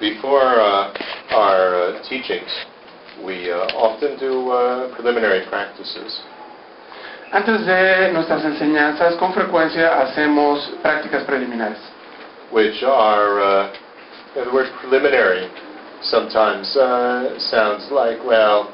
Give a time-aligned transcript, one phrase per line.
[0.00, 0.96] Before uh,
[1.30, 2.48] our uh, teachings,
[3.22, 6.22] we uh, often do uh, preliminary practices.
[7.32, 11.78] Antes de nuestras enseñanzas, con frecuencia hacemos prácticas preliminares,
[12.50, 13.72] which are, uh,
[14.34, 15.50] the word preliminary
[16.02, 18.72] sometimes uh, sounds like, well,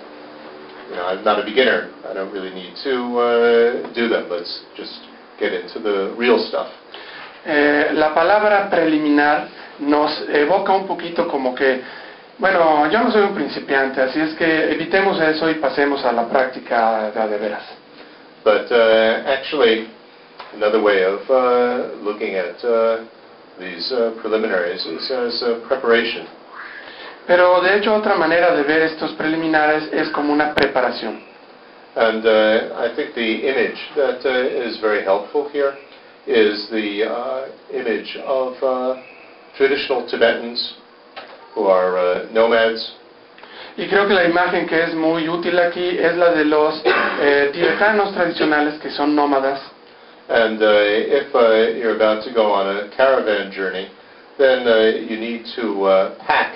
[0.88, 1.93] you know, I'm not a beginner.
[2.08, 4.30] I don't really need to uh, do them.
[4.30, 5.00] Let's just
[5.40, 6.70] get into the real stuff.
[7.48, 9.46] Eh, la palabra preliminar
[9.79, 11.80] nos evoca un poquito como que,
[12.38, 16.29] bueno, yo no soy un principiante, así es que evitemos eso y pasemos a la
[16.29, 17.62] práctica de, de veras.
[18.43, 19.88] But uh, actually,
[20.54, 23.04] another way of uh, looking at uh,
[23.60, 26.26] these uh, preliminaries is as a preparation.
[27.29, 31.22] Pero de hecho otra manera de ver estos preliminares es como una preparación.
[31.94, 35.74] And uh, I think the image that uh, is very helpful here
[36.27, 39.03] is the uh, image of uh,
[39.56, 40.75] traditional Tibetans
[41.55, 42.94] who are uh, nomads.
[43.77, 47.50] Y creo que la imagen que es muy útil aquí es la de los eh,
[47.52, 49.60] tibetanos tradicionales que son nómadas.
[50.28, 53.88] And uh, if uh, you're about to go on a caravan journey,
[54.38, 56.54] then uh, you need to uh, pack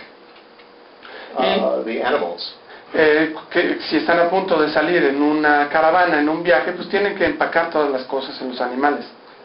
[1.37, 2.55] uh, the animals.
[2.93, 6.89] Eh, que si están a punto de salir en una caravana, en un viaje, pues
[6.89, 9.05] tienen que empacar todas las cosas en los animales.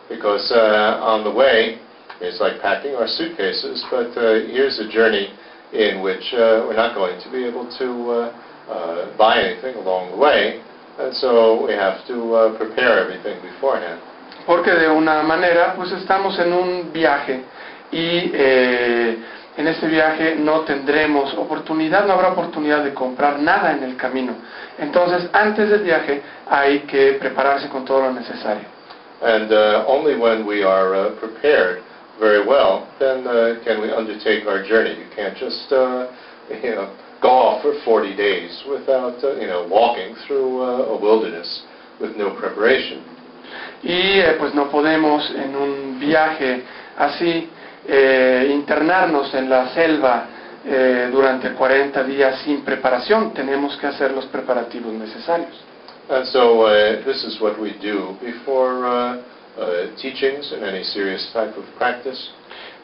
[0.10, 1.80] Because uh, on the way,
[2.22, 5.34] it's like packing our suitcases, but uh, here's a journey
[5.74, 10.12] in which uh, we're not going to be able to uh, uh, buy anything along
[10.12, 10.62] the way,
[11.00, 14.00] and so we have to uh, prepare everything beforehand.
[14.46, 17.42] Porque de una manera, pues estamos en un viaje
[17.92, 19.18] y eh,
[19.58, 24.34] en ese viaje no tendremos oportunidad, no habrá oportunidad de comprar nada en el camino.
[24.78, 28.75] Entonces, antes del viaje hay que prepararse con todo lo necesario.
[29.22, 31.84] And uh, only when we are uh, prepared
[32.20, 34.98] very well, then uh, can we undertake our journey.
[35.00, 36.12] You can't just, uh,
[36.64, 41.02] you know, go off for 40 days without, uh, you know, walking through uh, a
[41.02, 41.64] wilderness
[42.00, 43.04] with no preparation.
[43.84, 46.64] Y eh, pues no podemos en un viaje
[46.98, 47.50] así
[47.88, 50.26] eh, internarnos en la selva
[50.66, 53.34] eh, durante 40 días sin preparación.
[53.34, 55.54] Tenemos que hacer los preparativos necesarios.
[56.08, 59.24] And so uh, this is what we do before uh,
[59.58, 62.32] uh, teachings and any serious type of practice.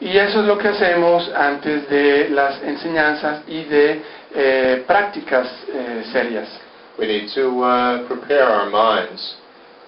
[0.00, 4.02] Y eso es lo que hacemos antes de las enseñanzas y de
[4.34, 6.48] eh, prácticas eh, serias.
[6.98, 9.36] We need to uh, prepare our minds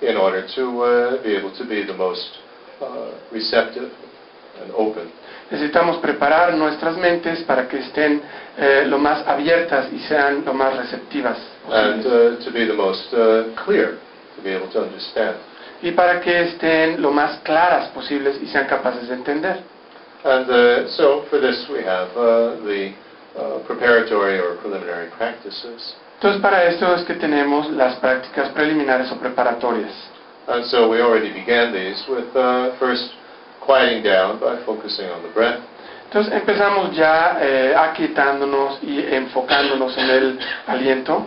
[0.00, 2.38] in order to uh, be able to be the most
[2.80, 3.90] uh, receptive
[4.62, 5.10] and open.
[5.50, 8.22] Necesitamos preparar nuestras mentes para que estén
[8.56, 11.38] eh, lo más abiertas y sean lo más receptivas.
[11.68, 13.98] And uh, to be the most uh, clear,
[14.36, 15.36] to be able to understand.
[15.84, 19.60] y para que estén lo más claras posibles y sean capaces de entender.
[20.24, 22.94] And uh, so for this we have uh, the
[23.36, 25.94] uh, preparatory or preliminary practices.
[26.16, 29.92] Entonces para esto es que tenemos las prácticas preliminares o preparatorias.
[30.48, 33.10] And so we already began these with uh, first
[33.60, 35.60] quieting down by focusing on the breath,
[36.06, 41.26] Entonces empezamos ya eh, aquietándonos y enfocándonos en el aliento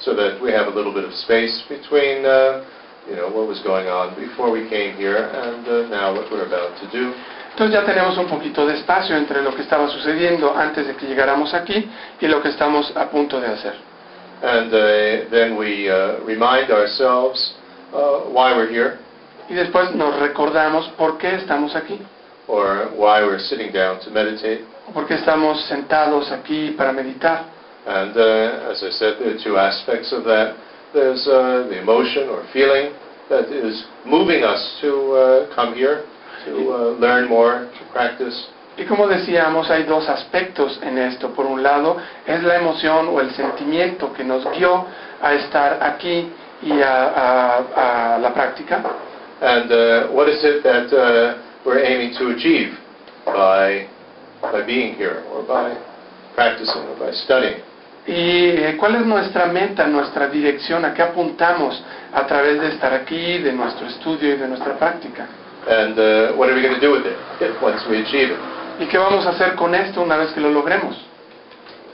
[0.00, 2.64] so that we have a little bit of space between uh,
[3.08, 6.46] you know, what was going on before we came here and uh, now what we're
[6.46, 7.14] about to do.
[7.52, 11.06] Entonces ya tenemos un poquito de espacio entre lo que estaba sucediendo antes de que
[11.06, 11.88] llegáramos aquí
[12.20, 13.74] y lo que estamos a punto de hacer.
[14.42, 17.54] And uh, then we uh, remind ourselves
[17.92, 18.98] uh, why we're here.
[19.48, 21.98] Y después nos recordamos por qué estamos aquí,
[22.46, 24.64] or why we're sitting down to meditate.
[24.88, 27.57] o por qué estamos sentados aquí para meditar.
[27.88, 30.54] And uh, as I said, there are two aspects of that.
[30.92, 32.92] There's uh, the emotion or feeling
[33.30, 36.04] that is moving us to uh, come here,
[36.44, 38.36] to uh, learn more, to practice.
[38.76, 41.34] Y como decíamos, hay dos aspectos en esto.
[41.34, 41.96] Por un lado,
[42.26, 44.86] es la emoción o el sentimiento que nos guió
[45.20, 46.30] a estar aquí
[46.62, 48.82] y a, a- a la práctica.
[49.40, 52.76] And uh, what is it that uh, we're aiming to achieve
[53.24, 53.88] by,
[54.42, 55.76] by being here, or by
[56.34, 57.62] practicing, or by studying?
[58.08, 60.82] ¿Y eh, cuál es nuestra meta, nuestra dirección?
[60.82, 61.82] ¿A qué apuntamos
[62.14, 65.26] a través de estar aquí, de nuestro estudio y de nuestra práctica?
[65.68, 68.38] And uh, what are we going to do with it once we achieve it?
[68.80, 70.96] ¿Y qué vamos a hacer con esto una vez que lo logremos?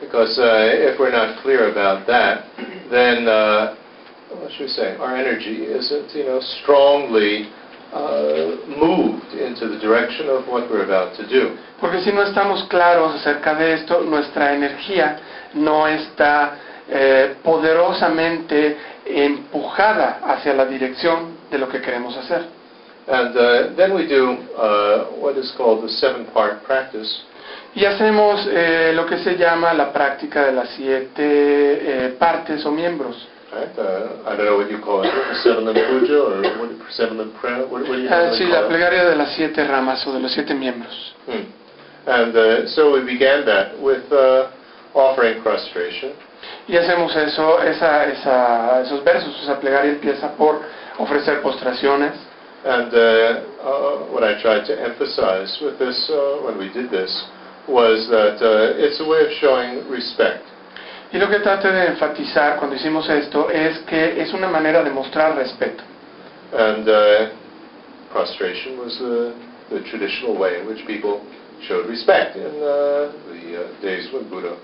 [0.00, 2.44] Because uh, if we're not clear about that,
[2.90, 3.74] then uh,
[4.38, 4.96] what should we say?
[4.96, 7.48] Our energy isn't, you know, strongly
[7.92, 11.56] uh, moved into the direction of what we're about to do.
[11.80, 15.18] Porque si no estamos claros acerca de esto, nuestra energía
[15.54, 16.58] no está
[16.88, 22.42] eh, poderosamente empujada hacia la dirección de lo que queremos hacer.
[23.06, 27.22] And uh, then we do uh, what is called the seven-part practice,
[27.74, 32.70] Y hacemos eh, lo que se llama la práctica de las siete eh, partes o
[32.70, 33.16] miembros.
[38.36, 41.16] Sí, la plegaria de las siete ramas o de los siete miembros.
[41.26, 41.64] Hmm.
[42.06, 44.50] And uh, so we began that with uh,
[44.94, 46.12] offering prostration.
[46.68, 50.60] Y hacemos eso, esa, esa, esos versos, esa plegaria empieza por
[50.98, 52.12] ofrecer postraciones.
[52.64, 57.12] And uh, uh, what I tried to emphasize with this, uh, when we did this,
[57.68, 60.44] was that uh, it's a way of showing respect.
[61.12, 64.90] Y lo que traté de enfatizar cuando hicimos esto es que es una manera de
[64.90, 65.84] mostrar respeto.
[66.52, 67.30] And uh,
[68.10, 69.34] prostration was the,
[69.70, 71.20] the traditional way in which people
[71.68, 74.56] showed respect in uh, the uh, days when Buddha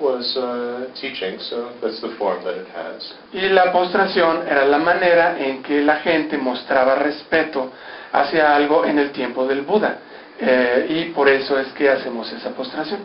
[0.00, 3.14] was uh, teaching, so that's the form that it has.
[3.32, 7.72] Y la postración era la manera en que la gente mostraba respeto
[8.12, 9.98] hacia algo en el tiempo del Buda.
[10.38, 13.00] Eh, y por eso es que hacemos esa postración.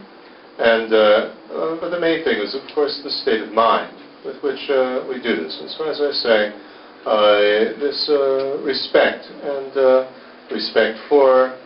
[0.59, 3.95] And uh, uh, but the main thing is, of course, the state of mind
[4.25, 5.57] with which uh, we do this.
[5.59, 6.53] And so, as I say,
[7.05, 10.11] uh, this uh, respect and uh,
[10.51, 11.57] respect for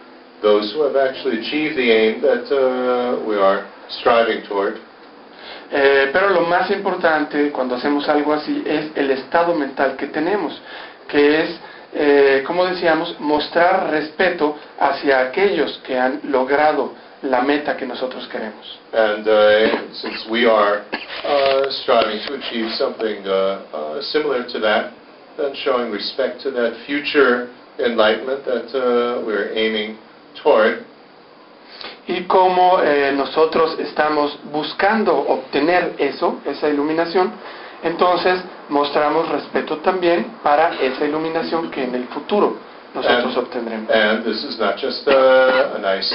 [0.42, 4.76] those who have actually achieved the aim that uh, we are striving toward.
[5.72, 10.62] Eh, pero lo más importante cuando hacemos algo así es el estado mental que tenemos,
[11.08, 11.60] que es,
[11.94, 18.80] eh, como decíamos, mostrar respeto hacia aquellos que han logrado la meta que nosotros queremos.
[18.94, 20.84] And uh, since we are
[21.24, 23.32] uh, striving to achieve something uh,
[23.74, 24.94] uh, similar to that,
[25.38, 29.98] then showing respect to that future enlightenment that uh, we're aiming
[30.42, 30.86] toward,
[32.08, 37.32] Y como eh, nosotros estamos buscando obtener eso, esa iluminación,
[37.84, 42.58] entonces mostramos respeto también para esa iluminación que en el futuro
[42.94, 43.90] nosotros And- obtendremos.
[43.92, 46.14] And this is not just uh, a nice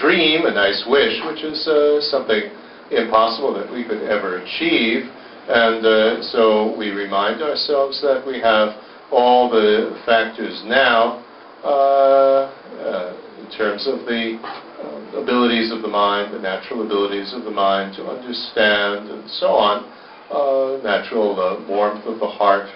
[0.00, 2.50] dream, a nice wish, which is uh, something
[2.90, 5.08] impossible that we could ever achieve.
[5.48, 8.74] And uh, so we remind ourselves that we have
[9.12, 11.22] all the factors now
[11.62, 14.38] uh, uh, in terms of the
[14.84, 19.48] um, abilities of the mind, the natural abilities of the mind to understand and so
[19.48, 19.84] on,
[20.30, 22.68] uh, natural uh, warmth of the heart,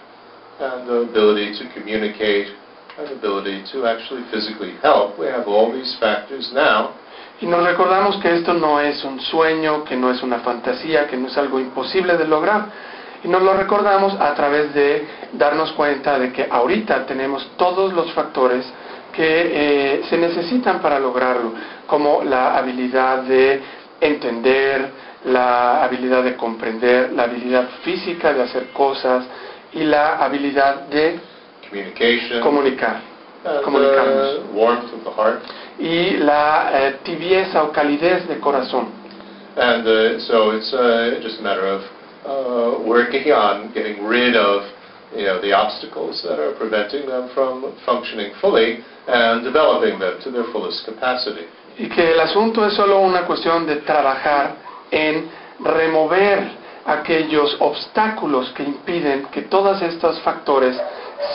[0.61, 2.49] and the ability to communicate,
[2.99, 5.19] and ability to actually physically help.
[5.19, 6.97] We have all these factors now,
[7.41, 11.17] Y nos recordamos que esto no es un sueño, que no es una fantasía, que
[11.17, 12.67] no es algo imposible de lograr.
[13.23, 18.13] Y nos lo recordamos a través de darnos cuenta de que ahorita tenemos todos los
[18.13, 18.67] factores
[19.19, 21.53] que eh, se necesitan para lograrlo,
[21.88, 23.61] como la habilidad de
[24.00, 24.91] entender,
[25.25, 29.25] la habilidad de comprender, la habilidad física de hacer cosas
[29.73, 31.19] y la habilidad de
[31.69, 33.00] communication, comunicar
[33.44, 34.38] and comunicarnos.
[34.38, 35.41] uh, warmth of the heart.
[35.81, 38.87] y la eh, tibieza o calidez de corazón.
[39.56, 41.82] And uh, so it's uh, just a matter of
[42.25, 44.62] uh, working on getting rid of
[45.17, 50.31] you know, the obstacles that are preventing them from functioning fully and developing them to
[50.31, 51.47] their fullest capacity.
[51.79, 54.57] Y que el asunto es solo una cuestión de trabajar
[54.91, 56.51] en remover
[56.85, 60.77] aquellos obstáculos que impiden que todos estos factores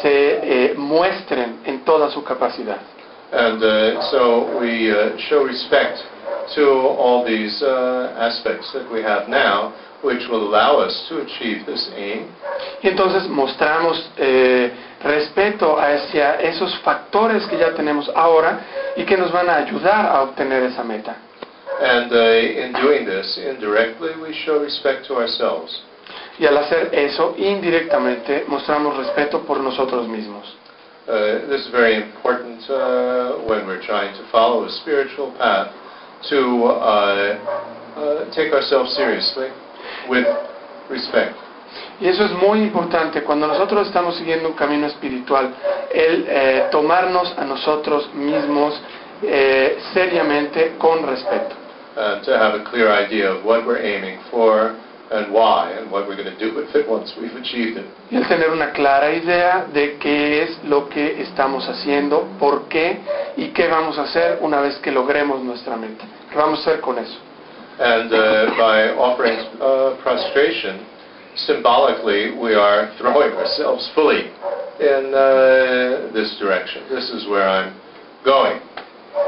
[0.01, 2.79] se eh, muestren en toda su capacidad.
[3.31, 5.97] And uh, so we uh, show respect
[6.55, 11.65] to all these uh, aspects that we have now, which will allow us to achieve
[11.65, 12.27] this aim.
[12.83, 18.59] Y entonces mostramos eh, respeto hacia esos factores que ya tenemos ahora
[18.97, 21.15] y que nos van a ayudar a obtener esa meta.
[21.81, 25.83] And uh, in doing this, indirectly, we show respect to ourselves.
[26.37, 30.55] Y al hacer eso, indirectamente mostramos respeto por nosotros mismos.
[31.07, 35.73] Uh, this is very important uh, when we're trying to follow a spiritual path
[36.29, 37.37] to uh,
[37.97, 39.49] uh, take ourselves seriously
[40.07, 40.25] with
[40.89, 41.35] respect.
[41.99, 45.53] Y eso es muy importante cuando nosotros estamos siguiendo un camino espiritual,
[45.91, 48.79] el eh, tomarnos a nosotros mismos
[49.23, 51.63] eh, seriamente con respeto.
[51.95, 54.75] and to have a clear idea of what we're aiming for
[55.11, 57.85] and why and what we're going to do with it once we've achieved it.
[58.09, 62.99] Y el tener una clara idea de qué es lo que estamos haciendo, por qué
[63.37, 66.05] y qué vamos a hacer una vez que logremos nuestra meta.
[66.31, 67.17] ¿Qué vamos a hacer con eso?
[67.79, 70.85] And uh, by offering uh, prostration,
[71.35, 74.29] symbolically we are throwing ourselves fully
[74.79, 76.83] in uh, this direction.
[76.89, 77.73] This is where I'm
[78.23, 78.61] going.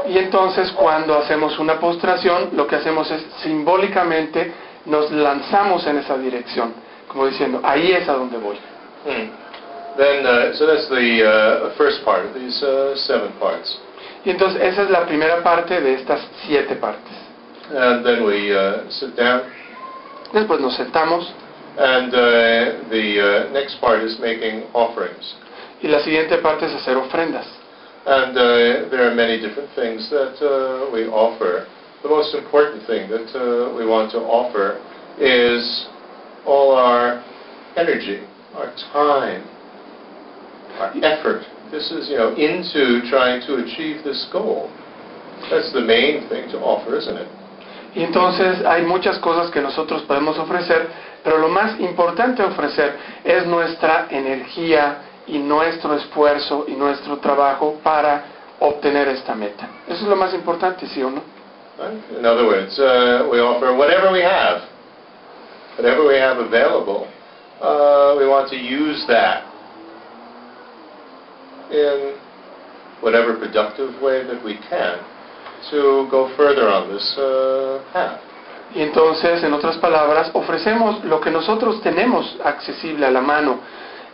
[0.08, 4.52] Y entonces cuando hacemos una postración, lo que hacemos es simbólicamente
[4.86, 6.72] nos lanzamos en esa dirección,
[7.08, 8.56] como diciendo, ahí es a donde voy.
[9.04, 9.30] Hmm.
[9.96, 13.78] Then, uh, so that's the uh, first part of these uh, seven parts.
[14.24, 17.25] Y entonces esa es la primera parte de estas siete partes.
[17.70, 19.50] And then we uh, sit down,
[20.32, 21.32] Después nos sentamos
[21.78, 25.34] and uh, the uh, next part is making offerings.
[25.82, 27.46] y la siguiente parte es hacer ofrendas.
[28.06, 31.66] And uh, there are many different things that uh, we offer.
[32.02, 34.80] The most important thing that uh, we want to offer
[35.18, 35.86] is
[36.46, 37.22] all our
[37.76, 39.42] energy, our time,
[40.78, 41.42] our effort.
[41.70, 44.70] This is, you know, into trying to achieve this goal.
[45.50, 47.28] That's the main thing to offer, isn't it?
[47.96, 50.86] Y entonces hay muchas cosas que nosotros podemos ofrecer,
[51.24, 58.24] pero lo más importante ofrecer es nuestra energía y nuestro esfuerzo y nuestro trabajo para
[58.60, 59.66] obtener esta meta.
[59.88, 61.22] Eso es lo más importante, ¿sí o no?
[62.18, 64.60] In other words, uh, we offer whatever we have,
[65.78, 67.06] whatever we have available.
[67.62, 69.44] Uh, we want to use that
[71.70, 72.12] in
[73.00, 74.98] whatever productive way that we can
[75.70, 78.20] to go further on this uh, path.
[78.74, 83.60] Y entonces, en otras palabras, ofrecemos lo que nosotros tenemos accesible a la mano,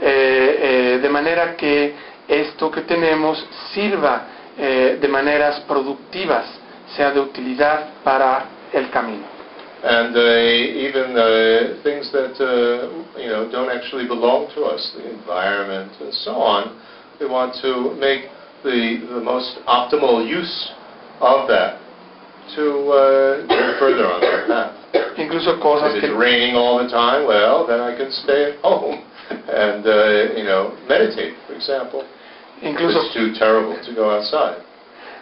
[0.01, 1.95] eh, eh, de manera que
[2.29, 6.45] esto que tenemos sirva eh, de maneras productivas,
[6.95, 9.25] sea de utilidad para el camino.
[9.85, 15.11] And uh, even uh, things that uh, you know don't actually belong to us, the
[15.11, 16.79] environment and so on,
[17.19, 18.31] we want to make
[18.63, 20.71] the the most optimal use
[21.23, 21.79] of that
[22.55, 24.73] to uh, go further on that path.
[25.17, 28.99] Incluso cosas If it's raining all the time, well, then I can stay at home
[29.31, 32.05] and uh, you know meditate, for example.
[32.61, 34.61] incluso It's too terrible to go outside.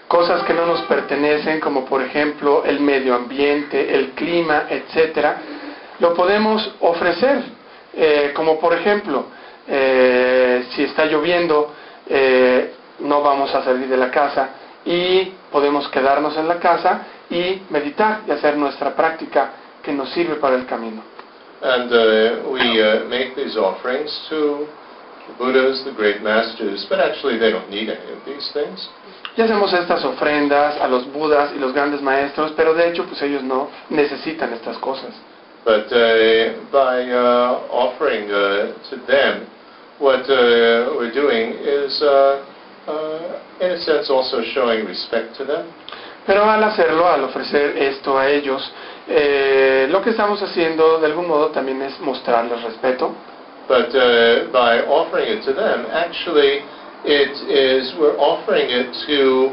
[0.09, 5.37] cosas que no nos pertenecen, como por ejemplo el medio ambiente, el clima, etcétera,
[6.00, 7.45] lo podemos ofrecer,
[7.95, 9.26] eh, como por ejemplo,
[9.69, 11.73] eh, si está lloviendo,
[12.09, 14.49] eh, no vamos a salir de la casa
[14.84, 19.50] y podemos quedarnos en la casa y meditar y hacer nuestra práctica
[19.82, 21.02] que nos sirve para el camino.
[21.62, 24.66] And uh, we uh, make these offerings to
[25.28, 28.88] the Buddhas, the great masters, but actually they don't need any of these things.
[29.37, 33.20] Y hacemos estas ofrendas a los budas y los grandes maestros, pero de hecho pues
[33.22, 35.14] ellos no necesitan estas cosas.
[35.64, 39.46] But uh, by uh, offering uh, to them,
[39.99, 42.02] what uh, we're doing is,
[42.90, 45.66] uh, in a sense, also showing respect to them.
[46.26, 48.70] Pero al hacerlo, al ofrecer esto a ellos,
[49.09, 53.14] eh, lo que estamos haciendo de algún modo también es mostrarles respeto.
[53.68, 56.62] But uh, by offering it to them, actually,
[57.04, 59.52] it is we're offering it to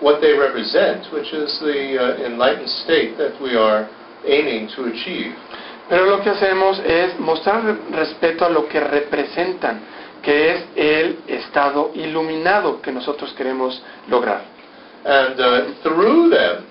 [0.00, 3.88] what they represent, which is the uh, enlightened state that we are
[4.26, 5.34] aiming to achieve.
[5.88, 9.80] Pero lo que hacemos es mostrar re- respeto a lo que representan,
[10.24, 14.42] que es el estado iluminado que nosotros queremos lograr.
[15.04, 16.66] And uh, through them,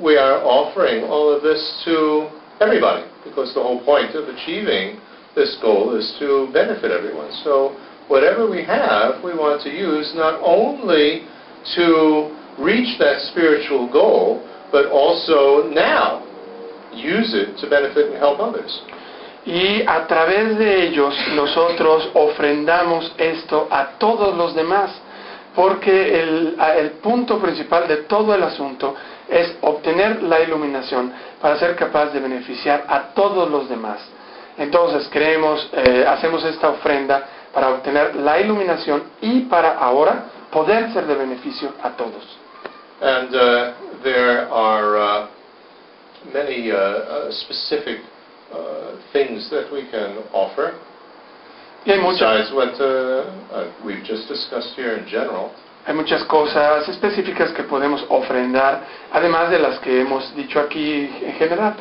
[0.00, 2.28] we are offering all of this to
[2.60, 5.00] everybody, because the whole point of achieving
[5.34, 7.32] this goal is to benefit everyone.
[7.44, 7.76] So
[8.08, 11.26] whatever we have, we want to use not only
[11.76, 16.24] to reach that spiritual goal, but also now
[16.92, 18.82] use it to benefit and help others.
[19.46, 24.90] Y a través de ellos nosotros ofrendamos esto a todos los demás,
[25.54, 28.94] porque el, el punto principal de todo el asunto
[29.28, 34.00] es obtener la iluminación para ser capaz de beneficiar a todos los demás.
[34.58, 37.22] Entonces creemos, eh, hacemos esta ofrenda
[37.52, 42.38] para obtener la iluminación y para ahora poder ser de beneficio a todos.
[43.00, 43.72] And uh,
[44.02, 45.26] there are uh,
[46.32, 48.00] many uh, uh, specific
[48.52, 50.74] uh, things that we can offer.
[51.84, 55.52] Hay muchas, Besides what uh, uh, we've just discussed here in general,
[55.86, 61.32] hay muchas cosas específicas que podemos ofrendar, además de las que hemos dicho aquí en
[61.38, 61.76] general.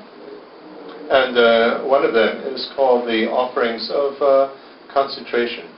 [1.10, 4.50] and uh, one of them is called the offerings of uh,
[4.93, 5.69] concentration.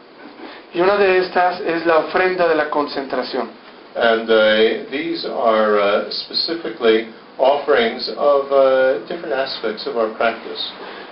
[0.73, 3.49] Y una de estas es la ofrenda de la concentración.
[3.95, 10.61] And uh, these are uh, specifically offerings of uh, different aspects of our practice.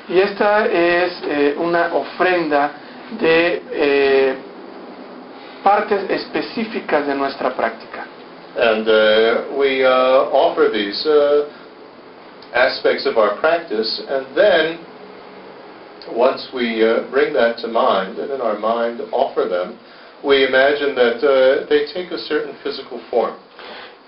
[0.07, 2.71] Y esta es eh, una ofrenda
[3.19, 4.35] de eh,
[5.63, 8.05] partes específicas de nuestra práctica.
[8.57, 9.89] And uh, we uh,
[10.31, 11.49] offer these uh,
[12.53, 14.79] aspects of our practice, and then
[16.15, 19.77] once we uh, bring that to mind, and in our mind offer them,
[20.23, 23.35] we imagine that uh, they take a certain physical form.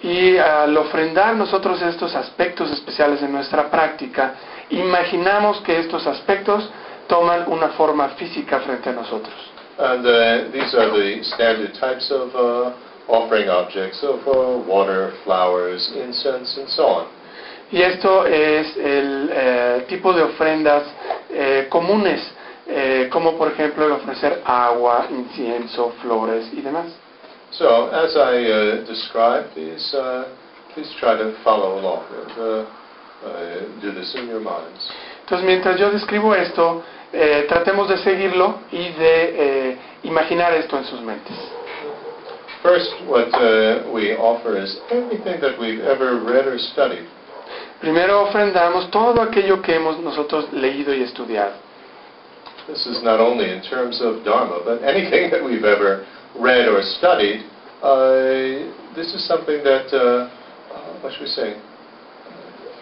[0.01, 4.35] Y al ofrendar nosotros estos aspectos especiales de nuestra práctica,
[4.69, 6.69] imaginamos que estos aspectos
[7.07, 9.33] toman una forma física frente a nosotros.
[9.79, 12.73] And uh, these are the standard types of uh,
[13.07, 17.07] offering objects of uh, water, flowers, incense, and so on.
[17.71, 20.83] Y esto es el eh, tipo de ofrendas
[21.29, 22.21] eh, comunes,
[22.65, 26.85] eh, como por ejemplo el ofrecer agua, incienso, flores y demás.
[27.57, 30.29] So, as I uh, describe these, uh,
[30.75, 34.91] please try to follow along and uh, uh, do this in your minds.
[35.25, 40.85] Entonces, mientras yo describo esto, eh, tratemos de seguirlo y de eh, imaginar esto en
[40.85, 41.35] sus mentes.
[42.61, 47.07] First, what uh, we offer is everything that we've ever read or studied.
[47.81, 51.53] Primero ofrendamos todo aquello que hemos nosotros leído y estudiado.
[52.67, 56.05] This is not only in terms of Dharma, but anything that we've ever
[56.39, 57.45] read or studied.
[57.81, 60.29] Uh, this is something that, uh,
[60.73, 61.61] uh, what should we say,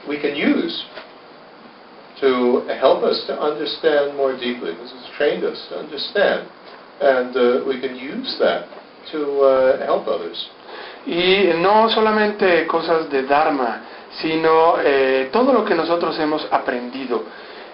[0.08, 0.86] we can use
[2.22, 4.72] to help us to understand more deeply.
[4.72, 6.50] This has trained us to understand.
[7.02, 8.70] And uh, we can use that
[9.12, 10.50] to uh, help others.
[11.06, 13.82] Y no solamente cosas de Dharma,
[14.22, 17.24] sino eh, todo lo que nosotros hemos aprendido,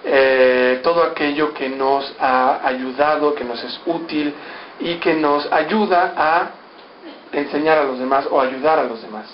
[0.03, 4.33] eh, todo aquello que nos ha ayudado, que nos es útil
[4.81, 6.51] y que nos ayuda a
[7.31, 9.27] enseñar a los demás o ayudar a los demás.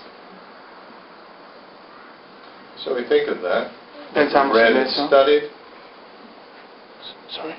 [2.83, 3.71] So we think of that.
[4.13, 5.07] Pensamos read en and eso.
[5.07, 5.43] studied.
[7.29, 7.55] Sorry.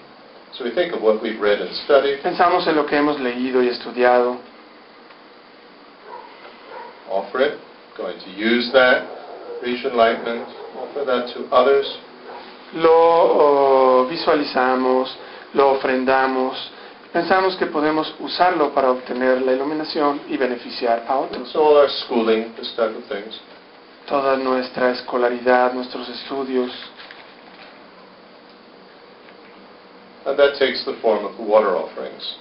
[0.52, 3.62] So we think of what we've read and studied, Pensamos en lo que hemos leído
[3.62, 4.38] y estudiado,
[7.10, 7.58] offer it,
[7.96, 9.06] going to use that,
[9.62, 11.86] reach enlightenment, offer that to others.
[12.74, 15.16] lo oh, visualizamos,
[15.54, 16.56] lo ofrendamos,
[17.12, 21.54] pensamos que podemos usarlo para obtener la iluminación y beneficiar a otros.
[21.54, 23.40] All our schooling, this type of things.
[24.06, 26.70] Toda nuestra escolaridad, nuestros estudios,
[30.26, 32.36] And that takes the form of the water offerings.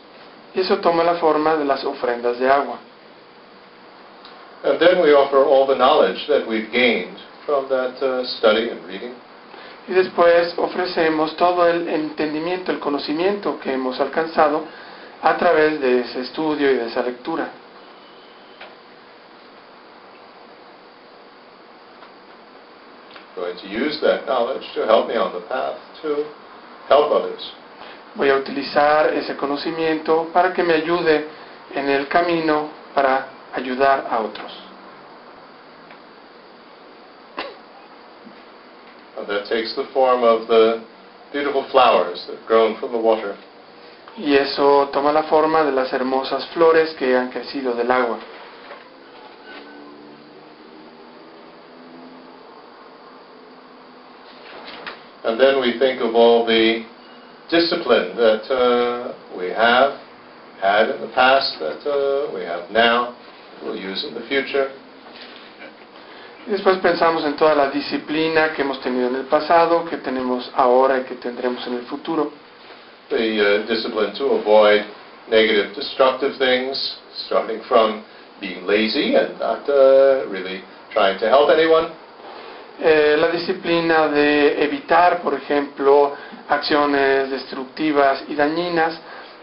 [0.53, 2.79] y eso toma la forma de las ofrendas de agua.
[4.63, 8.83] And then we offer all the knowledge that we've gained from that uh, study and
[8.85, 9.13] reading.
[9.87, 14.63] Y después ofrecemos todo el entendimiento, el conocimiento que hemos alcanzado
[15.21, 17.49] a través de ese estudio y de esa lectura.
[28.15, 31.27] Voy a utilizar ese conocimiento para que me ayude
[31.73, 34.66] en el camino para ayudar a otros.
[39.25, 40.85] That takes the form of the
[41.31, 43.35] beautiful flowers that have grown from the water.
[44.17, 48.19] Y eso toma la forma de las hermosas flores que han crecido del agua.
[55.23, 56.85] And then we think of all the
[57.49, 59.99] discipline that uh, we have,
[60.61, 63.15] had in the past, that uh, we have now,
[63.61, 64.71] we'll use in the future.
[66.47, 70.49] Y después pensamos en toda la disciplina que hemos tenido en el pasado, que tenemos
[70.55, 72.31] ahora y que tendremos en el futuro.
[73.09, 74.83] The uh, discipline to avoid
[75.29, 78.03] negative, destructive things, starting from
[78.39, 81.89] being lazy and not uh, really trying to help anyone,
[82.79, 86.13] Eh, la disciplina de evitar, por ejemplo,
[86.47, 88.99] acciones destructivas y dañinas,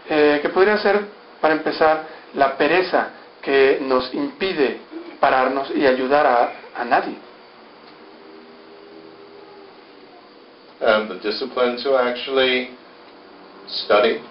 [0.09, 1.01] eh, que podría ser,
[1.41, 2.03] para empezar,
[2.35, 3.09] la pereza
[3.41, 4.79] que nos impide
[5.19, 7.17] pararnos y ayudar a, a nadie.
[10.81, 12.69] and the discipline to actually
[13.67, 14.21] study,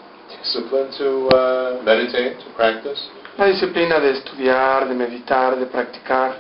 [0.43, 3.01] discipline to uh, meditate, to practice.
[3.39, 6.37] La disciplina de estudiar, de meditar, de practicar,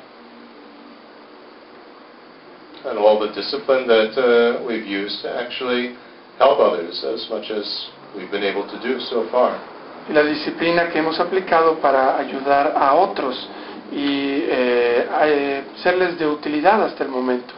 [2.84, 5.96] and all the discipline that uh, we've used to actually
[6.38, 9.58] help others as much as we've been able to do so far.
[10.06, 13.48] y la disciplina que hemos aplicado para ayudar a otros
[13.92, 17.54] y eh, serles de utilidad hasta el momento.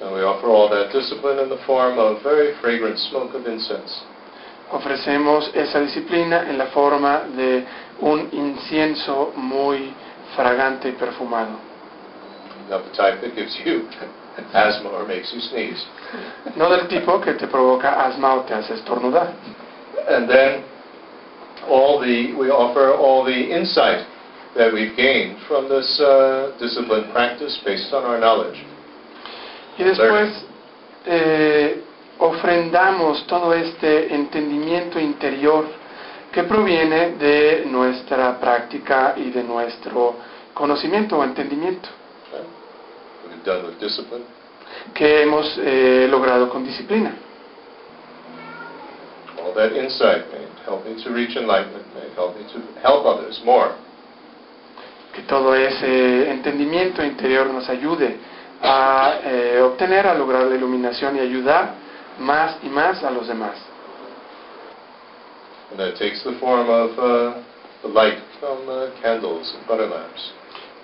[0.00, 4.04] And we offer all that discipline in the form of very fragrant smoke of incense.
[4.70, 7.64] Ofrecemos esa disciplina en la forma de
[8.00, 9.92] un incienso muy
[10.36, 11.58] fragante y perfumado.
[12.70, 13.88] Not the type that gives you
[14.52, 15.84] asthma or makes you sneeze.
[16.54, 19.32] No del tipo que te provoca asma o te hace estornudar.
[20.08, 20.64] And then
[21.68, 24.06] all the we offer all the insight
[24.56, 28.58] that we've gained from this uh, disciplined practice based on our knowledge.
[29.78, 30.30] Y después
[31.06, 31.82] eh,
[32.18, 35.66] ofrendamos todo este entendimiento interior
[36.32, 40.16] que proviene de nuestra práctica y de nuestro
[40.52, 41.88] conocimiento o entendimiento
[42.28, 42.44] Okay?
[43.28, 44.24] We've done with discipline.
[44.94, 47.14] que hemos eh, logrado con disciplina.
[49.42, 53.40] All that insight may help me to reach enlightenment, may help me to help others
[53.44, 53.76] more.
[55.18, 58.16] que todo ese entendimiento interior nos ayude
[58.62, 61.74] a eh, obtener, a lograr la iluminación y ayudar
[62.20, 63.56] más y más a los demás.
[65.70, 67.42] And that takes the form of uh,
[67.82, 70.32] the light from uh, candles and butter lamps.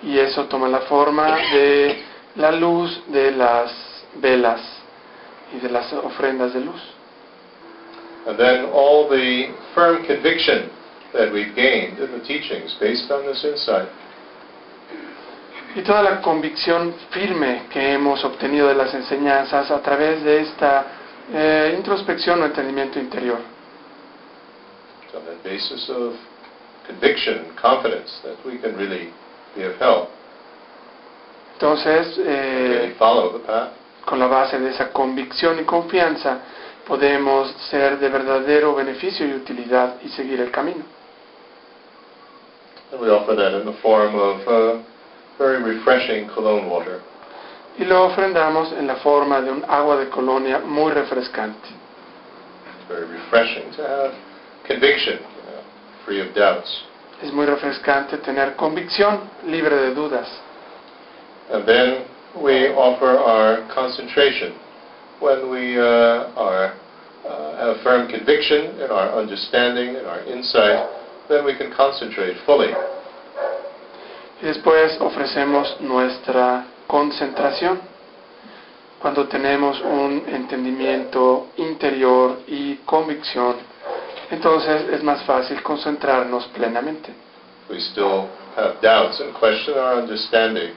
[0.03, 2.03] Y eso toma la forma de
[2.35, 3.71] la luz de las
[4.15, 4.61] velas
[5.55, 6.81] y de las ofrendas de luz.
[8.27, 10.69] And then all the firm conviction
[11.13, 13.87] that we've gained in the teachings based on this insight
[15.75, 20.85] Y toda la convicción firme que hemos obtenido de las enseñanzas a través de esta
[21.33, 23.39] eh, introspección o entendimiento interior.
[25.13, 26.13] on that basis of
[26.87, 29.09] conviction and confidence that we can really
[29.55, 30.09] be of help,
[31.59, 33.71] Entonces, really follow the path.
[34.05, 36.39] con la base de esa convicción y confianza,
[36.87, 40.83] podemos ser de verdadero beneficio y utilidad y seguir el camino.
[42.91, 44.83] And we offer that in the form of uh,
[45.37, 47.01] very refreshing cologne water.
[47.77, 51.67] Y lo ofrendamos en la forma de un agua de colonia muy refrescante.
[51.67, 54.13] It's very refreshing to have
[54.65, 55.63] conviction, you know,
[56.05, 56.85] free of doubts.
[57.21, 60.27] Es muy refrescante tener convicción libre de dudas.
[61.51, 64.53] And then we offer our concentration.
[65.19, 66.73] When we uh, are,
[67.27, 70.87] uh, have firm conviction in our understanding and our insight,
[71.29, 72.73] then we can concentrate fully.
[74.41, 77.79] Y después ofrecemos nuestra concentración.
[79.01, 83.55] Cuando tenemos un entendimiento interior y convicción,
[84.31, 87.13] entonces es más fácil concentrarnos plenamente.
[87.69, 90.75] we still have doubts and question our understanding,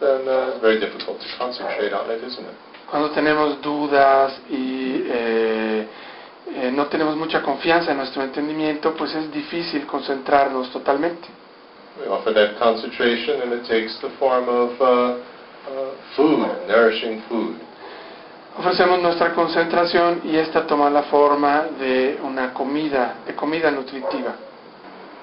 [0.00, 2.56] then uh, it's very difficult to concentrate on it, isn't it?
[2.94, 5.86] Cuando tenemos dudas y eh,
[6.54, 11.26] eh, no tenemos mucha confianza en nuestro entendimiento, pues es difícil concentrarnos totalmente.
[11.98, 15.18] We offer that concentration, and it takes the form of uh, uh,
[16.14, 17.56] food, nourishing food.
[18.58, 24.36] Ofrecemos nuestra concentración y esta toma la forma de una comida, de comida nutritiva.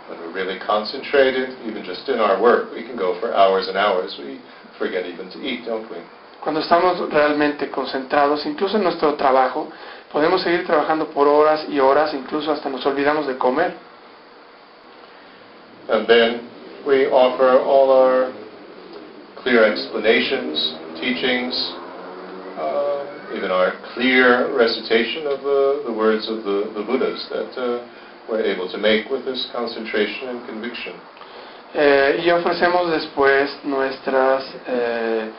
[0.10, 3.78] When we're really concentrated, even just in our work, we can go for hours and
[3.78, 4.20] hours.
[4.20, 4.42] We
[4.78, 6.00] forget even to eat, don't we?
[6.42, 9.70] Cuando estamos realmente concentrados, incluso en nuestro trabajo,
[10.12, 13.76] podemos seguir trabajando por horas y horas, incluso hasta nos olvidamos de comer.
[15.90, 16.50] And then
[16.86, 18.32] we offer all our
[19.44, 21.54] clear explanations, teachings,
[22.58, 27.86] uh, even our clear recitation of the, the words of the, the Buddhas that uh,
[28.30, 30.94] we're able to make with this concentration and conviction.
[31.74, 35.30] Eh, y ofrecemos después nuestras eh,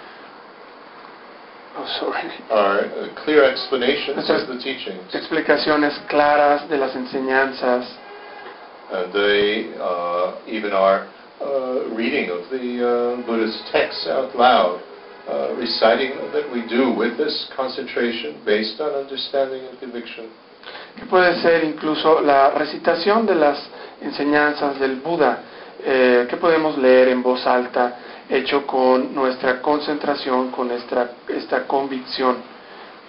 [1.76, 5.02] oh, sorry, uh, clear explanations of the teachings.
[5.12, 7.86] explicaciones claras de las enseñanzas.
[8.92, 11.08] And they, uh, even our
[11.40, 14.82] uh, reading of the uh, Buddhist texts out loud,
[15.28, 20.30] uh, reciting that we do with this concentration based on understanding and conviction.
[20.96, 23.58] que puede ser incluso la recitación de las
[24.00, 25.38] enseñanzas del Buda,
[25.84, 27.96] eh, que podemos leer en voz alta,
[28.32, 32.36] hecho con nuestra concentración, con esta, esta convicción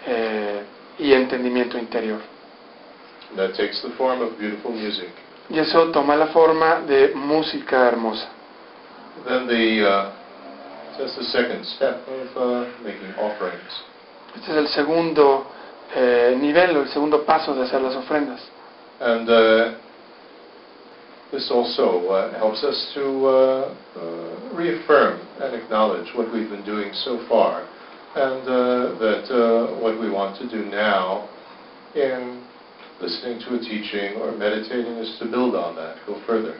[0.06, 0.64] eh,
[1.00, 2.20] y entendimiento interior.
[3.36, 5.10] That takes the form of beautiful music.
[5.50, 8.28] Y eso toma la forma de música hermosa.
[9.26, 10.12] Then the, uh,
[10.98, 13.84] that's the second step of uh, making offerings.
[14.36, 15.48] Este es el segundo
[15.96, 18.42] eh, nivel, el segundo paso de hacer las ofrendas.
[19.00, 19.74] And uh,
[21.34, 26.94] this also uh, helps us to uh, uh, reaffirm and acknowledge what we've been doing
[26.94, 27.66] so far,
[28.16, 31.28] and uh, that uh, what we want to do now
[31.96, 32.46] in
[33.02, 36.54] listening to a teaching or meditating is to build on that, go further.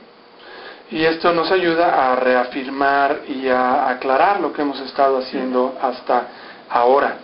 [0.92, 6.28] Y esto nos ayuda a reafirmar y a aclarar lo que hemos estado haciendo hasta
[6.70, 7.18] ahora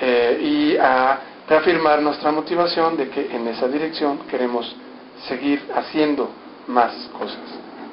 [0.00, 4.74] eh, y a reafirmar nuestra motivación de que en esa dirección queremos
[5.28, 7.38] seguir haciendo más cosas.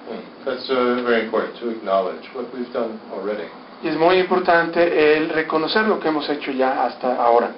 [0.09, 0.45] Mm.
[0.45, 3.47] That's uh, very important to acknowledge what we've done already,
[3.83, 7.51] Y es muy importante el reconocer lo que hemos hecho ya hasta ahora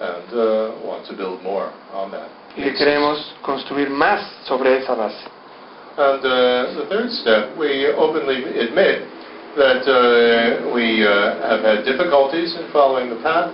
[0.00, 2.28] and uh, want to build more on that.
[2.56, 5.28] y queremos construir más sobre esa base.
[5.98, 9.08] And uh, the third step, we openly admit
[9.56, 13.52] that uh, we uh, have had difficulties in following the path,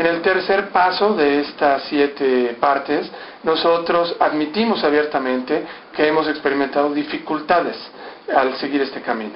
[0.00, 3.06] En el tercer paso de estas siete partes,
[3.42, 5.62] nosotros admitimos abiertamente
[5.94, 7.76] que hemos experimentado dificultades
[8.34, 9.34] al seguir este camino.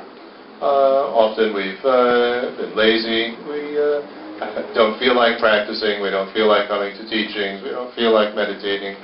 [0.62, 4.00] Uh, often we've uh, been lazy, we uh,
[4.74, 8.34] don't feel like practicing, we don't feel like coming to teachings, we don't feel like
[8.34, 8.96] meditating.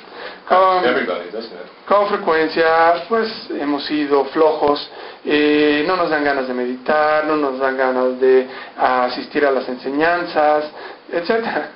[0.49, 1.67] Con, Everybody, doesn't it?
[1.87, 4.89] con frecuencia, pues hemos sido flojos,
[5.25, 8.47] eh, no nos dan ganas de meditar, no nos dan ganas de
[8.79, 10.65] asistir a las enseñanzas,
[11.13, 11.71] etcétera.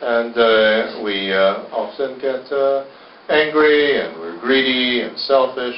[0.00, 2.84] And uh, we uh, often get uh,
[3.28, 5.76] angry and we're greedy and selfish.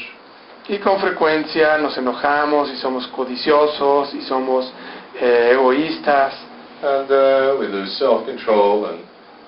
[0.68, 4.72] Y con frecuencia nos enojamos y somos codiciosos y somos
[5.20, 6.32] eh, egoístas
[6.84, 9.04] And uh, we lose self-control and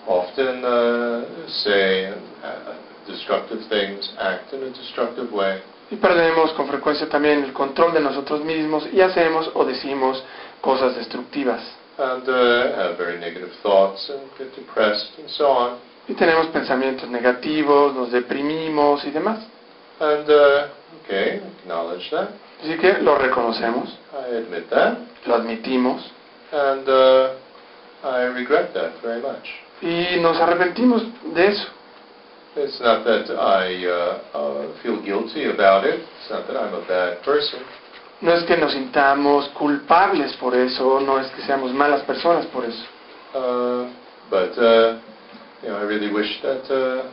[0.08, 2.06] often uh, say
[2.42, 5.60] uh, destructive things, act in a destructive way.
[5.90, 10.24] y perdemos con frecuencia también el control de nosotros mismos y hacemos o decimos
[10.62, 11.60] cosas destructivas.
[11.98, 15.78] And uh, have very negative thoughts and get depressed and so on.
[16.08, 19.40] Y tenemos pensamientos negativos, nos deprimimos y demás.
[19.98, 20.68] And uh,
[21.04, 22.30] okay, acknowledge that.
[22.62, 26.02] Así que lo reconocemos, I admit that, lo admitimos
[26.52, 27.34] and uh,
[28.04, 29.46] I regret that very much.
[29.82, 31.02] y nos arrepentimos
[31.34, 31.68] de eso.
[32.56, 36.00] It's not that I uh, uh, feel guilty about it.
[36.00, 37.60] It's not that I'm a bad person.
[38.20, 42.64] No es que nos sintamos culpables por eso, no es que seamos malas personas por
[42.64, 42.84] eso.
[43.34, 43.90] Uh,
[44.30, 44.98] but uh,
[45.62, 47.10] you know, I really wish that uh,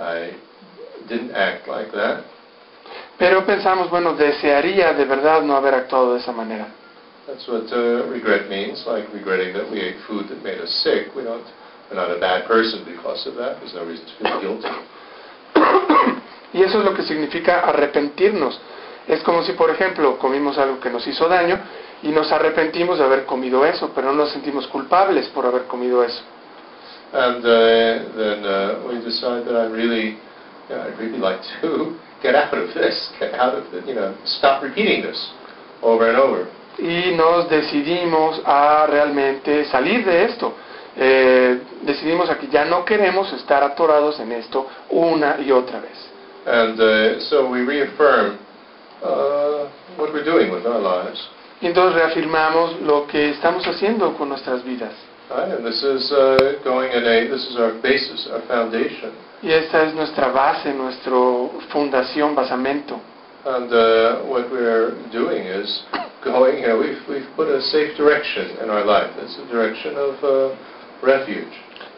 [0.00, 0.32] I
[1.08, 2.24] didn't act like that.
[3.18, 6.68] Pero pensamos, bueno, desearía de verdad no haber actuado de esa manera.
[7.26, 11.14] That's what uh, regret means, like regretting that we ate food that made us sick.
[11.14, 11.44] We don't,
[11.88, 13.60] we're not a bad person because of that.
[13.60, 14.68] There's no reason to feel guilty.
[16.52, 18.60] Y eso es lo que significa arrepentirnos.
[19.10, 21.58] Es como si, por ejemplo, comimos algo que nos hizo daño
[22.00, 26.04] y nos arrepentimos de haber comido eso, pero no nos sentimos culpables por haber comido
[26.04, 26.22] eso.
[27.12, 30.10] And uh, then uh, we decide that I really,
[30.68, 33.96] you know, I'd really like to get out of this, get out of it, you
[33.96, 35.18] know, stop repeating this
[35.82, 36.46] over and over.
[36.78, 40.54] Y nos decidimos a realmente salir de esto.
[40.96, 45.98] Eh, decidimos a que ya no queremos estar atorados en esto una y otra vez.
[46.46, 48.49] And uh, so we reaffirm uh,
[49.96, 51.28] what we're doing with our lives.
[51.60, 54.92] Y entonces reafirmamos lo que estamos haciendo con nuestras vidas.
[55.28, 55.52] Right?
[55.52, 59.12] And this is uh, going in a, this is our basis, our foundation.
[59.42, 61.12] Y esta es nuestra base, nuestra
[61.70, 63.00] fundación, basamento.
[63.44, 65.84] And uh, what we're doing is
[66.24, 69.10] going, we've, we've put a safe direction in our life.
[69.18, 70.56] It's a direction of uh,
[71.02, 71.52] refuge.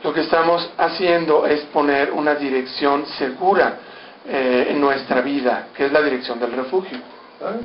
[0.05, 3.79] Lo que estamos haciendo es poner una dirección segura
[4.27, 6.99] eh, en nuestra vida, que es la dirección del refugio.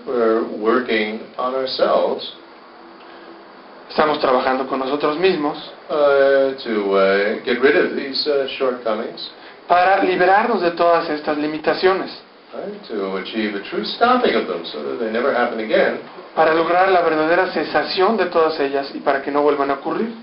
[0.06, 2.34] We're working on ourselves
[3.90, 5.58] Estamos trabajando con nosotros mismos
[5.90, 9.32] uh, to uh, get rid of these uh, shortcomings,
[9.68, 12.12] para liberarnos de todas estas limitaciones,
[12.54, 12.84] right?
[12.88, 16.00] to achieve a true stopping of them so that they never happen again,
[16.36, 20.14] para lograr la verdadera cesación de todas ellas y para que no vuelvan a ocurrir.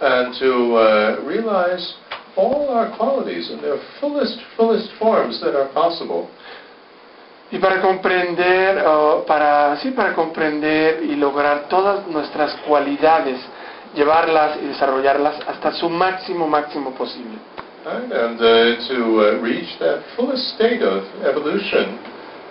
[0.00, 1.94] and to uh, realize
[2.36, 6.28] all our qualities in their fullest, fullest forms that are possible.
[7.52, 13.40] Y para comprender, uh, para, sí, para comprender y lograr todas nuestras cualidades,
[13.94, 17.38] llevarlas y desarrollarlas hasta su máximo, máximo posible.
[17.84, 18.12] Right?
[18.12, 21.98] And uh, to uh, reach that fullest state of evolution,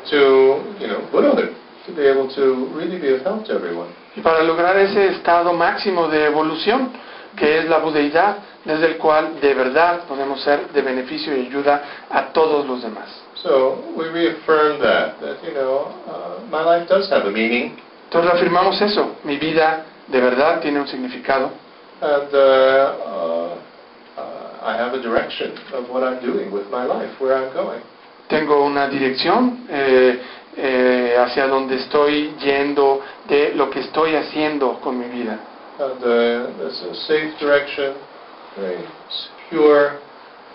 [0.09, 3.89] to, you know, Buddhahood, to be able to really be of help to everyone.
[4.15, 6.91] Y para lograr ese estado máximo de evolución,
[7.35, 11.81] que es la budeidad, desde el cual de verdad podemos ser de beneficio y ayuda
[12.09, 13.07] a todos los demás.
[13.35, 18.31] So we reaffirm that, that, you know, uh, my life does have a meaning, Entonces
[18.33, 21.51] afirmamos eso, mi vida de verdad tiene un significado
[22.01, 23.55] and uh, uh,
[24.17, 27.81] uh, I have a direction of what I'm doing with my life, where I'm going.
[28.29, 30.19] tengo una dirección eh,
[30.55, 35.39] eh, hacia donde estoy yendo, de lo que estoy haciendo con mi vida.
[35.79, 37.95] And uh, it's a safe direction,
[38.57, 38.83] very
[39.47, 40.01] secure,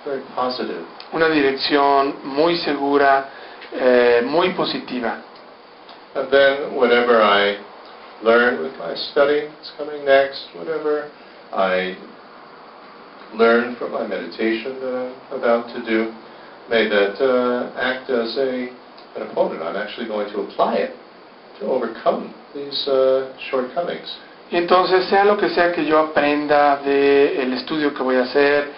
[0.05, 0.85] very positive.
[1.15, 3.31] Una dirección muy segura,
[3.73, 5.23] eh, muy positiva.
[6.15, 7.57] And then whatever I
[8.23, 11.11] learn with my study that's coming next, whatever
[11.55, 11.97] I
[13.35, 14.95] learn from my meditation that
[15.33, 16.13] I'm about to do,
[16.69, 18.69] may that uh, act as a,
[19.17, 19.63] an opponent.
[19.63, 20.97] I'm actually going to apply it
[21.61, 24.19] to overcome these uh, shortcomings.
[24.51, 28.69] Entonces, sea lo que sea que yo aprenda del estudio que voy a hacer,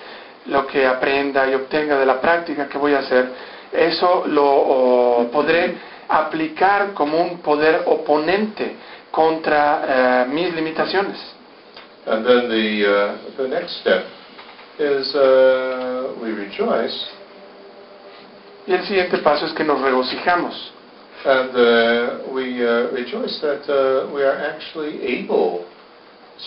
[0.46, 3.30] lo que aprenda y obtenga de la práctica que voy a hacer,
[3.72, 5.74] eso lo o, podré
[6.08, 8.76] aplicar como un poder oponente
[9.10, 11.18] contra eh, mis limitaciones.
[12.06, 14.04] And then the, uh, the next step
[14.78, 17.16] is uh, we rejoice
[18.66, 20.72] Y el siguiente paso es que nos regocijamos.
[21.26, 25.66] And uh, we uh, rejoice that uh, we are actually able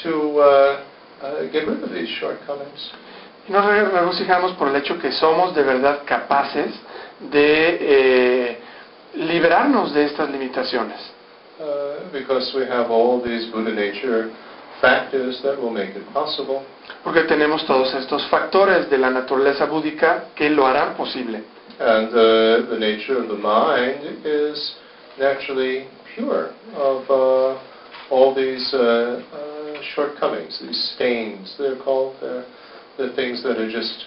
[0.04, 0.86] to uh,
[1.22, 2.92] uh, get rid of these shortcomings.
[3.50, 6.74] Y nos re- regocijamos por el hecho que somos de verdad capaces
[7.20, 8.60] de eh,
[9.16, 10.98] liberarnos de estas limitaciones.
[12.14, 14.32] because we have all these Buddha nature
[14.80, 16.64] factors that will make it possible.
[17.04, 21.44] Porque tenemos todos estos factores de la naturaleza búdica que lo harán posible.
[21.80, 24.76] And uh, the nature of the mind is
[25.18, 27.62] naturally pure of uh,
[28.12, 32.16] all these uh, uh, shortcomings, these stains, they're called.
[32.22, 32.46] They're,
[32.98, 34.06] they're things that are just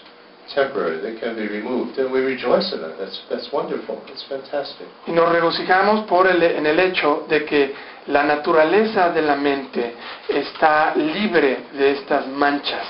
[0.55, 1.99] temporary, they can be removed.
[1.99, 2.99] And we rejoice in that.
[2.99, 4.03] That's, that's wonderful.
[4.29, 4.87] Fantastic.
[5.07, 7.75] Y nos regocijamos por el hecho de que
[8.09, 9.95] la naturaleza de la mente
[10.29, 12.87] está libre de estas manchas,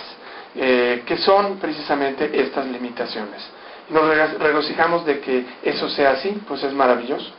[0.55, 3.43] eh, que son precisamente estas limitaciones.
[3.93, 7.31] Nos regocijamos de que eso sea así, pues es maravilloso.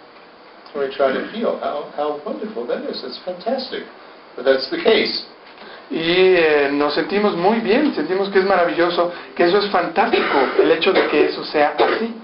[0.76, 3.04] We try to feel how, how wonderful that is.
[3.04, 3.84] It's fantastic.
[4.36, 5.26] But that's the case.
[5.92, 10.72] Y eh, nos sentimos muy bien, sentimos que es maravilloso, que eso es fantástico, el
[10.72, 12.16] hecho de que eso sea así,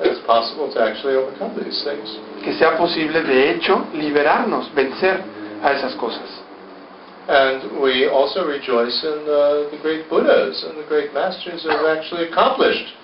[0.00, 2.18] it's possible to actually overcome these things.
[2.44, 5.20] que sea posible de hecho liberarnos, vencer
[5.62, 6.28] a esas cosas.
[7.28, 11.98] And we also rejoice in uh, the great Buddhas and the great masters who have
[11.98, 12.94] actually accomplished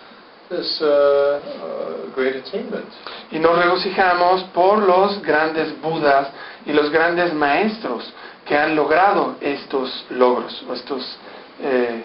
[0.52, 2.86] this uh, uh, great attainment.
[3.30, 6.28] Y nos regocijamos por los grandes Budas
[6.66, 8.04] y los grandes maestros
[8.46, 11.02] que han logrado estos logros, o estos
[11.60, 12.02] eh,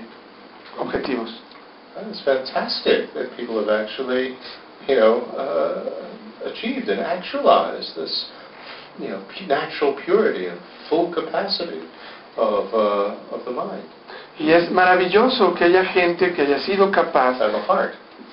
[0.80, 1.30] objetivos.
[2.10, 4.38] It's fantastic that people have actually,
[4.88, 8.30] you know, uh, achieved and actualized this,
[9.00, 11.82] you know, natural purity and full capacity
[12.38, 13.84] of, uh, of the mind
[14.40, 17.40] Y es maravilloso que haya gente que haya sido capaz.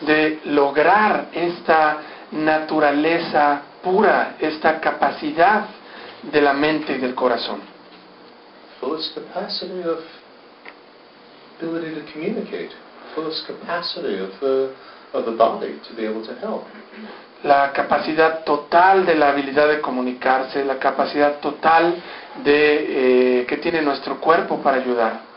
[0.00, 1.98] De lograr esta
[2.32, 5.66] naturaleza pura, esta capacidad
[6.22, 7.60] de la mente y del corazón.
[8.80, 10.00] Fullest capacity of
[11.60, 12.70] ability to communicate.
[13.14, 14.70] Fullest capacity of the,
[15.12, 16.64] of the body to be able to help.
[17.44, 21.94] La capacidad total de la habilidad de comunicarse, la capacidad total
[22.42, 25.33] de, eh, que tiene nuestro cuerpo para ayudar.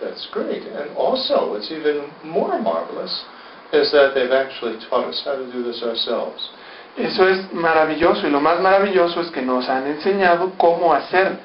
[0.00, 0.62] That's great.
[0.62, 3.24] And also, what's even more marvelous
[3.72, 6.50] is that they've actually taught us how to do this ourselves.
[6.96, 11.38] Eso es maravilloso y lo más maravilloso es que nos han enseñado cómo hacer,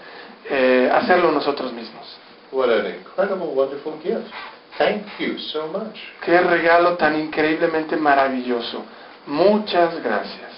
[0.50, 2.06] eh, hacerlo nosotros mismos.
[2.52, 4.32] What an incredible, wonderful gift.
[4.78, 5.96] Thank you so much.
[6.22, 8.84] Qué regalo tan increíblemente maravilloso.
[9.28, 10.52] Muchas gracias.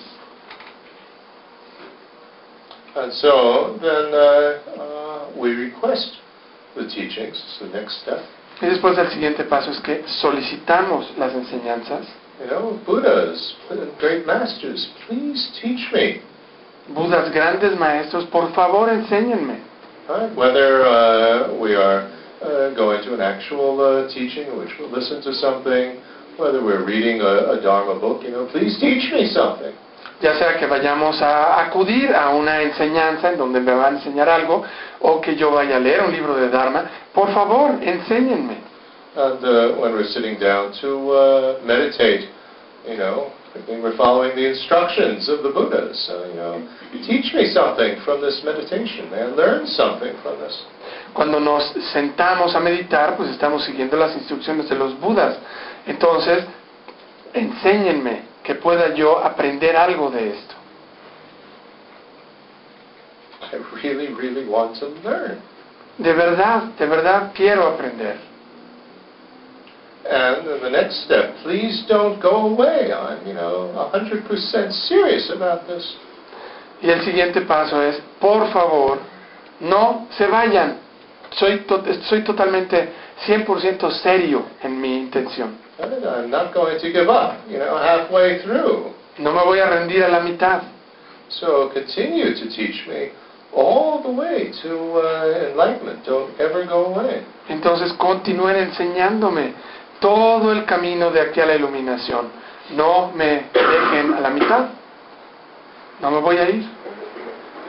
[2.96, 6.18] And so then uh, uh, we request
[6.76, 8.20] the teachings, it's the next step.
[8.62, 12.06] Y después el siguiente paso es que solicitamos las enseñanzas.
[12.40, 13.56] You know, Buddhas,
[14.00, 16.22] great masters, please teach me.
[16.90, 19.60] Budas, grandes maestros, por favor enséñenme.
[20.10, 20.36] Right?
[20.36, 22.10] Whether uh, we are
[22.42, 26.02] uh, going to an actual uh, teaching in which we'll listen to something,
[26.38, 29.74] whether we're reading a, a Dharma book, you know, please teach me something.
[30.24, 34.30] Ya sea que vayamos a acudir a una enseñanza en donde me van a enseñar
[34.30, 34.64] algo,
[35.02, 38.56] o que yo vaya a leer un libro de Dharma, por favor, enséñenme.
[39.18, 42.30] And uh, when we're sitting down to uh, meditate,
[42.88, 46.08] you know, thinking we're following the instructions of the Buddhas.
[46.08, 46.68] So, you know,
[47.06, 50.56] teach me something from this meditation learn something from this.
[51.14, 55.36] Cuando nos sentamos a meditar, pues estamos siguiendo las instrucciones de los Budas.
[55.86, 56.46] Entonces,
[57.34, 60.56] enséñenme que pueda yo aprender algo de esto.
[63.52, 65.40] I really, really want to learn.
[65.98, 68.18] De verdad, de verdad quiero aprender.
[70.06, 72.92] And the next step, please don't go away.
[72.92, 75.96] I'm, you know, 100% serious about this.
[76.82, 79.00] Y el siguiente paso es, por favor,
[79.62, 80.80] no se vayan.
[81.32, 82.90] Soy, to- soy totalmente
[83.26, 85.58] 100% serio en mi intención.
[85.84, 88.94] I'm not going to give up, you know, halfway through.
[89.20, 90.64] No me voy a rendir a la mitad.
[91.30, 93.10] So continue to teach me
[93.54, 96.06] all the way to uh, enlightenment.
[96.06, 97.26] Don't ever go away.
[97.50, 99.54] Entonces continúen enseñándome
[100.00, 102.30] todo el camino de aquí a la iluminación.
[102.72, 104.70] No me dejen a la mitad.
[106.02, 106.66] No me voy a ir.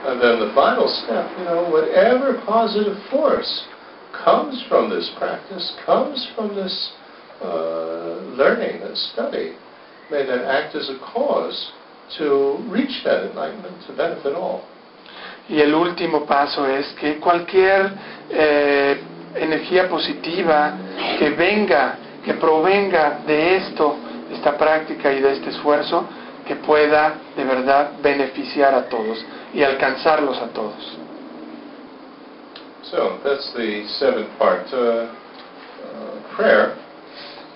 [0.07, 3.65] And then the final step, you know, whatever positive force
[4.13, 6.93] comes from this practice, comes from this
[7.45, 9.55] uh, learning, this study,
[10.09, 11.71] may then act as a cause
[12.17, 14.63] to reach that enlightenment, to benefit all.
[15.47, 17.91] Y el último paso es que cualquier
[18.31, 18.99] eh,
[19.35, 20.73] energía positiva
[21.19, 23.95] que venga, que provenga de esto,
[24.27, 26.05] de esta práctica y de este esfuerzo,
[26.47, 29.23] que pueda de verdad beneficiar a todos
[29.53, 30.97] y alcanzarlos a todos.
[32.83, 36.75] So that's the seven-part uh, uh, prayer.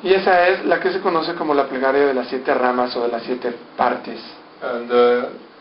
[0.02, 3.02] Y esa es la que se conoce como la plegaria de las siete ramas o
[3.02, 4.20] de las siete partes.
[4.62, 4.95] And uh,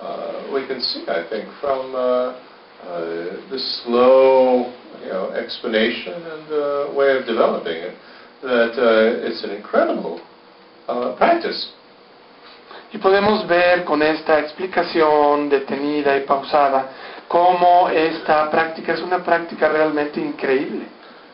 [0.01, 2.35] uh, we can see, I think, from uh, uh,
[3.51, 4.73] the slow
[5.03, 7.95] you know, explanation and uh, way of developing it,
[8.43, 10.21] that uh, it's an incredible
[10.89, 11.73] uh, practice.
[12.93, 16.89] Y podemos ver con esta explicación detenida y pausada
[17.29, 20.87] cómo esta práctica es una práctica realmente increíble.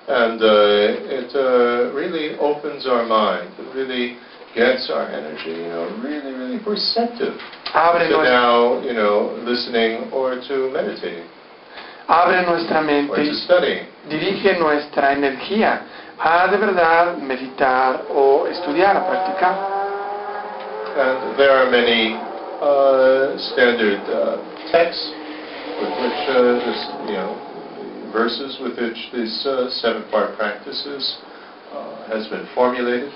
[0.06, 3.54] And uh, it uh, really opens our mind.
[3.58, 4.16] It really
[4.54, 7.34] gets our energy, you know, really, really receptive
[7.72, 11.26] Abre, to now, you know, listening or to meditating
[12.06, 13.86] abre nuestra or mente to studying.
[14.08, 15.80] dirige nuestra energía
[16.18, 19.54] a de verdad meditar o estudiar, a practicar.
[20.96, 22.14] And there are many
[22.62, 24.38] uh, standard uh,
[24.70, 25.10] texts
[25.80, 27.53] with which uh, this, you know,
[28.14, 31.18] verses with which this uh, seven-part practices
[31.74, 33.10] uh, has been formulated.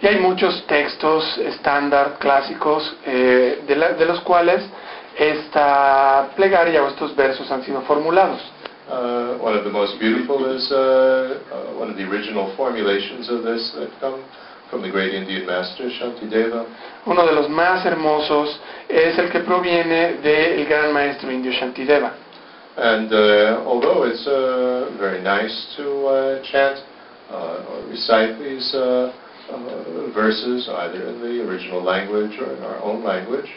[0.00, 4.62] Y hay muchos textos estándar, clásicos, eh, de, la- de los cuales
[5.18, 8.40] esta plegaria o estos versos han sido formulados.
[8.88, 13.42] Uh, one of the most beautiful is uh, uh, one of the original formulations of
[13.44, 14.22] this that come
[14.70, 16.64] from the great Indian master Shantideva.
[17.04, 18.58] Uno de los más hermosos
[18.88, 22.12] es el que proviene del gran maestro indio Shantideva.
[22.78, 26.78] And uh, although it's uh, very nice to uh, chant
[27.30, 29.12] uh, or recite these uh,
[29.50, 33.50] uh, verses either in the original language or in our own language,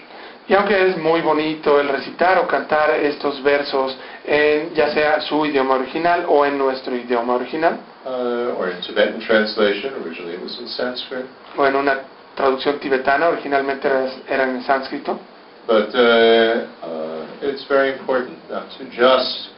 [0.48, 3.96] Y aunque es muy bonito el recitar o cantar estos versos
[4.26, 9.22] en ya sea su idioma original o en nuestro idioma original, uh, or in Tibetan
[9.22, 12.02] translation, originally it was in Sanskrit, o en una
[12.36, 15.20] traducción tibetana, originalmente era, era en sánscrito,
[15.68, 17.11] but uh, uh,
[17.42, 19.50] it's very important not to just,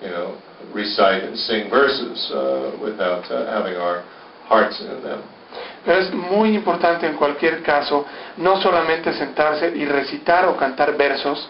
[0.00, 0.40] you know,
[0.72, 4.02] recite and sing verses uh, without uh, having our
[4.46, 5.22] hearts in them.
[5.84, 8.04] Pero es muy importante en cualquier caso
[8.36, 11.48] no solamente sentarse y recitar o cantar versos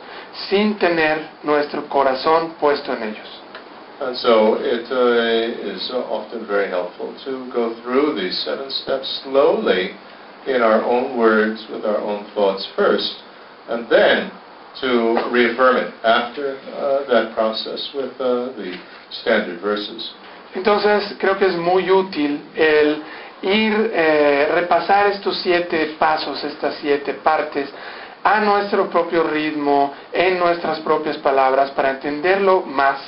[0.48, 3.28] sin tener nuestro corazón puesto en ellos.
[4.00, 9.90] And so it uh, is often very helpful to go through these seven steps slowly
[10.46, 13.16] in our own words, with our own thoughts first,
[13.68, 14.30] and then
[14.80, 18.78] to reaffirm it after uh, that process with uh, the
[19.10, 20.12] standard verses.
[20.54, 23.02] Entonces creo que es muy útil el
[23.42, 27.68] ir, eh, repasar estos siete pasos, estas siete partes,
[28.22, 33.00] a nuestro propio ritmo, en nuestras propias palabras, para entenderlo más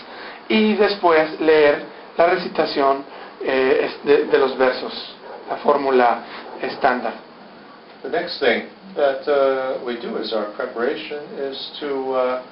[0.49, 1.85] y después leer
[2.17, 3.05] la recitación
[3.43, 4.93] eh, de, de los versos,
[5.51, 6.21] la fórmula
[6.63, 7.32] estándar.
[8.03, 12.43] The next thing that uh, we do as our preparation is to uh,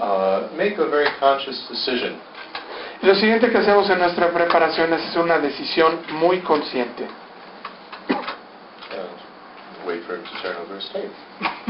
[0.00, 2.18] uh, make a very conscious decision.
[3.02, 7.06] Lo siguiente que hacemos en nuestra preparación es una decisión muy consciente.
[8.08, 11.12] And wait for him to turn over his tape.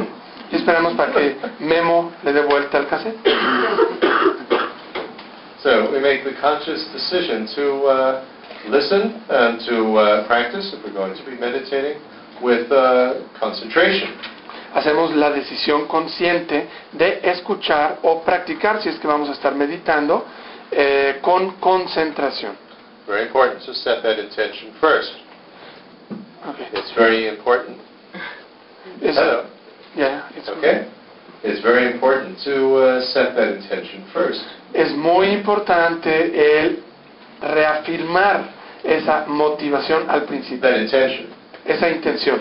[0.53, 3.18] Y esperamos para que Memo le dé vuelta al cassette.
[5.62, 8.24] So we make the conscious decision to uh,
[8.68, 11.99] listen and to uh, practice, if we're going to be meditating,
[12.43, 14.09] with uh, concentration.
[14.74, 20.24] Hacemos la decisión consciente de escuchar o practicar, si es que vamos a estar meditando,
[20.70, 22.57] eh, con concentración.
[23.07, 25.12] Very important to set that intention first.
[26.49, 26.66] Okay.
[26.72, 27.78] It's very important.
[29.01, 29.45] Es- Hello.
[29.95, 30.87] yeah, it's- Okay?
[31.45, 34.43] It's very important to uh, set that intention first.
[34.72, 36.82] Es muy importante el
[37.41, 38.49] reafirmar
[38.82, 41.26] esa motivación al principio, That intention.
[41.65, 42.41] Esa intención.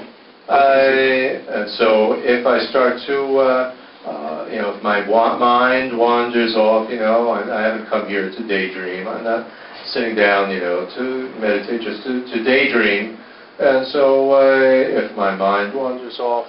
[0.50, 5.98] I, and so if I start to, uh, uh, you know, if my wa- mind
[5.98, 9.08] wanders off, you know, I, I haven't come here to daydream.
[9.08, 9.48] I'm not
[9.88, 13.18] sitting down, you know, to meditate, just to, to daydream.
[13.60, 16.48] And so uh, if my mind wanders off,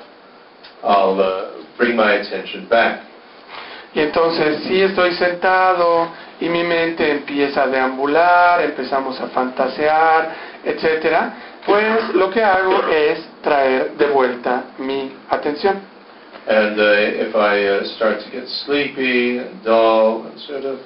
[0.83, 3.03] I'll uh, bring my attention back.
[3.95, 6.09] Y entonces, si estoy sentado
[6.41, 11.33] y mi mente empieza a deambular, empezamos a fantasear, etcétera,
[11.67, 15.81] pues lo que hago es traer de vuelta mi atención.
[16.47, 20.79] And uh, if I uh, start to get sleepy and dull and sort of,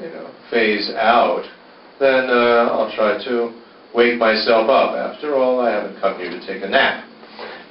[0.00, 1.44] you know, phase out,
[2.00, 3.52] then uh, I'll try to
[3.94, 4.96] wake myself up.
[4.96, 7.04] After all, I haven't come here to take a nap.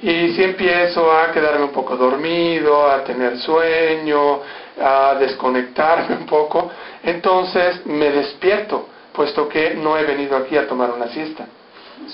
[0.00, 4.40] Y si empiezo a quedarme un poco dormido, a tener sueño,
[4.80, 6.70] a desconectarme un poco,
[7.02, 11.46] entonces me despierto, puesto que no he venido aquí a tomar una siesta.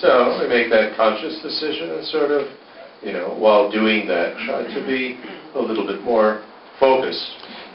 [0.01, 2.49] So we make that conscious decision and sort of,
[3.03, 5.19] you know, while doing that, try to be
[5.55, 6.43] a little bit more
[6.81, 7.25] focused.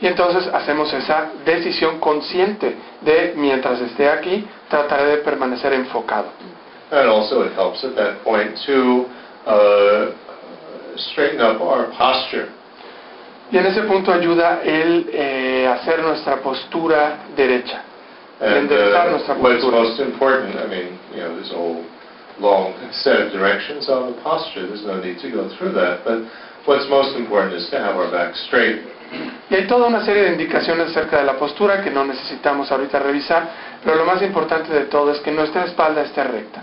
[0.01, 6.29] Y entonces hacemos esa decisión consciente de mientras esté aquí, trataré de permanecer enfocado.
[6.91, 9.05] And also it helps at that point to
[9.45, 10.11] uh,
[10.95, 12.49] straighten up our posture.
[13.51, 17.83] Y en ese punto ayuda el eh, hacer nuestra postura derecha.
[18.39, 19.79] And enderezar uh, nuestra what's postura.
[19.81, 21.83] most important, I mean, you know, a whole
[22.39, 24.67] long set of directions on the posture.
[24.67, 26.03] There's no need to go through that.
[26.03, 26.23] But
[26.65, 28.81] what's most important is to have our back straight.
[29.49, 32.99] Y hay toda una serie de indicaciones acerca de la postura que no necesitamos ahorita
[32.99, 33.49] revisar,
[33.83, 36.61] pero lo más importante de todo es que nuestra espalda esté recta.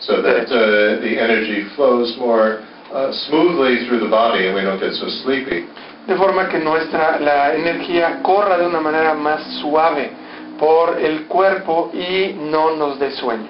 [0.00, 2.60] so that uh, the energy flows more
[2.92, 5.66] uh, smoothly through the body and we don't get so sleepy.
[6.06, 10.10] De forma que nuestra, la energía corra de una manera más suave
[10.58, 13.48] por el cuerpo y no nos dé sueño.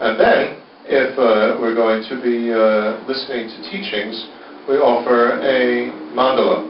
[0.00, 0.56] And then,
[0.88, 4.26] if uh, we're going to be uh, listening to teachings,
[4.68, 6.64] we offer a mandala.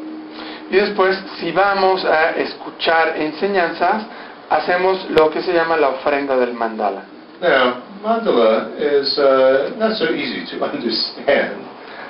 [0.71, 4.03] Y después, si vamos a escuchar enseñanzas,
[4.51, 7.05] hacemos lo que se llama la ofrenda del mandala.
[7.41, 11.63] Now, mandala is uh, not so easy to understand,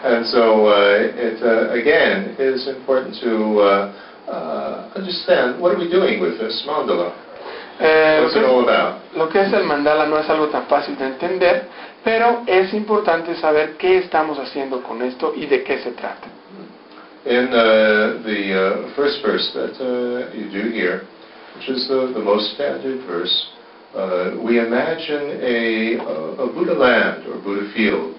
[0.04, 3.92] and so uh, it uh, again is important to uh,
[4.30, 7.12] uh, understand what are we doing with this mandala?
[7.78, 9.02] Eh, What's it all about?
[9.14, 11.68] Lo que es el mandala no es algo tan fácil de entender,
[12.06, 16.28] pero es importante saber qué estamos haciendo con esto y de qué se trata.
[17.24, 21.02] In uh, the uh, first verse that uh, you do here,
[21.56, 23.34] which is the, the most standard verse,
[23.96, 25.96] uh, we imagine a,
[26.44, 28.14] a Buddha land or Buddha field.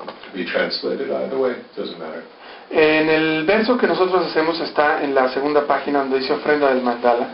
[0.00, 2.24] To be translated either way, doesn't matter.
[2.70, 6.82] En el verso que nosotros hacemos está en la segunda página donde dice ofrenda del
[6.82, 7.28] mandala,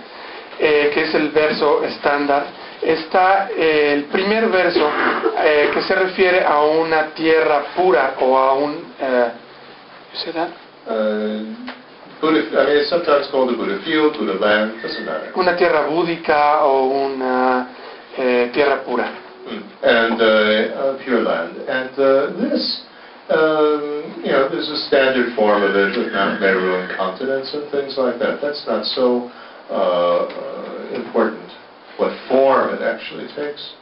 [0.58, 2.46] eh, que es el verso estándar.
[2.82, 4.88] Está eh, el primer verso
[5.42, 8.74] eh, que se refiere a una tierra pura o a un...
[8.74, 10.50] you say that?
[12.20, 15.32] Buddha, I mean, it's sometimes called the Buddha field, Buddha land, doesn't matter.
[15.36, 17.68] Una tierra búdica o una
[18.16, 19.04] eh, tierra pura.
[19.46, 19.62] Mm.
[19.82, 21.56] And uh, uh, Pure Land.
[21.68, 22.82] And uh, this,
[23.28, 27.94] um, you know, there's a standard form of it with Meru and continents and things
[27.96, 28.40] like that.
[28.40, 29.30] That's not so
[29.70, 31.50] uh, uh, important.
[31.98, 33.74] What form it actually takes.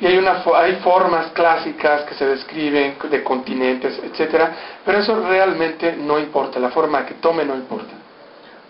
[0.00, 5.96] Y hay, una, hay formas clásicas que se describen de continentes, etcétera, pero eso realmente
[5.96, 7.92] no importa, la forma que tome no importa.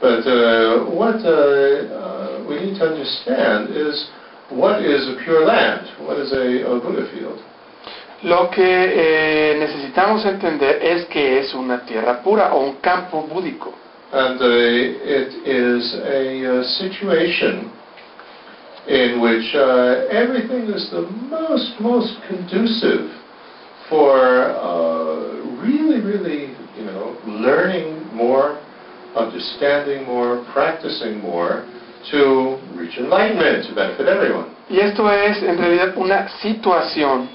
[0.01, 4.09] But uh, what uh, uh, we need to understand is
[4.51, 5.89] what is a pure land?
[6.07, 7.41] What is a, a Buddha field?
[8.23, 13.75] Lo que eh, necesitamos entender es que es una tierra pura o un campo búdico.
[14.12, 17.72] And uh, it is a uh, situation
[18.86, 23.11] in which uh, everything is the most, most conducive
[23.90, 28.62] for uh, really, really, you know, learning more,
[29.16, 31.66] understanding more, practicing more
[32.12, 34.54] to reach enlightenment, to benefit everyone.
[34.68, 37.28] Y esto es en realidad una situación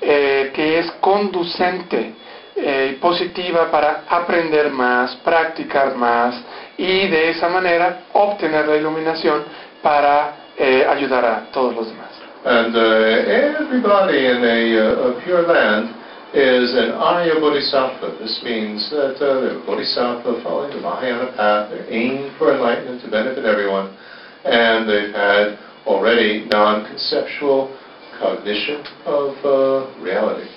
[0.00, 2.14] eh, que es conducente
[2.60, 6.34] eh, positiva para aprender más, practicar más
[6.76, 9.44] y de esa manera obtener la iluminación
[9.82, 12.08] para eh, ayudar a todos los demás.
[12.44, 15.94] And uh, everybody in a, uh, a pure land
[16.34, 18.18] is an Arya Bodhisattva.
[18.20, 21.70] This means that uh, they're Bodhisattva following the Mahayana path.
[21.70, 23.96] They're aiming for enlightenment to benefit everyone.
[24.44, 27.76] And they've had already non-conceptual
[28.20, 30.48] cognition of uh, reality.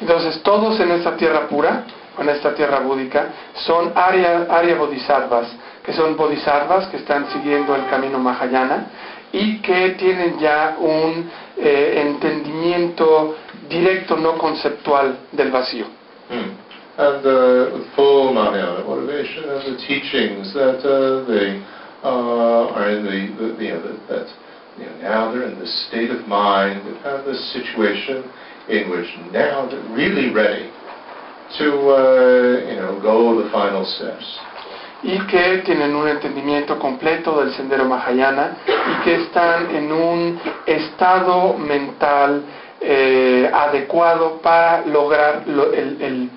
[0.00, 1.84] Entonces todos en esta tierra pura,
[2.18, 5.48] en esta tierra búdica, son Arya, Arya Bodhisattvas,
[5.84, 8.86] que son bodhisattvas que están siguiendo el camino Mahayana
[9.32, 13.36] y que tienen ya un eh, entendimiento
[13.68, 15.86] directo, no conceptual del vacío.
[16.28, 16.56] Hmm.
[16.98, 21.62] And uh, full Mahayana motivation and the teachings that uh, they
[22.02, 24.26] uh, are in the, the you know, that, that
[24.76, 28.24] you know, now they're in this state of mind, they have this situation
[28.70, 30.70] in which now they're really ready
[31.58, 34.38] to uh, you know, go the final steps.
[35.02, 41.54] y que tienen un entendimiento completo del sendero Mahayana y que están en un estado
[41.56, 42.42] mental
[42.82, 46.30] eh, adecuado para lograr lo- el, el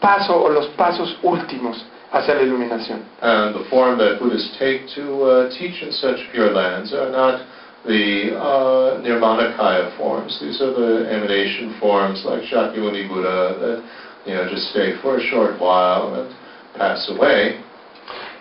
[0.00, 3.00] paso o los pasos últimos hacia la iluminación.
[3.20, 7.40] And the form that Buddhists take to uh, teach in such pure lands are not
[7.86, 10.38] the uh, Nirmanakaya forms.
[10.40, 13.82] These are the emanation forms like Shakyamuni Buddha that
[14.26, 16.28] you know just stay for a short while and
[16.76, 17.56] pass away.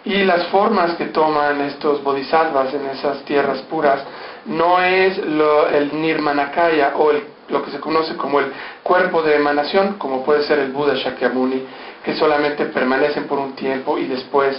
[0.06, 4.02] Y las formas que toman estos bodhisattvas en esas tierras puras
[4.46, 8.52] no es lo- el nirmanakaya o el- lo que se conoce como el
[8.84, 11.66] cuerpo de emanación, como puede ser el Buda Shakyamuni,
[12.04, 14.56] que solamente permanecen por un tiempo y después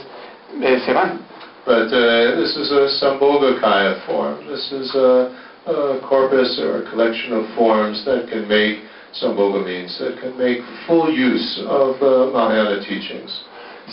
[0.60, 1.20] eh, se van.
[1.66, 4.46] But uh, this is a Sambhogakaya form.
[4.46, 5.34] This is a,
[5.66, 8.78] a corpus or a collection of forms that can make,
[9.20, 13.44] Sambhoga means, that can make full use of uh, Mahayana teachings.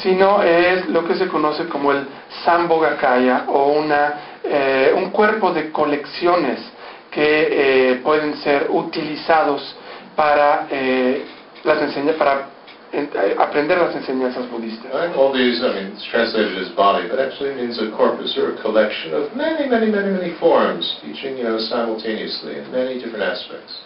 [0.02, 2.06] sino es lo que se conoce como el
[2.46, 4.14] Sambhogakaya o una,
[4.44, 6.60] eh, un cuerpo de colecciones
[7.12, 9.76] que eh, pueden ser utilizados
[10.16, 11.26] para, eh,
[12.18, 12.48] para
[13.38, 14.92] aprender las enseñanzas budistas.
[15.16, 18.62] All these, I mean, it's translated as body, but actually means a corpus or a
[18.62, 23.82] collection of many, many, many, many forms, teaching, you know, simultaneously in many different aspects.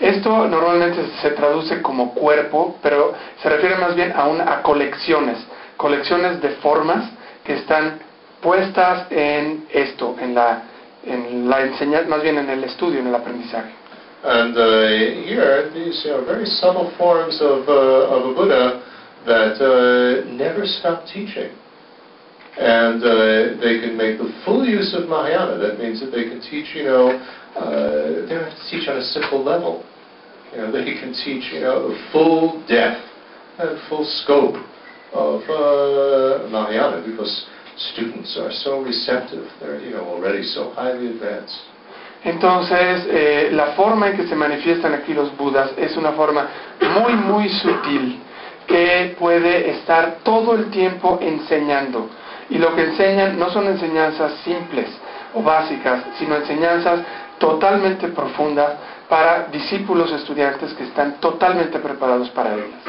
[0.00, 5.38] Esto normalmente se traduce como cuerpo, pero se refiere más bien a, una, a colecciones,
[5.76, 7.08] colecciones de formas
[7.44, 8.00] que están
[8.40, 10.62] puestas en esto, en la,
[11.04, 13.81] en la enseñanza, más bien en el estudio, en el aprendizaje.
[14.22, 18.78] And uh, here, these know, very subtle forms of, uh, of a Buddha
[19.26, 21.50] that uh, never stop teaching.
[22.58, 25.58] And uh, they can make the full use of Mahayana.
[25.58, 27.18] That means that they can teach, you know,
[27.56, 29.84] uh, they don't have to teach on a simple level.
[30.52, 33.02] You know, they can teach, you know, the full depth
[33.58, 34.54] and full scope
[35.12, 37.46] of uh, Mahayana because
[37.76, 39.48] students are so receptive.
[39.58, 41.58] They're, you know, already so highly advanced.
[42.24, 46.46] Entonces, eh, la forma en que se manifiestan aquí los Budas es una forma
[47.00, 48.20] muy, muy sutil
[48.66, 52.08] que puede estar todo el tiempo enseñando.
[52.48, 54.88] Y lo que enseñan no son enseñanzas simples
[55.34, 57.00] o básicas, sino enseñanzas
[57.38, 58.74] totalmente profundas
[59.08, 62.80] para discípulos estudiantes que están totalmente preparados para ellas.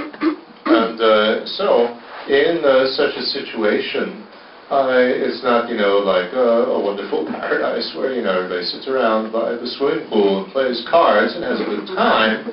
[0.66, 1.90] And uh, so,
[2.28, 4.24] in uh, such a situation,
[4.72, 8.88] uh, it's not, you know, like a, a wonderful paradise where, you know, everybody sits
[8.88, 12.48] around by the swimming pool and plays cards and has a good time.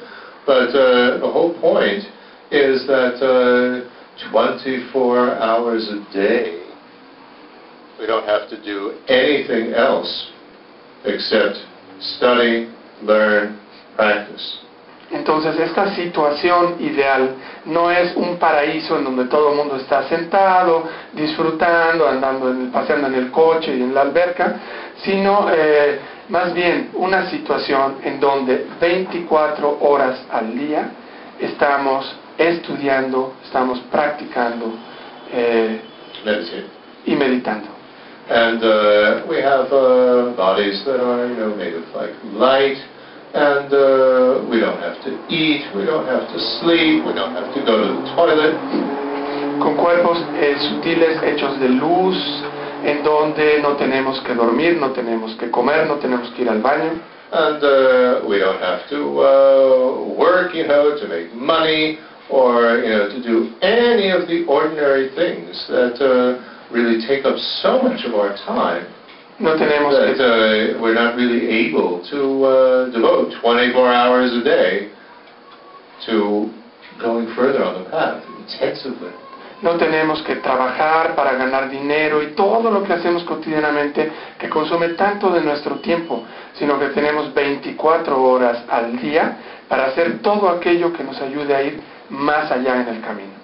[0.47, 2.03] But uh, the whole point
[2.51, 3.87] is that uh,
[4.33, 6.67] 24 hours a day,
[7.99, 10.33] we don't have to do anything else
[11.05, 11.57] except
[12.01, 13.61] study, learn,
[13.95, 14.59] practice.
[15.13, 17.35] Entonces, esta situación ideal
[17.65, 22.69] no es un paraíso en donde todo el mundo está sentado, disfrutando, andando, en el-
[22.69, 24.55] paseando en el coche y en la alberca,
[25.03, 25.99] sino eh,
[26.29, 30.91] más bien una situación en donde 24 horas al día
[31.41, 34.67] estamos estudiando, estamos practicando
[35.33, 35.81] eh,
[37.07, 37.67] y meditando.
[38.29, 42.79] And uh, we have uh, bodies that are, you know, made of like light,
[43.35, 47.55] and uh, we don't have to eat, we don't have to sleep, we don't have
[47.55, 48.55] to go to the toilet.
[49.61, 52.17] con cuerpos eh, sutiles hechos de luz,
[52.85, 56.61] en donde no tenemos que dormir, no tenemos que comer, no tenemos que ir al
[56.61, 56.99] baño,
[57.33, 62.91] And uh, we don't have to uh, work, you know, to make money or, you
[62.91, 68.05] know, to do any of the ordinary things that uh, really take up so much
[68.05, 68.85] of our time
[69.41, 74.45] no tenemos that que, uh, we're not really able to uh, devote 24 hours a
[74.45, 74.91] day
[76.07, 76.53] to
[77.01, 79.11] going further on the path intensively.
[79.63, 84.91] no tenemos que trabajar para ganar dinero y todo lo que hacemos cotidianamente que consume
[84.91, 86.25] tanto de nuestro tiempo,
[86.55, 89.37] sino que tenemos 24 horas al día
[89.69, 93.41] para hacer todo aquello que nos ayude a ir más allá en el camino.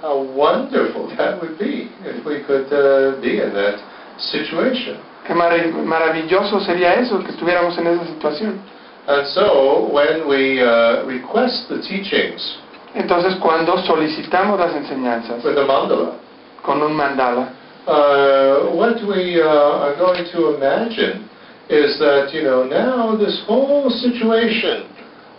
[0.00, 3.80] How wonderful that would be if we could uh, be in that
[4.18, 4.96] situation.
[5.28, 8.60] Qué maravilloso sería eso, que estuviéramos en esa situación.
[9.06, 12.58] And so, when we uh, request the teachings
[12.94, 16.12] Entonces, cuando solicitamos las enseñanzas with a mandala,
[16.62, 17.52] con un mandala,
[17.86, 21.28] uh, what we uh, are going to imagine
[21.68, 24.88] is that, you know, now this whole situation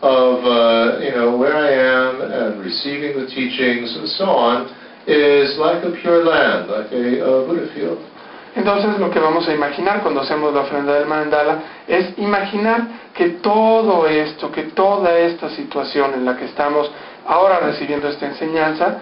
[0.02, 4.70] of, uh, you know, where I am and receiving the teachings and so on
[5.08, 8.00] is like a pure land, like a, a Buddha field.
[8.60, 12.82] Entonces lo que vamos a imaginar cuando hacemos la ofrenda del mandala es imaginar
[13.14, 16.92] que todo esto, que toda esta situación en la que estamos
[17.26, 18.98] ahora recibiendo esta enseñanza,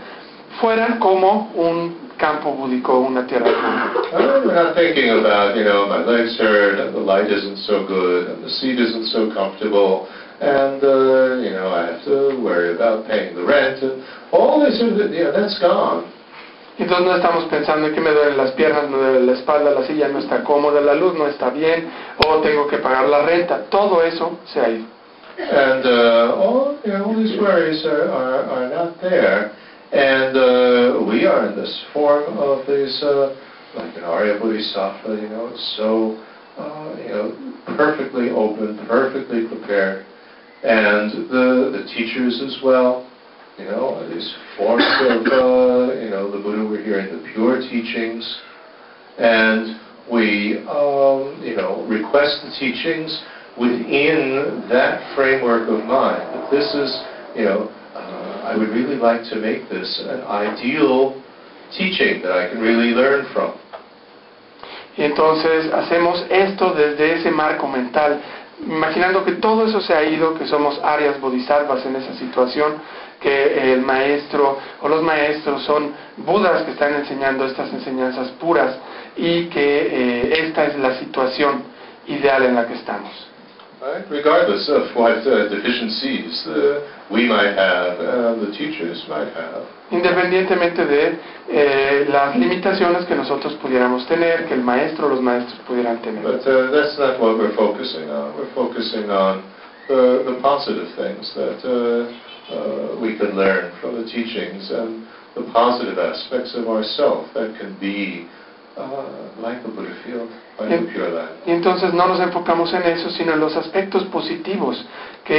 [0.62, 3.50] fuera como un campo búdico, una tierra
[4.46, 8.50] not thinking about, you know, my legs hurt and the light isn't so good the
[8.50, 10.08] seat isn't so comfortable
[10.40, 14.80] and, uh, you know, I have to worry about paying the rent and all this,
[14.80, 16.14] you that's gone.
[16.80, 19.86] Entonces no estamos pensando en que me duelen las piernas, me duele la espalda, la
[19.88, 21.90] silla no está cómoda, la luz no está bien,
[22.24, 23.64] o tengo que pagar la renta.
[23.70, 24.86] Todo eso se ha ido.
[25.40, 29.52] And uh, all, you know, all these worries are, are, are not there.
[29.92, 33.36] And uh, we are in this form of this, uh,
[33.76, 36.18] like an Arya Bodhisattva, you know, it's so,
[36.58, 40.06] uh, you know, perfectly open, perfectly prepared.
[40.64, 43.07] And the, the teachers as well,
[43.58, 48.24] you know, these forms of, uh, you know, the Buddha we're hearing the pure teachings,
[49.18, 49.80] and
[50.12, 53.24] we, um, you know, request the teachings
[53.58, 56.22] within that framework of mind.
[56.38, 57.02] That this is,
[57.36, 61.22] you know, uh, I would really like to make this an ideal
[61.76, 63.58] teaching that I can really learn from.
[64.98, 68.20] Y entonces hacemos esto desde ese marco mental,
[68.66, 72.82] imaginando que todo eso se ha ido, que somos áreas bodhisattvas en esa situación,
[73.20, 78.76] que el maestro o los maestros son budas que están enseñando estas enseñanzas puras
[79.16, 81.64] y que eh, esta es la situación
[82.08, 83.28] ideal en la que estamos.
[83.80, 84.10] Right?
[84.10, 89.66] Regardless of what uh, deficiencies uh, we might have, uh, the teachers might have.
[89.92, 95.60] Independientemente de eh, las limitaciones que nosotros pudiéramos tener, que el maestro o los maestros
[95.68, 96.24] pudieran tener.
[96.24, 98.36] But uh, that's not what we're focusing on.
[98.36, 99.44] We're focusing on
[99.88, 102.12] the, the positive things that uh,
[102.52, 107.78] uh, we can learn from the teachings and the positive aspects of ourself that can
[107.80, 108.28] be
[108.78, 109.06] uh,
[109.40, 110.30] like the Buddha field,
[110.60, 111.30] like the Pure Land.
[111.46, 114.84] Y entonces no nos enfocamos en eso, sino en los aspectos positivos
[115.26, 115.36] que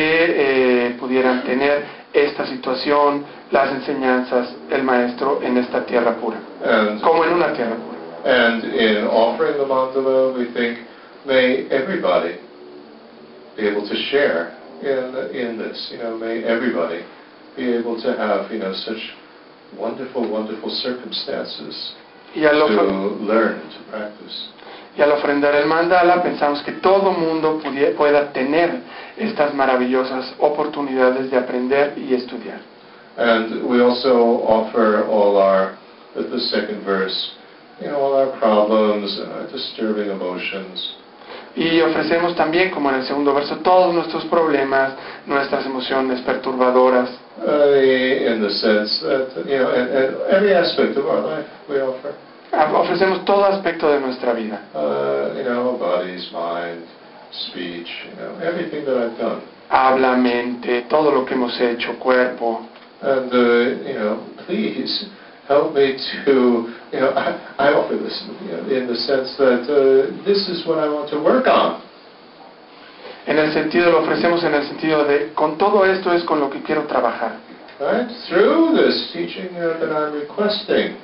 [0.88, 7.24] eh, pudieran tener esta situación, las enseñanzas, el maestro en esta tierra pura, And, como
[7.24, 7.98] en una tierra pura.
[8.24, 10.78] and in offering the mandala, we think,
[11.24, 12.36] may everybody
[13.56, 14.52] be able to share
[14.82, 15.88] in, in this.
[15.92, 17.02] You know, may everybody
[17.56, 19.00] be able to have, you know, such
[19.76, 21.94] wonderful, wonderful circumstances
[22.34, 24.48] Y al, ofre- to learn, to practice.
[24.96, 28.80] y al ofrendar el mandala pensamos que todo mundo pudie- pueda tener
[29.16, 32.60] estas maravillosas oportunidades de aprender y estudiar.
[33.16, 35.76] And we also offer all our,
[36.14, 37.32] the the second verse,
[37.80, 40.94] you know, all our problems, and our disturbing emotions.
[41.56, 44.92] Y ofrecemos también, como en el segundo verso, todos nuestros problemas,
[45.26, 47.10] nuestras emociones perturbadoras.
[52.50, 54.62] Ah, ofrecemos todo aspecto de nuestra vida.
[54.74, 56.84] Uh, you know, bodies, mind,
[57.32, 59.42] speech, you know, everything that I've done.
[59.68, 62.66] Habla, mente, todo lo que hemos hecho, cuerpo.
[63.02, 65.06] And, uh, you know, please
[65.48, 69.64] help me to, you know, I, I offer this you know, in the sense that
[69.64, 71.80] uh, this is what I want to work on.
[73.26, 76.48] En el sentido, lo ofrecemos en el sentido de, con todo esto es con lo
[76.48, 77.32] que quiero trabajar.
[77.80, 78.08] Right?
[78.28, 80.96] Through this teaching uh, that I'm requesting.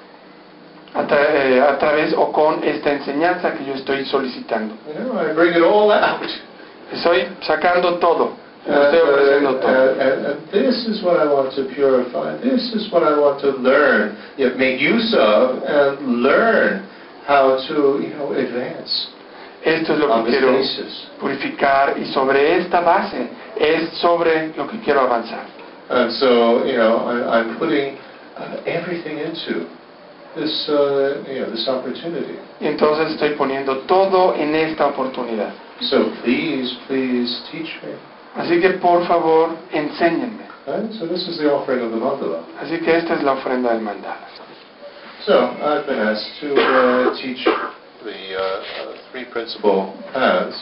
[0.94, 4.74] A, tra- eh, a través o con esta enseñanza que yo estoy solicitando.
[4.86, 6.22] You know, I bring it all out.
[6.92, 8.36] Estoy sacando todo.
[8.66, 12.36] And, Lo estoy uh, and, and, and this is what I want to purify.
[12.40, 16.88] This is what I want to learn, yet make use of and learn
[17.26, 19.08] how to, you know, advance
[19.64, 21.08] Esto es lo que quiero basis.
[21.20, 25.46] purificar y sobre esta base es sobre lo que quiero avanzar.
[25.90, 27.96] And so, you know, I, I'm putting
[28.36, 29.68] uh, everything into
[30.36, 32.38] this, uh, you know, this opportunity.
[32.60, 35.52] Y entonces estoy poniendo todo en esta oportunidad.
[35.80, 37.92] So please, please teach me.
[38.36, 40.44] Así que por favor, enséñenme.
[40.98, 42.40] So this is the offering of the mandala.
[42.60, 44.16] Así que esta es la ofrenda del mandala.
[45.26, 45.32] So
[45.62, 50.56] I've been asked to uh, teach the uh, uh, three principal paths.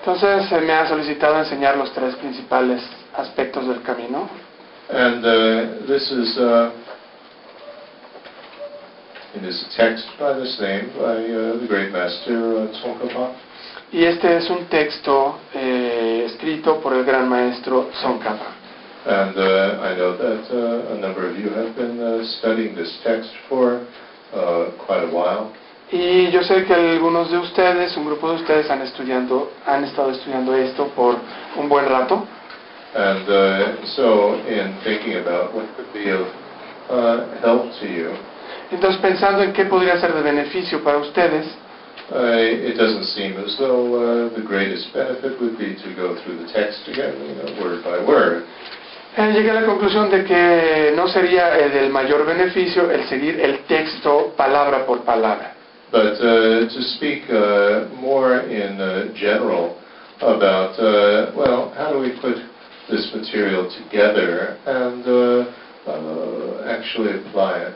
[0.00, 2.82] Entonces se me ha solicitado enseñar los tres principales
[3.14, 4.28] aspectos del camino.
[4.88, 6.70] And uh, this is, uh,
[9.34, 13.45] it is a text by this name by uh, the great master uh, Tsongkhapa.
[13.92, 18.54] Y este es un texto eh, escrito por el gran maestro Tsongkhapa.
[19.06, 22.98] And uh, I know that uh, a number of you have been uh, studying this
[23.04, 23.86] text for
[24.34, 25.52] uh, quite a while.
[25.92, 30.10] Y yo sé que algunos de ustedes, un grupo de ustedes, han, estudiando, han estado
[30.10, 31.14] estudiando esto por
[31.56, 32.26] un buen rato.
[32.96, 36.26] And uh, so in thinking about what could be of
[36.90, 38.10] uh, help to you,
[38.72, 41.46] Entonces, pensando en qué podría ser de beneficio para ustedes,
[42.12, 46.38] uh, it doesn't seem as though uh, the greatest benefit would be to go through
[46.38, 48.46] the text again, you know, word by word.
[49.16, 53.40] eh, llegué a la conclusión de que no sería eh, del mayor beneficio el seguir
[53.40, 55.54] el texto palabra por palabra.
[55.90, 59.76] But uh, to speak uh, more in uh, general
[60.20, 62.36] about, uh, well, how do we put
[62.90, 67.74] this material together and uh, uh, actually apply it?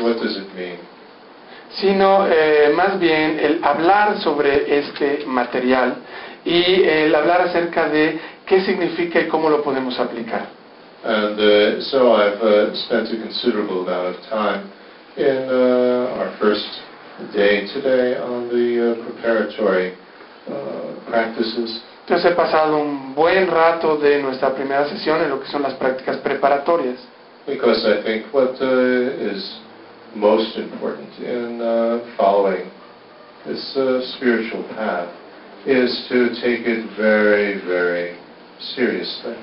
[0.00, 0.78] What does it mean?
[1.76, 5.96] Sino eh, más bien el hablar sobre este material
[6.44, 10.46] y el hablar acerca de qué significa y cómo lo podemos aplicar.
[11.04, 14.70] And uh, so I've uh, spent a considerable amount of time
[15.16, 16.64] in uh, our first
[17.34, 19.92] day today on the uh, preparatory
[20.48, 21.82] uh, practices.
[22.06, 25.74] Entonces he pasado un buen rato de nuestra primera sesión en lo que son las
[25.74, 26.98] prácticas preparatorias.
[27.46, 29.60] Because I think what uh, is
[30.16, 32.70] most important in uh, following
[33.46, 35.12] this uh, spiritual path
[35.66, 38.16] is to take it very, very
[38.74, 39.34] seriously.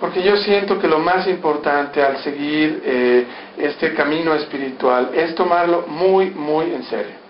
[0.00, 3.24] Porque yo siento que lo más importante al seguir eh,
[3.56, 7.22] este camino espiritual es tomarlo muy, muy en serio.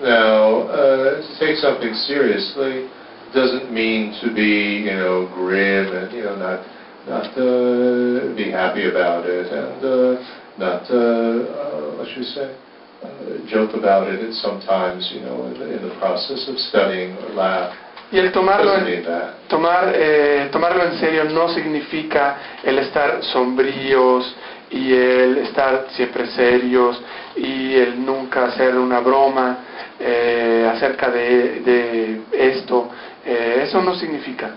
[0.00, 2.88] Now, uh, to take something seriously
[3.32, 6.60] doesn't mean to be, you know, grim and you know not
[7.06, 12.54] not uh, be happy about it and uh, not uh, uh, what should we say
[13.02, 14.20] uh, joke about it.
[14.20, 17.74] And sometimes, you know, in the, in the process of studying or laugh.
[18.12, 19.02] Y el tomarlo en,
[19.48, 24.36] tomar, eh, tomarlo en serio no significa el estar sombríos
[24.70, 27.00] y el estar siempre serios
[27.34, 29.58] y el nunca hacer una broma
[29.98, 32.88] eh, acerca de, de esto.
[33.24, 34.50] Eh, eso no significa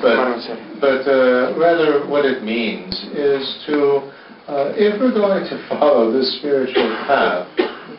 [0.00, 0.64] tomarlo en serio.
[0.80, 4.02] But uh, rather, what it means is to,
[4.48, 7.46] uh, if we're going to follow this spiritual path,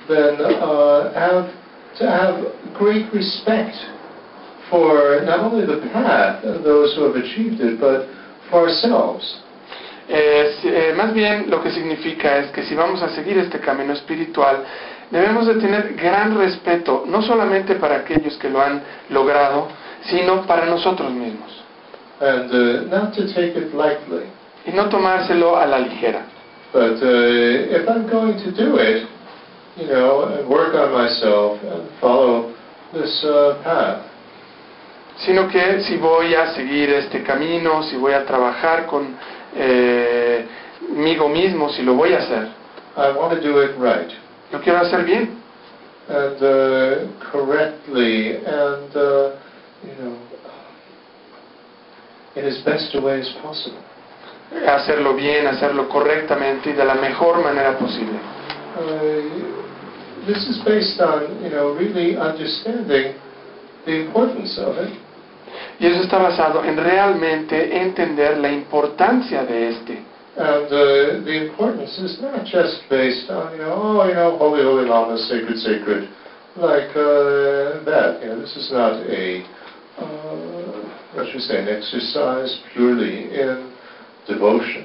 [0.08, 1.50] then uh, have
[2.00, 2.36] to have
[2.78, 3.76] great respect
[4.70, 8.08] for not only the path and those who have achieved it, but
[8.50, 9.42] for ourselves.
[10.08, 13.60] Eh, si- eh, más bien lo que significa es que si vamos a seguir este
[13.60, 14.64] camino espiritual,
[15.10, 19.68] debemos de tener gran respeto, no solamente para aquellos que lo han logrado,
[20.04, 21.64] sino para nosotros mismos.
[22.22, 24.26] And uh, not to take it lightly.
[24.68, 26.22] Y no tomárselo a la ligera.
[26.76, 29.08] But uh, if I'm going to do it,
[29.78, 32.54] you know, and work on myself and follow
[32.92, 34.12] this uh, path,
[35.20, 39.16] Sino que si voy a seguir este camino, si voy a trabajar con
[39.56, 40.46] eh,
[40.86, 42.50] conmigo mismo, si lo voy a hacer,
[42.98, 44.12] I want to do it right.
[44.52, 45.42] lo quiero hacer bien.
[46.10, 49.40] and uh, correctly and uh,
[49.82, 50.20] you know
[52.36, 53.82] in as best a way as possible.
[54.68, 58.20] Hacerlo bien, hacerlo correctamente y de la mejor manera posible.
[58.78, 63.14] Uh, this is based on you know really understanding
[63.86, 64.94] the importance of it
[65.80, 70.04] Y eso está basado en realmente entender la importancia de este.
[70.38, 74.64] and uh, the importance is not just based on you know oh you know holy
[74.64, 76.10] holy lama sacred sacred
[76.58, 79.44] like uh, that you know this is not a
[79.98, 80.04] uh,
[81.14, 83.72] what should we say an exercise purely in
[84.28, 84.84] devotion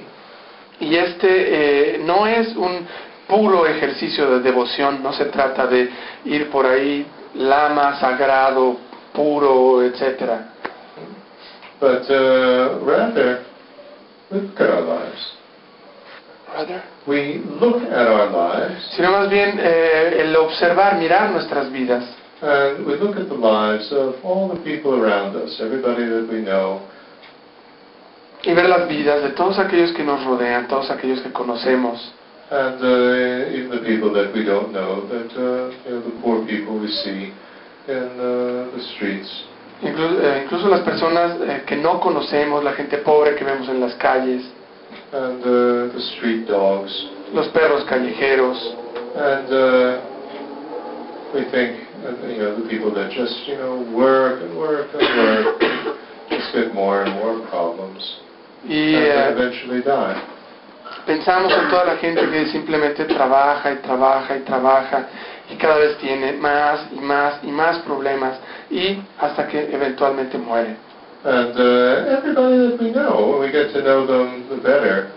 [0.79, 2.87] Y este eh, no es un
[3.27, 5.89] puro ejercicio de devoción, no se trata de
[6.25, 8.77] ir por ahí lama, sagrado,
[9.13, 10.41] puro, etc.
[11.79, 13.45] But uh, rather,
[14.31, 15.33] we look at our lives.
[17.07, 22.03] We look at our lives Sino más bien eh, el observar, mirar nuestras vidas
[22.41, 26.41] and we look at the lives of all the people around us, everybody that we
[26.41, 26.81] know,
[28.43, 32.13] y ver las vidas de todos aquellos que nos rodean, todos aquellos que conocemos,
[32.51, 36.45] and uh, even the people that we don't know, that uh, you know, the poor
[36.45, 37.31] people we see
[37.87, 39.45] in uh, the streets,
[39.83, 43.95] eh, incluso las personas eh, que no conocemos, la gente pobre que vemos en las
[43.95, 44.43] calles,
[45.13, 46.91] and uh, the street dogs,
[47.33, 48.57] los perros callejeros,
[49.15, 50.01] and uh,
[51.33, 55.01] we think, uh, you know, the people that just, you know, work and work and
[55.17, 55.59] work,
[56.29, 58.19] just get more and more problems.
[58.65, 59.83] Y die.
[61.05, 65.07] pensamos en toda la gente que simplemente trabaja y trabaja y trabaja
[65.49, 68.37] y cada vez tiene más y más y más problemas
[68.69, 70.75] y hasta que eventualmente muere.
[71.23, 75.11] And uh, everybody that we know, when we get to know them the better,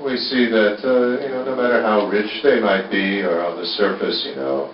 [0.00, 3.58] we see that, uh, you know, no matter how rich they might be or on
[3.58, 4.70] the surface, you know,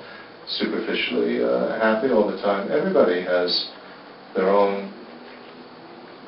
[0.47, 3.71] superficially uh, happy all the time, everybody has
[4.35, 4.93] their own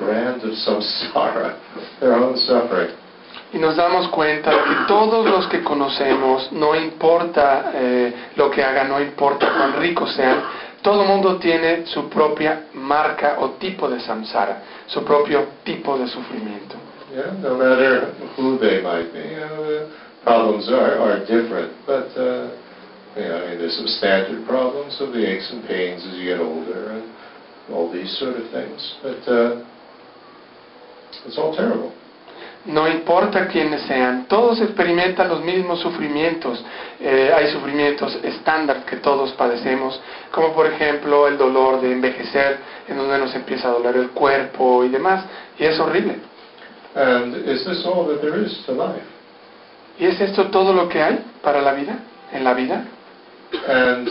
[0.01, 1.57] brand of sorrow,
[2.01, 2.97] their own suffering.
[3.53, 8.63] Y nos damos cuenta de que todos los que conocemos, no importa eh, lo que
[8.63, 10.41] hagan, no importa cuán ricos sean,
[10.83, 16.77] todo mundo tiene su propia marca o tipo de samsara, su propio tipo de sufrimiento.
[17.13, 19.89] Yeah, no matter who they might be, the
[20.23, 22.51] problems are, are different, but uh,
[23.17, 26.25] you know, I mean, there's some standard problems of the aches and pains as you
[26.25, 27.03] get older and
[27.75, 29.65] all these sort of things, but uh,
[31.27, 31.93] it's all terrible.
[32.67, 36.63] No importa quiénes sean, todos experimentan los mismos sufrimientos.
[37.01, 39.99] Eh, hay sufrimientos estándar que todos padecemos,
[40.31, 44.85] como por ejemplo el dolor de envejecer, en donde nos empieza a doler el cuerpo
[44.85, 45.25] y demás,
[45.59, 46.19] y es horrible.
[46.95, 49.05] And is this all that there is to life?
[49.99, 51.99] ¿Y es esto todo lo que hay para la vida,
[52.33, 52.85] en la vida?
[53.69, 54.09] And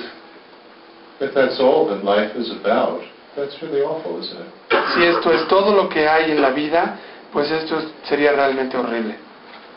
[1.19, 3.01] if that's all that life is about,
[3.39, 4.47] that's really awful, isn't it?
[4.95, 6.97] Si esto es todo lo que hay en la vida,
[7.31, 9.15] pues esto es- sería realmente horrible.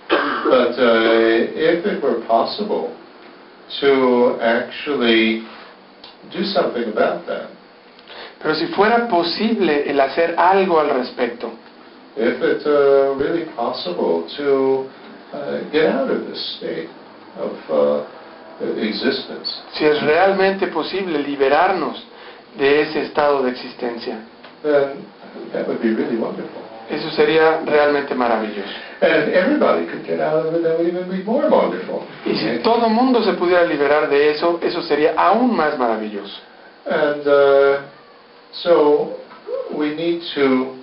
[0.08, 2.90] But uh, if it were possible
[3.80, 5.44] to actually
[6.32, 7.48] do something about that,
[8.42, 11.52] Pero si fuera posible el hacer algo al respecto,
[12.16, 14.86] if it's uh, really possible to
[15.32, 16.88] uh, get out of this state
[17.38, 18.02] of uh,
[18.82, 22.02] existence, si es realmente posible liberarnos
[22.56, 24.18] de ese estado de existencia,
[24.62, 26.62] that would be really wonderful.
[26.88, 28.72] eso sería realmente maravilloso.
[29.00, 32.06] And everybody could get out of it, that would even be more wonderful.
[32.24, 36.40] Y si todo el mundo se pudiera liberar de eso, eso sería aún más maravilloso.
[36.86, 37.82] And uh,
[38.52, 39.16] so
[39.74, 40.76] we need to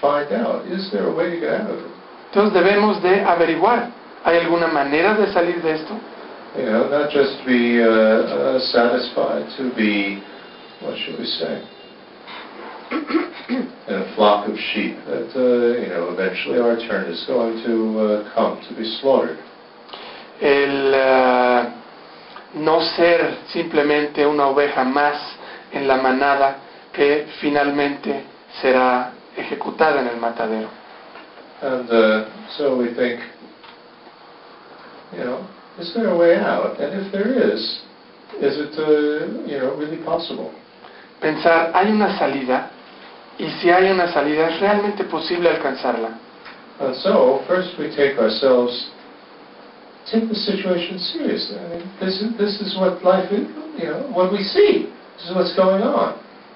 [0.00, 1.90] find out, is there a way to get out of it?
[2.32, 3.90] Entonces debemos de averiguar,
[4.24, 5.94] ¿hay alguna manera de salir de esto?
[6.56, 10.20] You know, not just be uh, uh, satisfied to be,
[10.82, 11.62] what should we say,
[13.86, 18.00] in a flock of sheep that, uh, you know, eventually our turn is going to
[18.00, 19.38] uh, come to be slaughtered.
[20.40, 21.72] El eh,
[22.54, 25.20] no ser simplemente una oveja más
[25.70, 26.56] en la manada
[26.92, 28.24] que finalmente
[28.60, 30.68] será ejecutada en el matadero.
[31.62, 32.24] And uh,
[32.56, 33.20] so we think,
[35.12, 35.46] you know,
[35.80, 36.78] is there a way out?
[36.78, 37.82] And if there is,
[38.40, 40.52] is it, uh, you know, really possible?
[41.20, 42.70] Pensar, ¿hay una salida?
[43.38, 46.18] Y si hay una salida, ¿es realmente posible alcanzarla?
[46.80, 48.90] And so, first we take ourselves,
[50.10, 51.58] take the situation seriously.
[51.58, 54.88] I mean, this is, this is what life is, you know, what we see.
[55.16, 56.14] This is what's going on.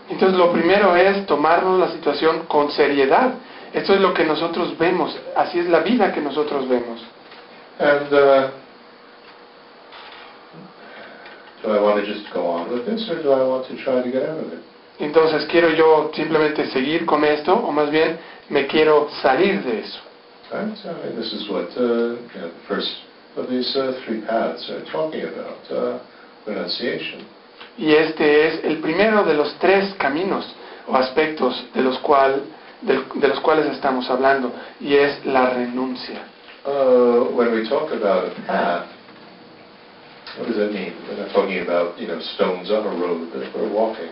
[0.08, 3.34] Entonces lo primero es tomarnos la situación con seriedad.
[3.72, 7.00] Esto es lo que nosotros vemos, así es la vida que nosotros vemos.
[7.78, 8.50] And uh,
[11.64, 14.02] do I want to just go on with this, or do I want to try
[14.02, 14.60] to get out of it?
[15.00, 18.18] Entonces, ¿quiero yo simplemente seguir con esto o más bien
[18.50, 19.98] me quiero salir de eso?
[20.52, 20.76] Right?
[20.76, 22.90] So, I mean, this is what uh, you know, the first
[23.36, 25.98] of these uh, three paths are talking about, uh,
[26.46, 27.24] renunciation.
[27.76, 30.46] Y este es el primero de los tres caminos
[30.86, 32.44] o aspectos de los, cual,
[32.82, 36.20] del- de los cuales estamos hablando, y es la renuncia.
[36.64, 38.86] Uh, when we talk about a path,
[40.38, 40.92] what does that mean?
[41.06, 44.10] We're not talking about, you know, stones on a road that we're walking.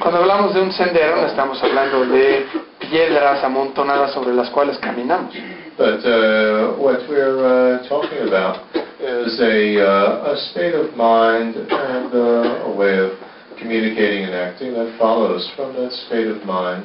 [0.00, 2.46] Cuando hablamos de un sendero, no estamos hablando de
[2.80, 5.34] piedras amontonadas sobre las cuales caminamos.
[5.76, 8.58] But uh, what we're uh, talking about
[9.00, 13.12] is a, uh, a state of mind and uh, a way of
[13.58, 16.84] communicating and acting that follows from that state of mind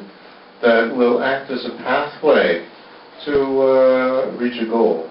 [0.62, 2.68] that will act as a pathway
[3.26, 5.10] to uh, reach a goal.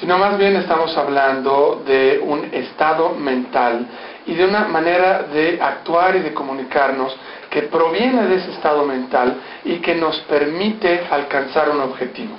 [0.00, 3.86] Sino más bien estamos hablando de un estado mental
[4.26, 7.16] y de una manera de actuar y de comunicarnos
[7.50, 12.36] que proviene de ese estado mental y que nos permite alcanzar un objetivo.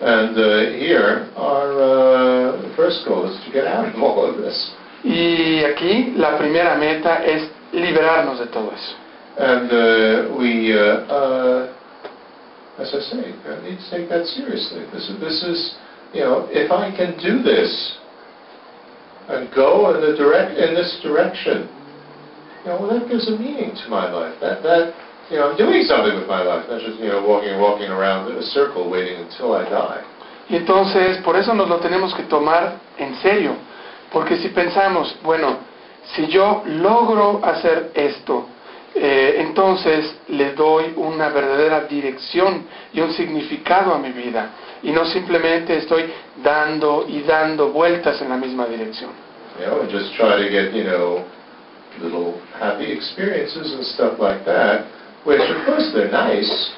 [0.00, 4.72] And uh, here, our uh, first goal is to get out of all of this.
[5.04, 8.96] Y aquí la primera meta es liberarnos de todo eso.
[9.38, 11.68] And uh, we, uh, uh,
[12.78, 14.84] as I say, I need to take that seriously.
[14.92, 15.76] This is, this is,
[16.14, 17.70] you know, if I can do this
[19.28, 21.68] and go in the direct in this direction,
[22.64, 24.34] you know, well, that gives a meaning to my life.
[24.40, 24.94] That that
[25.30, 28.32] you know, I'm doing something with my life, not just you know walking walking around
[28.32, 30.04] in a circle waiting until I die.
[30.48, 33.54] Y entonces, por eso nos lo tenemos que tomar en serio.
[34.10, 35.58] Porque si pensamos, bueno,
[36.14, 38.46] si yo logro hacer esto,
[38.94, 44.50] eh, entonces le doy una verdadera dirección y un significado a mi vida.
[44.82, 46.04] Y no simplemente estoy
[46.42, 49.10] dando y dando vueltas en la misma dirección.
[49.58, 51.24] You know, and just try to get you know
[52.00, 54.86] little happy experiences and stuff like that,
[55.24, 56.70] which of course they're nice,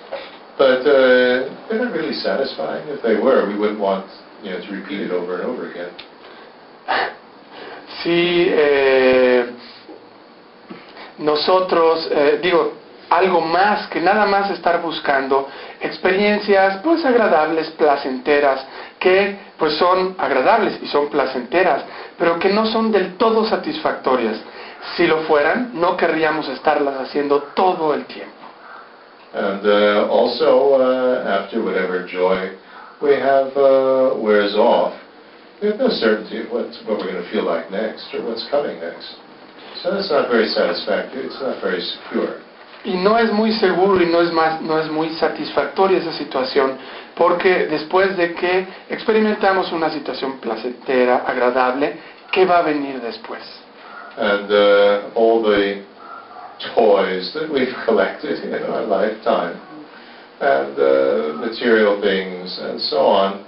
[0.57, 2.89] but uh, they're not really satisfying.
[2.89, 4.07] If they were, we wouldn't want
[4.43, 5.93] you know to repeat it over and over again.
[8.03, 9.45] Si eh,
[11.19, 12.80] nosotros, eh, digo,
[13.11, 15.49] algo más que nada más estar buscando
[15.81, 18.65] experiencias pues agradables, placenteras,
[18.99, 21.83] que pues son agradables y son placenteras,
[22.17, 24.39] pero que no son del todo satisfactorias.
[24.97, 28.33] Si lo fueran, no querríamos estarlas haciendo todo el tiempo.
[29.33, 32.57] And uh, also, uh, after whatever joy
[33.01, 34.95] we have uh, wears off,
[35.63, 38.47] we have no certainty of what, what we're going to feel like next or what's
[38.51, 39.15] coming next.
[39.83, 41.27] So that's not very satisfactory.
[41.27, 42.43] It's not very secure.
[42.85, 46.79] Y no es muy seguro y no es, más, no es muy satisfactoria esa situación,
[47.15, 51.99] porque después de que experimentamos una situación placentera, agradable,
[52.33, 53.43] ¿qué va a venir después?
[54.17, 55.83] And uh, all the
[56.75, 59.61] toy toys that we've collected in our lifetime,
[60.41, 63.45] and uh, material things, and so on,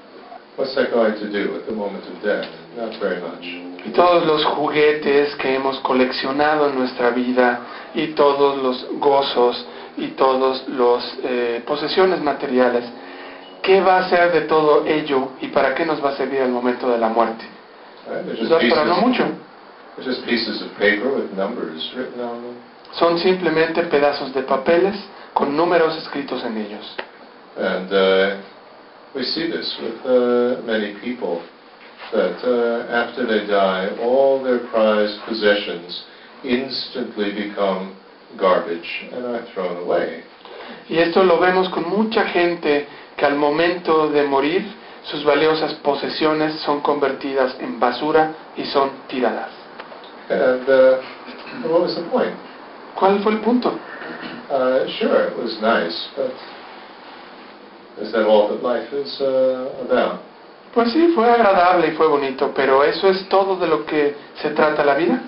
[0.56, 2.48] what's that going to do at the moment of death?
[2.76, 3.44] Not very much.
[3.84, 7.60] Y todos los juguetes que hemos coleccionado en nuestra vida
[7.94, 12.84] y todos los gozos y todas las eh, posesiones materiales,
[13.62, 16.50] ¿qué va a ser de todo ello y para qué nos va a servir al
[16.50, 17.44] momento de la muerte?
[18.08, 18.70] Right?
[18.70, 19.24] Para no mucho.
[19.96, 22.56] they're just pieces of paper with numbers written on them.
[22.92, 24.94] Son simplemente pedazos de papeles
[25.32, 26.96] con números escritos en ellos.
[27.56, 28.36] And uh,
[29.14, 31.42] we see this with uh, many people,
[32.12, 36.04] that uh, after they die, all their prized possessions
[36.44, 37.96] instantly become
[38.38, 40.24] garbage and are thrown away.
[40.88, 42.86] Y esto lo vemos con mucha gente
[43.16, 44.64] que al momento de morir
[45.04, 49.50] sus valiosas posesiones son convertidas en basura y son tiradas.
[50.30, 51.02] And uh,
[51.68, 52.34] what was the point?
[52.94, 53.78] ¿Cuál fue el punto?
[54.50, 56.32] Uh, sure, it was nice, but
[58.00, 60.20] is that all that life is uh, about?
[60.74, 64.50] Pues sí, fue agradable y fue bonito, pero eso es todo de lo que se
[64.50, 65.20] trata la vida.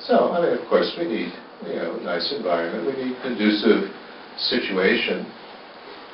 [0.00, 1.32] So, I mean, of course, we need,
[1.66, 2.86] you know, nice environment.
[2.86, 3.90] We need conducive
[4.36, 5.26] situation.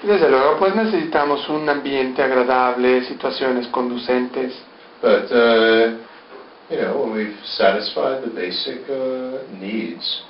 [0.02, 4.52] Desde luego, pues necesitamos un ambiente agradable, situaciones conducentes,
[5.04, 6.00] But, uh,
[6.70, 10.22] you know, when we've satisfied the basic uh, needs,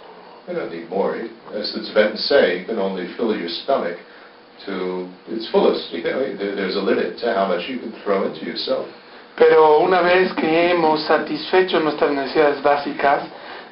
[0.49, 1.15] we don't need more.
[1.55, 3.97] As the Tibetans say, you can only fill your stomach
[4.67, 5.93] to its fullest.
[5.93, 8.87] You know, there- there's a limit to how much you can throw into yourself.
[9.37, 13.25] pero una vez que hemos satisfecho nuestras necesidades básicas,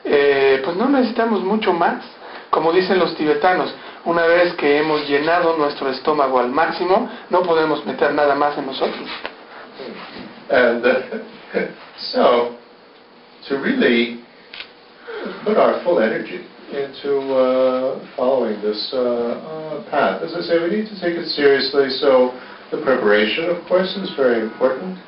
[0.04, 2.02] eh, pues no necesitamos mucho más.
[2.50, 3.72] Como dicen los tibetanos,
[4.04, 8.66] una vez que hemos llenado nuestro estómago al máximo, no podemos meter nada más en
[8.66, 9.08] nosotros.
[10.50, 10.92] And uh,
[12.12, 12.56] so,
[13.48, 14.22] to really
[15.44, 16.44] put our full energy
[16.74, 21.28] into uh, following this uh, uh, path, as I say, we need to take it
[21.28, 21.90] seriously.
[22.00, 22.32] So,
[22.70, 24.98] the preparation, of course, is very important.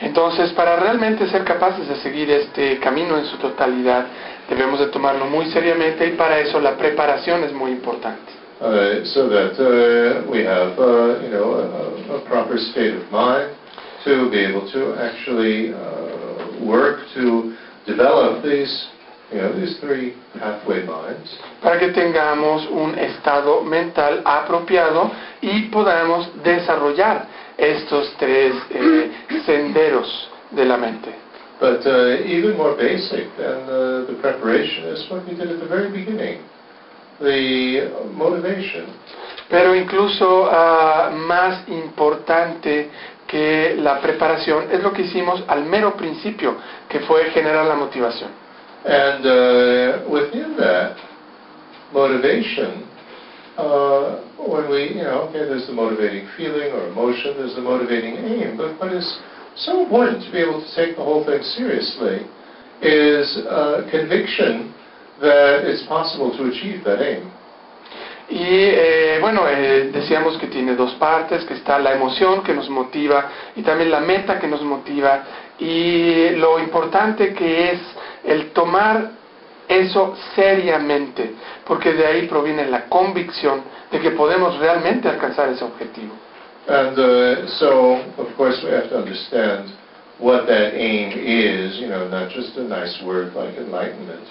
[0.00, 4.06] Entonces, para realmente ser capaces de seguir este camino en su totalidad,
[4.48, 8.32] debemos de tomarlo muy seriamente y para eso la preparación es muy importante.
[8.60, 13.50] Uh, so that uh, we have, uh, you know, a, a proper state of mind
[14.04, 17.56] to be able to actually uh, work to
[17.86, 18.86] develop these,
[19.32, 21.38] you know, these three pathway minds.
[21.62, 25.10] Para que tengamos un estado mental apropiado
[25.40, 27.26] y podamos desarrollar
[27.56, 29.10] estos tres eh,
[29.46, 31.14] senderos de la mente.
[31.60, 35.68] But uh, even more basic than uh, the preparation is what we did at the
[35.68, 36.42] very beginning,
[37.20, 38.86] the motivation.
[39.48, 42.88] Pero incluso ah, más importante
[43.28, 46.56] que la preparación es lo que hicimos al mero principio,
[46.88, 48.41] que fue generar la motivación.
[48.84, 50.96] And uh, within that
[51.92, 52.88] motivation,
[53.56, 58.16] uh, when we, you know, okay, there's the motivating feeling or emotion, there's the motivating
[58.16, 59.06] aim, but what is
[59.56, 62.26] so important to be able to take the whole thing seriously
[62.80, 64.74] is uh, conviction
[65.20, 67.30] that it's possible to achieve that aim.
[68.28, 72.70] Y eh, bueno, eh, decíamos que tiene dos partes, que está la emoción que nos
[72.70, 75.22] motiva y también la meta que nos motiva
[75.58, 77.80] y lo importante que es
[78.24, 79.10] el tomar
[79.68, 81.34] eso seriamente,
[81.66, 86.14] porque de ahí proviene la convicción de que podemos realmente alcanzar ese objetivo.
[86.68, 89.72] And uh, so, of course, we have to understand
[90.18, 94.22] what that aim is, you know, not just a nice word like enlightenment,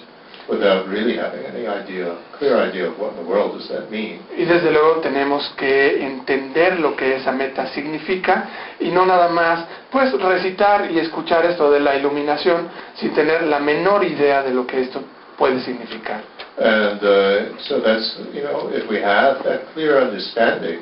[0.48, 4.20] without really having any idea, clear idea of what in the world does that mean.
[4.36, 8.48] Y desde luego tenemos que entender lo que esa meta significa
[8.80, 13.60] y no nada más pues recitar y escuchar esto de la iluminación sin tener la
[13.60, 15.02] menor idea de lo que esto
[15.38, 16.22] puede significar.
[16.58, 20.80] And uh, so that's, you know, if we have that clear understanding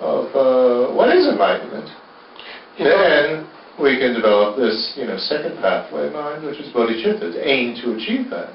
[0.00, 1.90] of uh, what is enlightenment,
[2.78, 3.46] then
[3.78, 7.94] we can develop this, you know, second pathway mind, which is bodhicitta, to aim to
[7.94, 8.50] achieve that.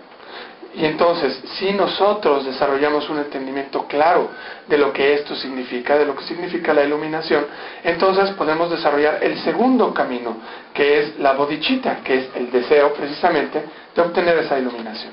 [0.76, 4.30] Y entonces, si nosotros desarrollamos un entendimiento claro
[4.68, 7.46] de lo que esto significa, de lo que significa la iluminación,
[7.84, 10.38] entonces podemos desarrollar el segundo camino,
[10.74, 13.64] que es la bodhicitta, que es el deseo precisamente
[13.96, 15.12] de obtener esa iluminación.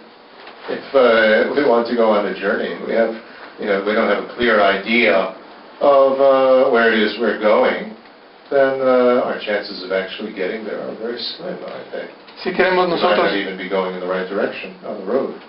[0.68, 3.14] If uh, we want to go on a journey, we have,
[3.58, 5.34] you know, we don't have a clear idea
[5.80, 7.94] of uh, where it is we're going,
[8.50, 12.25] then uh, our chances of actually getting there are very slim, aren't they?
[12.42, 13.30] Si queremos nosotros,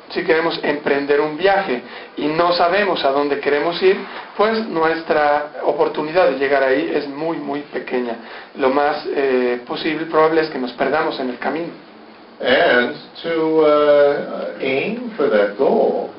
[0.10, 1.82] si queremos emprender un viaje
[2.16, 3.98] y no sabemos a dónde queremos ir,
[4.38, 8.16] pues nuestra oportunidad de llegar ahí es muy, muy pequeña.
[8.56, 11.74] Lo más eh, posible, probable es que nos perdamos en el camino.
[12.40, 16.12] And to uh, aim for that goal,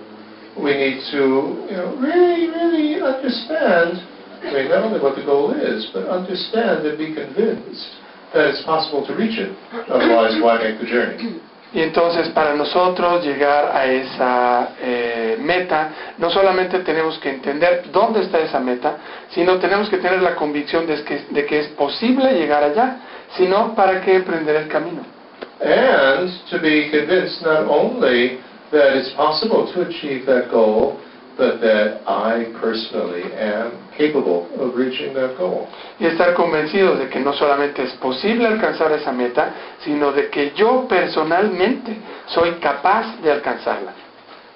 [0.56, 4.02] we need to, you know, really, really understand,
[4.42, 7.86] I mean, not only what the goal is, but understand and be convinced
[8.34, 9.56] that it's possible to reach it.
[9.88, 11.40] Otherwise, why make the journey?
[11.70, 18.20] Y entonces para nosotros llegar a esa eh, meta, no solamente tenemos que entender dónde
[18.20, 18.96] está esa meta,
[19.30, 22.96] sino tenemos que tener la convicción de que, de que es posible llegar allá,
[23.36, 25.02] sino para qué emprender el camino.
[25.60, 28.38] And to be convinced not only
[28.70, 30.98] that it's possible to achieve that goal,
[31.38, 35.68] but that I personally am capable of reaching that goal.
[36.00, 39.54] Y estar convencidos de que no solamente es posible alcanzar esa meta,
[39.84, 41.96] sino de que yo personalmente
[42.26, 43.94] soy capaz de alcanzarla.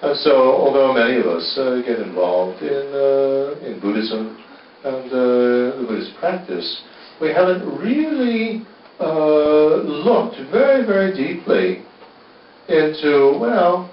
[0.02, 4.36] And so, although many of us uh, get involved in, uh, in Buddhism
[4.84, 6.82] and uh, the Buddhist practice,
[7.20, 8.66] we haven't really
[8.98, 11.84] uh, looked very, very deeply
[12.68, 13.91] into, well,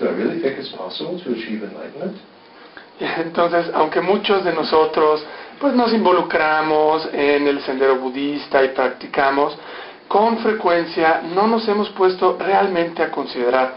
[0.00, 2.16] do I really think it's possible to achieve enlightenment?
[2.98, 5.24] Y Entonces, aunque muchos de nosotros
[5.60, 9.56] pues nos involucramos en el sendero budista y practicamos,
[10.08, 13.74] con frecuencia no nos hemos puesto realmente a considerar,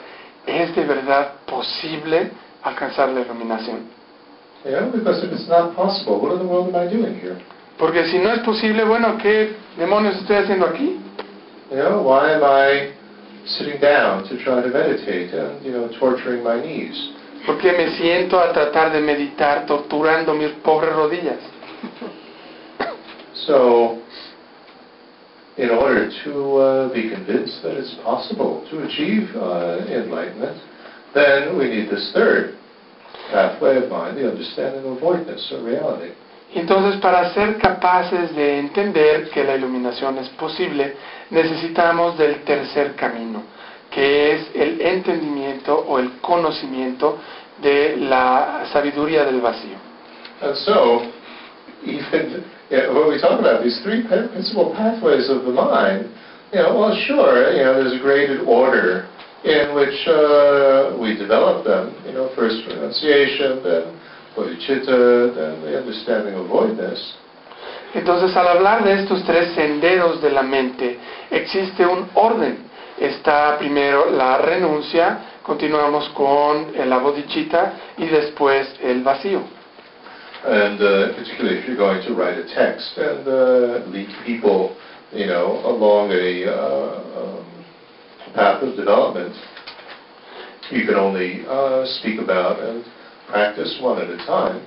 [0.47, 2.31] ¿es de verdad posible
[2.63, 3.81] alcanzar la iluminación?
[4.65, 7.35] Yeah, because if it's not possible, what in the world am I doing here?
[7.77, 10.99] Porque si no es posible, bueno, ¿qué demonios estoy haciendo aquí?
[11.69, 12.93] Know, why am I
[13.45, 17.11] sitting down to try to meditate and, you know, torturing my knees?
[17.45, 21.39] ¿Por qué me siento a tratar de meditar torturando mis pobres rodillas?
[23.45, 24.01] So,
[25.57, 30.61] in order to uh, be convinced that it's possible to achieve uh, enlightenment,
[31.13, 32.55] then we need this third
[33.31, 36.13] pathway of mind, the understanding of voidness or reality.
[36.55, 40.95] Entonces, para ser capaces de entender que la iluminación es posible,
[41.33, 43.43] necesitamos del tercer camino,
[43.89, 47.17] que es el entendimiento o el conocimiento
[47.61, 49.77] de la sabiduría del vacío.
[50.41, 51.01] And so,
[51.83, 56.09] even yeah, when we talk about these three pa- principal pathways of the mind,
[56.51, 59.07] you know, well, sure, you know, there's a graded order
[59.43, 61.95] in which uh, we develop them.
[62.05, 63.99] You know, first renunciation, then
[64.35, 67.17] bodhicitta, then the understanding of voidness.
[67.93, 70.97] Entonces, al hablar de estos tres senderos de la mente,
[71.29, 72.57] existe un orden.
[72.99, 79.41] Está primero la renuncia, continuamos con la bodhicitta y después el vacío.
[80.45, 84.75] And uh, particularly if you're going to write a text and uh, lead people,
[85.13, 87.45] you know, along a uh, um,
[88.35, 89.33] path of development,
[90.69, 92.83] you can only uh, speak about and
[93.29, 94.61] practice one at a time.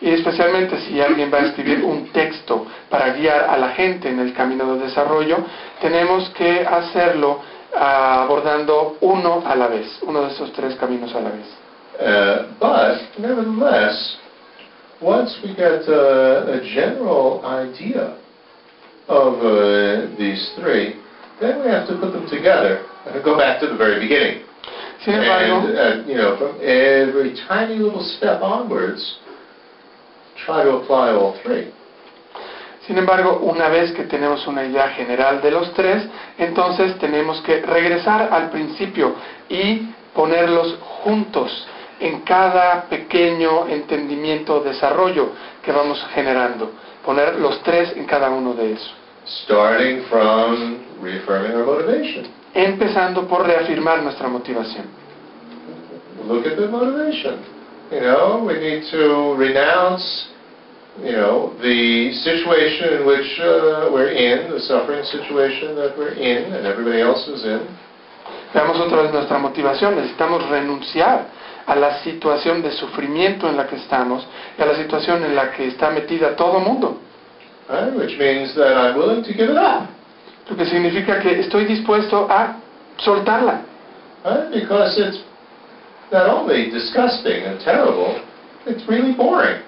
[0.00, 4.18] Y especialmente si alguien va a escribir un texto para guiar a la gente en
[4.18, 5.38] el camino de desarrollo,
[5.80, 7.40] tenemos que hacerlo
[7.74, 11.46] ah, abordando uno a la vez, uno de esos tres caminos a la vez.
[11.94, 14.16] Uh, but nevertheless,
[15.00, 18.18] once we get uh, a general idea
[19.06, 20.96] of uh, these three,
[21.40, 24.42] then we have to put them together and go back to the very beginning.
[25.04, 29.18] Sin embargo, And, uh, you know, from every tiny little step onwards,
[30.44, 31.72] try to apply all three.
[32.86, 36.06] Sin embargo, una vez que tenemos una idea general de los tres,
[36.36, 39.14] entonces tenemos que regresar al principio
[39.48, 41.66] y ponerlos juntos
[41.98, 45.30] en cada pequeño entendimiento o desarrollo
[45.62, 46.72] que vamos generando.
[47.04, 48.94] Poner los tres en cada uno de esos.
[49.44, 52.26] Starting from reaffirming our motivation.
[52.52, 54.84] Empezando por reafirmar nuestra motivación.
[56.28, 57.53] Look at the motivation.
[57.92, 60.28] You know, we need to renounce,
[61.02, 66.52] you know, the situation in which uh, we're in, the suffering situation that we're in
[66.54, 67.68] and everybody else is in.
[68.54, 69.96] Veamos otra vez nuestra motivación.
[69.96, 71.26] Necesitamos renunciar
[71.66, 75.50] a la situación de sufrimiento en la que estamos y a la situación en la
[75.52, 77.00] que está metida todo el mundo.
[77.68, 77.94] Right?
[77.94, 79.88] Which means that I'm willing to give it up.
[80.48, 82.56] Lo que significa que estoy dispuesto a
[82.98, 83.62] soltarla.
[84.24, 84.52] Right?
[84.52, 85.18] Because it's
[86.14, 88.14] not only disgusting and terrible,
[88.66, 89.58] it's really boring.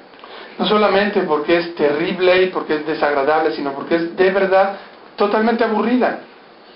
[0.59, 4.77] No solamente porque es terrible y porque es desagradable, sino porque es de verdad
[5.17, 6.21] totalmente aburrida,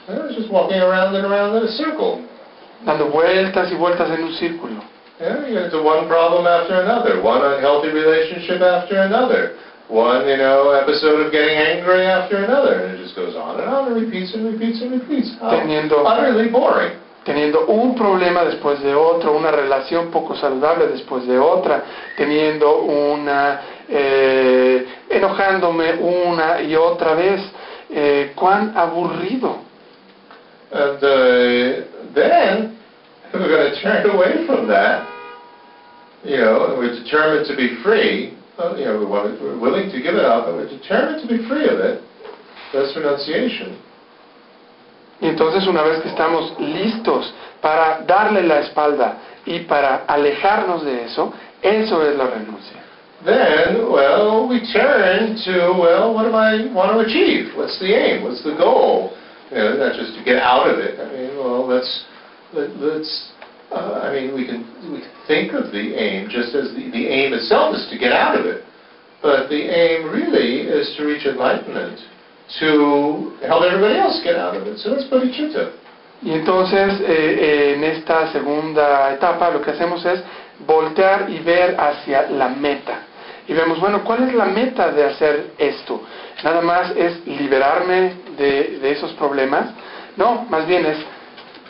[0.09, 2.21] know, just walking around and around in a circle.
[2.85, 4.83] dando vueltas y vueltas en un círculo.
[5.21, 9.53] Yeah, you get into one problem after another, one unhealthy relationship after another,
[9.89, 13.69] one, you know, episode of getting angry after another, and it just goes on and
[13.69, 15.31] on and repeats and repeats and repeats.
[15.41, 16.97] How Teniendo- utterly boring.
[17.25, 21.85] Teniendo un problema después de otro, una relación poco saludable después de otra,
[22.17, 27.43] teniendo una, eh, enojándome una y otra vez,
[27.91, 29.59] eh, cuán aburrido.
[30.73, 32.79] And uh, then,
[33.35, 35.07] we're going to turned away from that,
[36.25, 40.25] you know, we're determined to be free, uh, you know, we're willing to give it
[40.25, 42.03] up, and we're determined to be free of it,
[42.73, 43.83] that's renunciation.
[45.21, 51.05] Y entonces una vez que estamos listos para darle la espalda y para alejarnos de
[51.05, 51.33] eso,
[51.63, 52.81] eso es la renuncia.
[53.25, 57.53] Then, well, we turn to, well, what do I want to achieve?
[57.55, 58.25] What's the aim?
[58.25, 59.13] What's the goal?
[59.51, 60.99] You know, not just to get out of it.
[60.99, 62.05] I mean, well, let's,
[62.55, 63.33] let, let's,
[63.71, 67.09] uh, I mean, we can, we can think of the aim just as the, the
[67.09, 68.65] aim itself is to get out of it.
[69.21, 72.01] But the aim really is to reach enlightenment,
[72.59, 74.79] to help everybody else get out of it.
[74.79, 75.71] So that's bodhicitta.
[76.23, 80.23] Y entonces, eh, eh, en esta segunda etapa, lo que hacemos es
[80.67, 83.07] voltear y ver hacia la meta.
[83.49, 86.03] Y vemos, bueno, ¿cuál es la meta de hacer esto?
[86.45, 89.71] Nada más es liberarme de, de esos problemas.
[90.17, 90.99] No, más bien es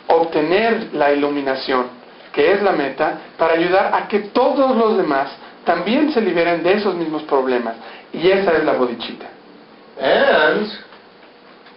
[0.07, 1.85] obtener la iluminación,
[2.33, 5.29] que es la meta, para ayudar a que todos los demás
[5.63, 7.75] también se liberen de esos mismos problemas.
[8.11, 9.30] Y esa es la bodhicitta.
[10.01, 10.65] And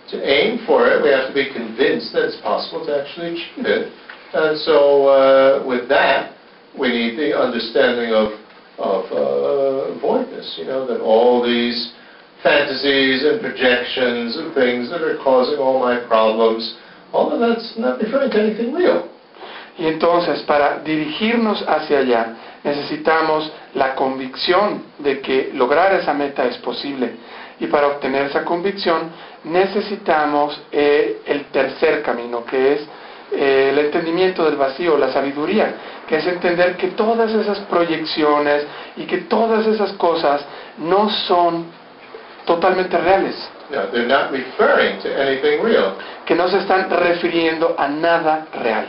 [0.08, 3.68] to aim for it, we have to be convinced that it's possible to actually achieve
[3.68, 3.92] it.
[4.32, 6.32] And so, uh, with that,
[6.72, 8.32] we need the understanding of,
[8.80, 11.92] of uh, voidness, you know, that all these
[12.42, 16.76] fantasies and projections and things that are causing all my problems,
[17.12, 19.10] all of that's not referring to anything real.
[19.76, 26.58] Y entonces, para dirigirnos hacia allá, necesitamos la convicción de que lograr esa meta es
[26.58, 27.16] posible.
[27.60, 29.10] Y para obtener esa convicción,
[29.44, 32.80] necesitamos eh, el tercer camino, que es
[33.32, 35.74] eh, el entendimiento del vacío, la sabiduría,
[36.08, 38.66] que es entender que todas esas proyecciones
[38.96, 40.44] y que todas esas cosas
[40.78, 41.66] no son
[42.44, 43.34] totalmente reales,
[43.70, 45.94] No, they're not referring to anything real.
[46.26, 48.86] que no se están refiriendo a nada real.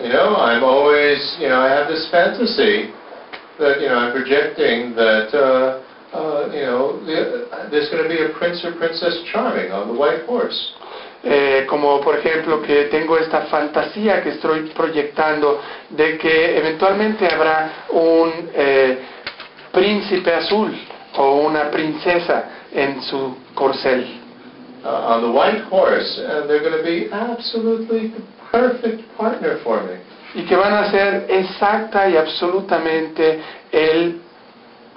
[0.00, 2.90] You know, I'm always, you know, I have this fantasy
[3.58, 5.78] that, you know, I'm projecting that, uh,
[6.16, 9.94] uh, you know, the- there's going to be a prince or princess charming on the
[9.94, 10.72] white horse.
[11.22, 15.60] Eh, como por ejemplo que tengo esta fantasía que estoy proyectando
[15.90, 18.98] de que eventualmente habrá un eh,
[19.72, 20.72] príncipe azul
[21.16, 24.06] o una princesa en su corcel.
[24.84, 28.22] uh, on the white horse, and they're going to be absolutely the
[28.52, 29.96] perfect partner for me.
[30.34, 33.40] y que van a ser exacta y absolutamente
[33.72, 34.20] el,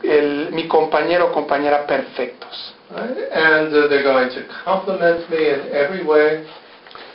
[0.04, 3.32] el- mi compañero o compañera perfectos Right?
[3.32, 6.44] And uh, they're going to compliment me in every way.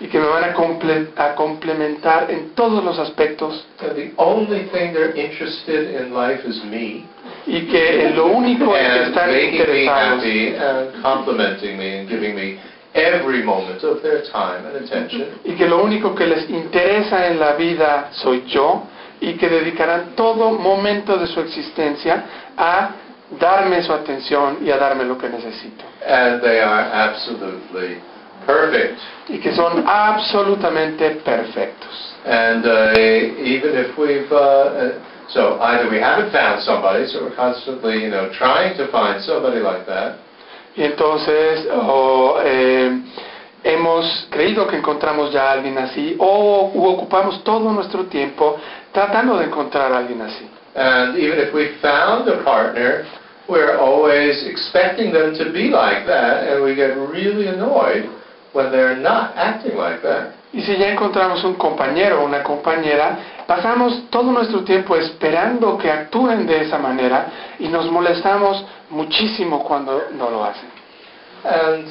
[0.00, 4.64] y que me van a, comple- a complementar en todos los aspectos And the only
[4.72, 7.06] thing they're interested in life is me.
[7.46, 12.34] y que lo único en que están me interesados happy and complimenting me and giving
[12.34, 12.58] me
[12.94, 15.26] every moment of their time and attention.
[15.44, 18.84] y que lo único que les interesa en la vida soy yo
[19.20, 22.24] y que dedicarán todo momento de su existencia
[22.56, 22.90] a
[23.38, 25.84] darme su atención y a darme lo que necesito.
[26.06, 27.98] And they are absolutely
[28.46, 28.98] perfect.
[29.28, 32.14] Y que son absolutamente perfectos.
[32.26, 37.36] And uh, even if we've, uh, uh, so either we haven't found somebody, so we're
[37.36, 40.18] constantly, you know, trying to find somebody like that,
[40.76, 43.00] Y entonces o, eh,
[43.62, 48.56] hemos creído que encontramos ya a alguien así o ocupamos todo nuestro tiempo
[48.94, 50.48] tratando de encontrar a alguien así.
[50.74, 53.06] and even if we found a partner,
[53.48, 58.10] we're always expecting them to be like that, and we get really annoyed
[58.52, 60.34] when they're not acting like that.
[60.52, 65.90] Y si ya encontramos un compañero o una compañera, pasamos todo nuestro tiempo esperando que
[65.90, 67.26] actúen de esa manera
[67.58, 70.70] y nos molestamos muchísimo cuando no lo hacen.
[71.44, 71.86] And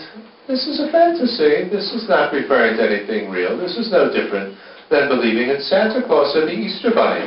[0.48, 1.70] this is a fantasy.
[1.70, 3.58] This is not referring to anything real.
[3.58, 4.56] This is no different
[4.94, 7.26] than believing in Santa Claus or the Easter Bunny.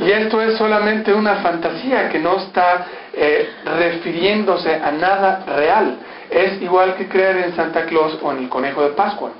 [0.00, 3.48] Y esto es solamente una fantasía que no está eh,
[3.78, 5.96] refiriéndose a nada real.
[6.28, 9.30] Es igual que creer en Santa Claus o en el conejo de Pascua.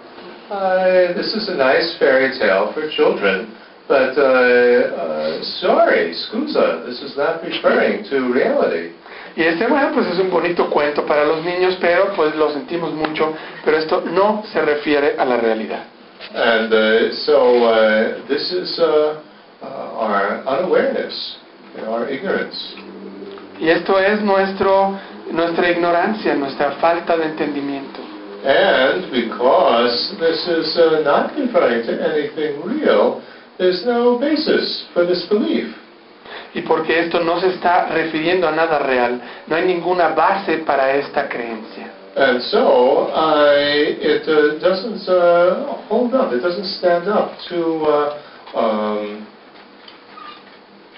[0.51, 3.49] Uh, this is a nice fairy tale for children,
[3.89, 8.93] but uh, uh, sorry, scusa, this is not referring to reality.
[9.37, 12.93] Y este, bueno, pues es un bonito cuento para los niños, pero pues lo sentimos
[12.93, 13.35] mucho,
[13.65, 15.94] pero esto no se refiere a la realidad.
[16.33, 19.23] And uh, so uh, this is uh,
[19.63, 19.67] uh,
[20.01, 21.37] our unawareness,
[21.87, 22.75] our ignorance.
[23.61, 24.99] Y esto es nuestro,
[25.31, 28.01] nuestra ignorancia, nuestra falta de entendimiento.
[28.45, 33.23] And because this is uh, not referring to anything real,
[33.57, 35.75] there's no basis for this belief.
[36.55, 40.95] Y porque esto no se está refiriendo a nada real, no hay ninguna base para
[40.95, 41.94] esta creencia.
[42.17, 43.57] And so I,
[43.99, 49.27] it uh, doesn't uh, hold up, it doesn't stand up to uh, um,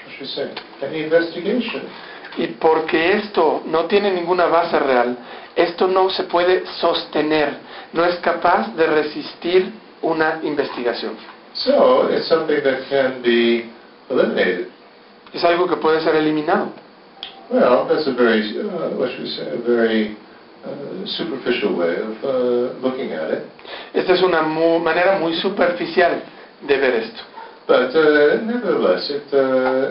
[0.04, 1.88] what should we say, any investigation.
[2.36, 5.16] Y porque esto no tiene ninguna base real,
[5.54, 7.60] esto no se puede sostener,
[7.94, 9.72] no es capaz de resistir
[10.02, 11.16] una investigación.
[11.54, 13.70] So it's something that can be
[14.10, 14.68] eliminated.
[15.32, 16.72] Es algo que puede ser eliminado.
[17.48, 20.16] Well, that's a very, uh, what should we say, a very
[20.66, 23.42] uh, superficial way of uh, looking at it.
[23.94, 26.22] Esta es una mu- manera muy superficial
[26.66, 27.22] de ver esto.
[27.66, 29.38] But uh, nevertheless, it, uh,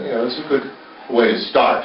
[0.04, 0.64] you know, it's a good
[1.10, 1.84] way to start.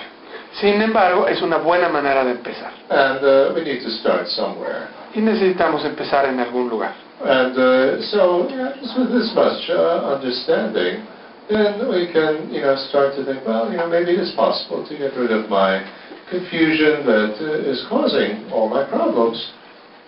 [0.61, 2.73] Sin embargo, es una buena manera de empezar.
[2.91, 4.89] And uh, we need to start somewhere.
[5.15, 6.93] Y necesitamos empezar en algún lugar.
[7.23, 11.05] And uh, so, you know, just with this much uh, understanding,
[11.49, 14.87] then we can, you know, start to think, well, you know, maybe it is possible
[14.87, 15.83] to get rid of my
[16.31, 19.53] confusion that uh, causing all my problems.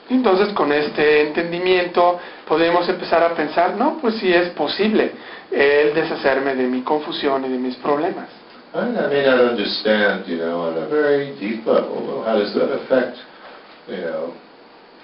[0.09, 5.13] Entonces, con este entendimiento, podemos empezar a pensar, no, pues sí es posible
[5.51, 8.29] el deshacerme de mi confusión y de mis problemas.
[8.75, 12.73] I may not understand, you know, on a very deep level, well, how does that
[12.73, 13.19] affect,
[13.87, 14.33] you know,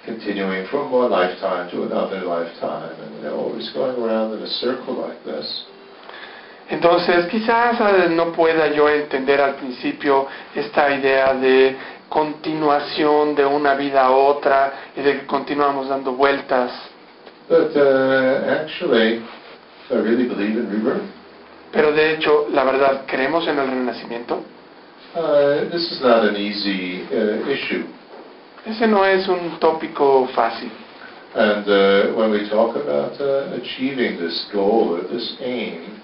[0.05, 4.47] continuing from one lifetime to another lifetime, and, you know, always going around in a
[4.47, 5.65] circle like this.
[6.69, 11.75] Entonces, quizás eh, no pueda yo entender al principio esta idea de
[12.07, 16.71] continuación de una vida a otra y de que continuamos dando vueltas.
[17.47, 19.23] But uh, actually,
[19.89, 21.01] I really believe in rebirth.
[21.71, 24.43] Pero de hecho, la verdad, ¿creemos en el renacimiento?
[25.15, 27.85] Uh, this is not an easy uh, issue.
[28.65, 30.69] Ese no es un tópico fácil.
[31.35, 36.01] And uh, when we talk about uh, achieving this goal or this aim,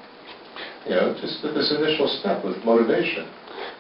[0.88, 3.26] you know, just this initial step with motivation,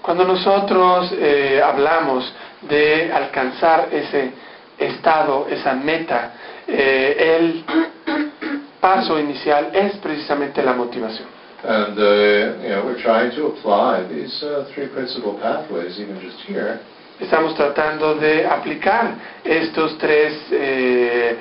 [0.02, 4.32] Cuando nosotros eh, hablamos de alcanzar ese
[4.78, 6.34] estado, esa meta,
[6.68, 7.66] eh, el
[8.80, 11.28] paso inicial es precisamente la motivación.
[11.66, 16.38] and uh, you know, we're trying to apply these uh, three principal pathways even just
[16.46, 16.80] here.
[17.20, 21.36] Estamos tratando de aplicar estos tres eh,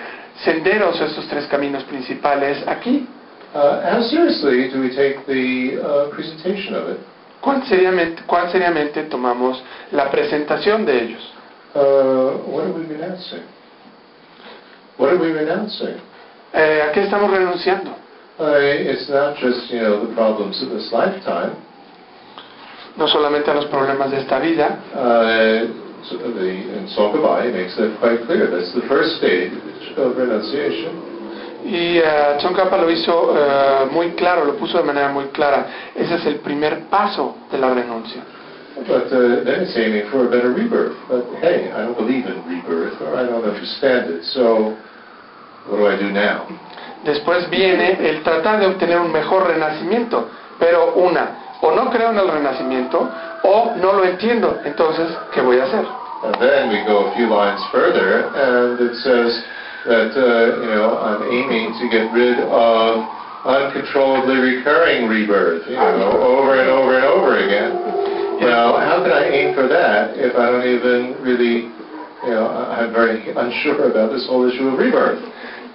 [0.44, 3.06] senderos, estos tres caminos principales aquí.
[3.54, 6.98] Uh, how seriously do we take the uh, presentation of it?
[7.40, 9.62] ¿Cuán seriamente, cuán seriamente tomamos
[9.92, 11.22] la presentación de ellos?
[11.74, 13.44] Uh, what are we renouncing?
[14.96, 16.00] What are we renouncing?
[16.52, 17.94] Eh, ¿A qué estamos renunciando?
[18.40, 21.54] It's not just you know the problems of this lifetime.
[22.96, 25.66] No solamente a los problemas de esta vida, Uh,
[26.02, 28.50] so the, and Sokabai makes that quite clear.
[28.50, 29.52] That's the first stage
[29.96, 31.13] of renunciation.
[31.64, 35.66] Y uh, Tsongkhapa lo hizo eh, muy claro, lo puso de manera muy clara.
[35.94, 38.22] Ese es el primer paso de la renuncia.
[38.86, 40.96] But uh, then it's aiming for a better rebirth.
[41.08, 44.24] But hey, I don't believe in rebirth, or I don't understand it.
[44.24, 44.76] So
[45.68, 46.46] what do I do now?
[47.04, 50.28] Después viene el tratar de obtener un mejor renacimiento.
[50.58, 53.08] Pero una, o no creo en el renacimiento,
[53.42, 54.60] o no lo entiendo.
[54.64, 55.86] Entonces, ¿qué voy a hacer?
[56.24, 59.44] And then we go a few lines further, and it says
[59.86, 63.04] that uh, you know I'm aiming to get rid of
[63.44, 67.76] uncontrollably recurring rebirth, you know, over and over and over again.
[68.40, 71.68] Well, how can I aim for that if I don't even really,
[72.24, 75.20] you know, I'm very unsure about this whole issue of rebirth.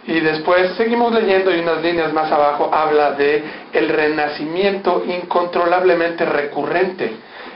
[0.08, 7.12] Y después seguimos leyendo y unas líneas más abajo habla de el renacimiento incontrolablemente recurrente.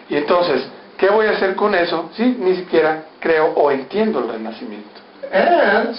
[0.09, 4.29] Y entonces, ¿qué voy a hacer con eso si ni siquiera creo o entiendo el
[4.29, 5.01] renacimiento?
[5.31, 5.95] And,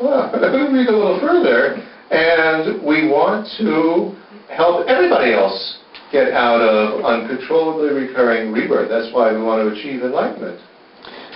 [0.00, 4.14] well, we read a little further, and we want to
[4.50, 5.78] help everybody else
[6.10, 8.88] get out of uncontrollably recurring rebirth.
[8.88, 10.60] That's why we want to achieve enlightenment.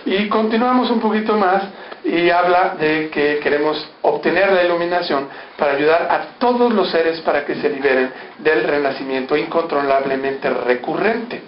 [0.04, 1.62] Y continuamos un poquito más
[2.04, 7.44] y habla de que queremos obtener la iluminación para ayudar a todos los seres para
[7.44, 11.42] que se liberen del renacimiento incontrolablemente recurrente.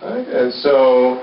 [0.00, 0.26] Right?
[0.28, 1.20] And so,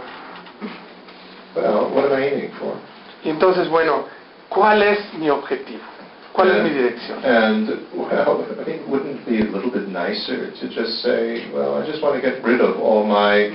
[1.55, 2.75] well, what am I aiming for?
[3.23, 4.05] Y entonces, bueno,
[4.49, 5.83] ¿cuál es mi objetivo?
[6.33, 7.23] ¿Cuál es mi dirección?
[7.25, 11.81] And, well, I mean, wouldn't it be a little bit nicer to just say, well,
[11.81, 13.51] I just want to get rid of all my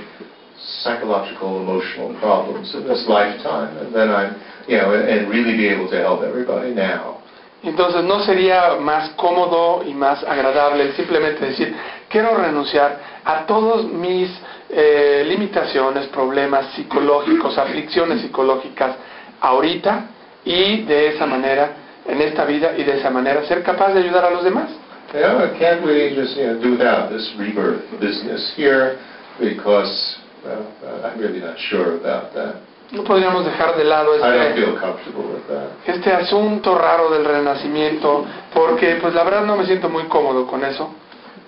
[0.83, 4.35] psychological, emotional problems in this lifetime, and then I'm,
[4.67, 7.21] you know, and, really be able to help everybody now.
[7.63, 11.75] Entonces, ¿no sería más cómodo y más agradable simplemente decir,
[12.09, 14.29] quiero renunciar a todos mis
[14.69, 18.95] eh, limitaciones, problemas psicológicos, aflicciones psicológicas
[19.41, 20.09] ahorita
[20.45, 21.71] y de esa manera,
[22.07, 24.69] en esta vida y de esa manera ser capaz de ayudar a los demás?
[25.11, 28.97] Can't we just, you know, do without this rebirth business here
[29.39, 32.55] because, well, uh, I'm really not sure about that.
[32.91, 35.69] No podríamos dejar de lado este, feel comfortable with that.
[35.87, 40.63] este asunto raro del renacimiento porque pues la verdad no me siento muy cómodo con
[40.63, 40.93] eso.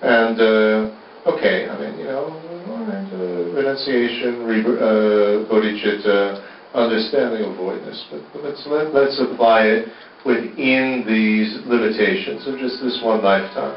[0.02, 0.90] And, uh,
[1.30, 2.32] okay, I mean, you know,
[2.78, 6.40] uh, renunciation, re- uh, bodhicitta,
[6.78, 9.88] understanding of voidness, but, but let's, let, let's apply it
[10.24, 13.76] within these limitations of just this one lifetime.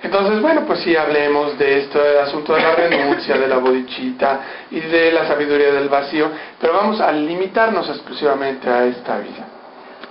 [0.00, 4.40] Entonces, bueno, pues sí, hablemos de esto, del asunto de la renuncia, de la bodhicitta
[4.70, 9.48] y de la sabiduría del vacío, pero vamos a limitarnos exclusivamente a esta vida.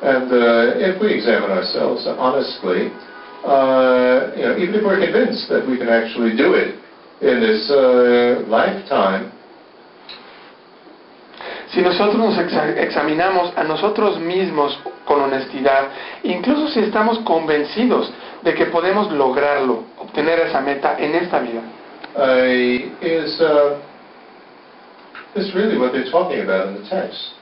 [0.01, 2.91] And uh, if we examine ourselves honestly,
[3.45, 6.75] uh, you know, even if we're convinced that we can actually do it
[7.21, 9.31] in this uh, lifetime,
[11.77, 15.89] Si nosotros nos exa- examinamos a nosotros mismos con honestidad,
[16.23, 21.61] incluso si estamos convencidos de que podemos lograrlo, obtener esa meta en esta vida,
[22.15, 23.75] uh, is uh,
[25.35, 27.35] is really what they're talking about in the text.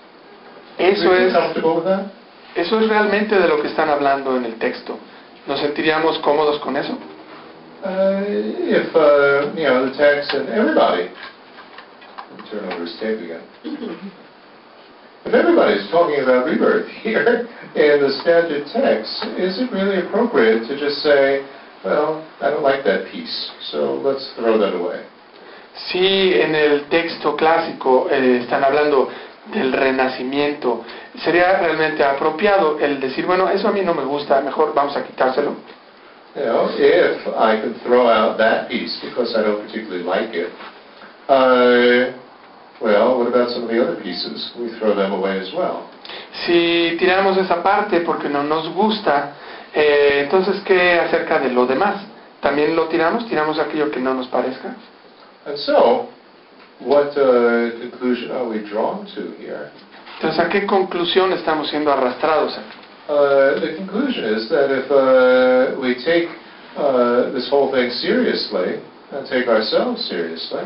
[0.80, 1.34] eso es,
[2.58, 4.98] eso es realmente de lo que están hablando en el texto.
[5.48, 6.92] ¿Nos sentiríamos cómodos con eso?
[7.86, 8.20] Uh,
[8.68, 11.10] if uh, you know the text and everybody,
[12.52, 13.42] turn over his tape again.
[15.26, 20.78] If everybody's talking about rebirth here in the standard text, is it really appropriate to
[20.78, 21.42] just say,
[21.84, 23.34] well, I don't like that piece,
[23.74, 25.02] so let's throw that away?
[25.90, 29.10] Si en el texto clásico eh, están hablando
[29.52, 30.86] del renacimiento,
[31.24, 35.04] sería realmente apropiado el decir, bueno, eso a mí no me gusta, mejor vamos a
[35.04, 35.56] quitárselo.
[36.36, 40.52] You know, if I can throw out that piece because I don't particularly like it,
[41.30, 42.25] uh,
[42.82, 44.52] well, what about some of the other pieces?
[44.60, 45.90] We throw them away as well.
[46.46, 49.36] Si tiramos esa parte porque no nos gusta,
[49.74, 52.04] eh, entonces ¿qué acerca de lo demás?
[52.42, 53.26] ¿También lo tiramos?
[53.28, 54.76] ¿Tiramos aquello que no nos parezca?
[55.46, 56.10] And so,
[56.80, 59.72] what uh, conclusion are we drawn to here?
[60.16, 62.78] Entonces, ¿a qué conclusión estamos siendo arrastrados aquí?
[63.08, 66.28] Uh, the conclusion is that if uh, we take
[66.76, 68.82] uh, this whole thing seriously
[69.24, 70.60] take ourselves seriously,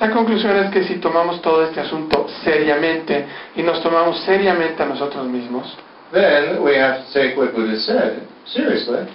[0.00, 4.86] La conclusión es que si tomamos todo este asunto seriamente y nos tomamos seriamente a
[4.86, 5.74] nosotros mismos,
[6.12, 9.06] then we have to take what Buddha said seriously.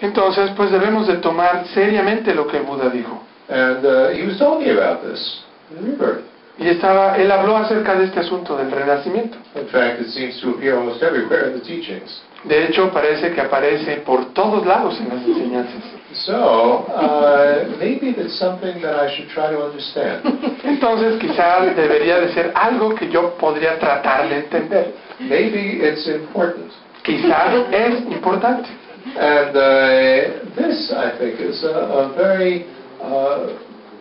[0.00, 3.22] entonces pues debemos de tomar seriamente lo que Buda dijo.
[3.48, 6.24] And uh, he was talking about this in rebirth.
[6.58, 9.38] Y estaba, él habló acerca de este asunto del renacimiento.
[9.54, 12.20] In fact, it seems to appear almost everywhere in the teachings.
[12.44, 15.82] De hecho, parece que aparece por todos lados en las enseñanzas.
[16.12, 20.24] So, uh, maybe that's something that I should try to understand.
[20.64, 24.94] Entonces, quizás debería de ser algo que yo podría tratar de entender.
[25.20, 26.72] Maybe it's important.
[27.02, 28.68] Quizás es importante.
[29.16, 32.66] And uh, this, I think, is a, a very
[33.00, 33.56] uh,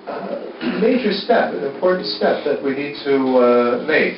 [0.07, 4.15] uh, major step, an important step that we need to uh, make.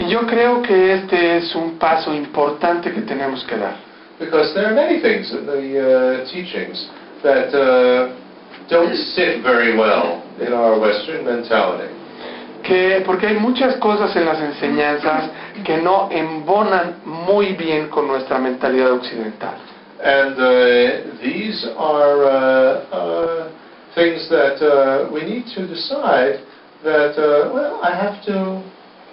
[0.00, 3.76] Y yo creo que este es un paso importante que tenemos que dar.
[4.18, 6.88] Because there are many things in the uh, teachings
[7.22, 8.08] that uh,
[8.70, 11.92] don't sit very well in our Western mentality.
[12.62, 15.30] Que, porque hay muchas cosas en las enseñanzas
[15.64, 19.56] que no embonan muy bien con nuestra mentalidad occidental.
[20.02, 23.50] And uh, these are uh, uh,
[23.94, 26.40] things that uh, we need to decide
[26.84, 28.62] that, uh, well, I have to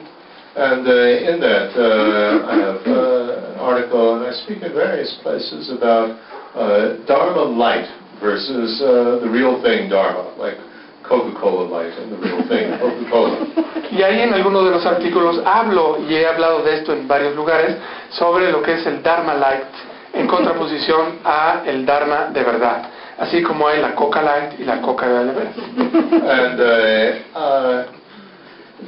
[0.56, 5.14] And uh, in that, uh, I have uh, an article, and I speak in various
[5.22, 6.18] places about
[6.56, 7.86] uh, Dharma Light
[8.20, 10.58] versus uh, the real thing Dharma, like
[11.04, 13.46] Coca-Cola Light and the real thing Coca-Cola.
[13.92, 17.36] Y ahí en algunos de los artículos hablo, y he hablado de esto en varios
[17.36, 17.76] lugares,
[18.10, 22.82] sobre lo que es el Dharma Light en contraposición a el Dharma de verdad.
[23.18, 25.56] Así como hay la Coca Light y la Coca de veras.
[25.56, 27.92] and uh, uh,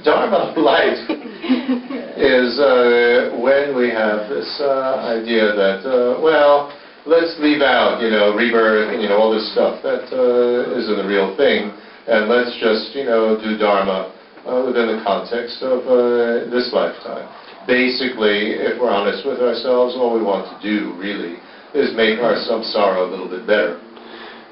[0.03, 0.97] Dharma of Light
[2.17, 6.73] is uh, when we have this uh, idea that, uh, well,
[7.05, 10.97] let's leave out, you know, rebirth and, you know, all this stuff that uh, isn't
[10.97, 11.71] the real thing,
[12.09, 14.13] and let's just, you know, do Dharma
[14.67, 15.85] within the context of
[16.51, 17.29] this lifetime.
[17.67, 21.37] Basically, if we're honest with ourselves, all we want to do, really,
[21.75, 23.79] is make our samsara a little bit better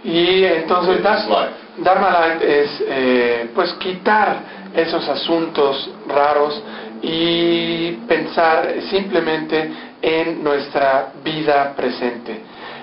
[0.02, 1.54] Y entonces in da- this life.
[1.78, 4.36] Dharma Light es eh, pues quitar
[4.74, 6.62] esos asuntos raros
[7.02, 9.70] y pensar simplemente
[10.00, 12.40] en nuestra vida presente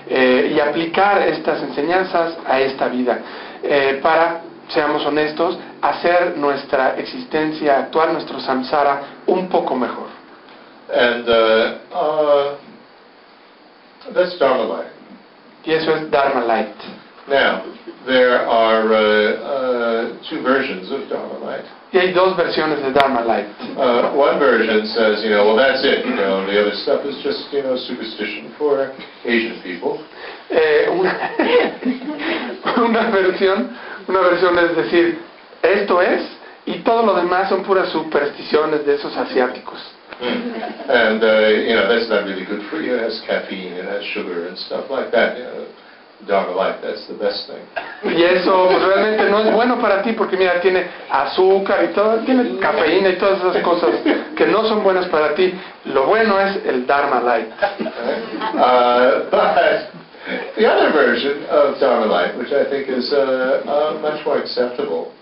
[0.07, 3.19] eh, y aplicar estas enseñanzas a esta vida
[3.63, 10.16] eh, para, seamos honestos, hacer nuestra existencia actual, nuestro samsara, un poco mejor.
[10.89, 12.57] And uh, uh,
[14.13, 14.91] that's Dharma life.
[15.65, 16.75] Y eso es Dharma Light.
[17.27, 21.65] Now, there are uh, uh, two versions of Dharma light.
[21.91, 23.47] Y hay dos versiones de Dharma Light.
[23.75, 26.05] Uh, one version says, you know, well, that's it.
[26.05, 28.95] You know, the other stuff is just, you know, superstition for
[29.25, 29.99] Asian people.
[30.49, 31.35] Eh, una,
[32.77, 33.75] una versión,
[34.07, 35.19] una versión es decir,
[35.61, 36.21] esto es
[36.65, 39.79] y todo lo demás son puras supersticiones de esos asiáticos.
[40.87, 42.95] And, uh, you know, that's not really good for you.
[42.95, 45.37] It has caffeine, it has sugar and stuff like that.
[45.37, 45.67] You know,
[46.25, 47.61] Dharma light, that's the best thing.
[48.03, 52.17] Y eso pues, realmente no es bueno para ti porque mira, tiene azúcar y todo,
[52.25, 53.91] tiene cafeína y todas esas cosas
[54.35, 55.53] que no son buenas para ti.
[55.85, 57.49] Lo bueno es el Dharma Light.
[58.57, 59.91] Uh, but
[60.57, 65.13] the other version of Dharma light, which I think is uh, uh, much more acceptable,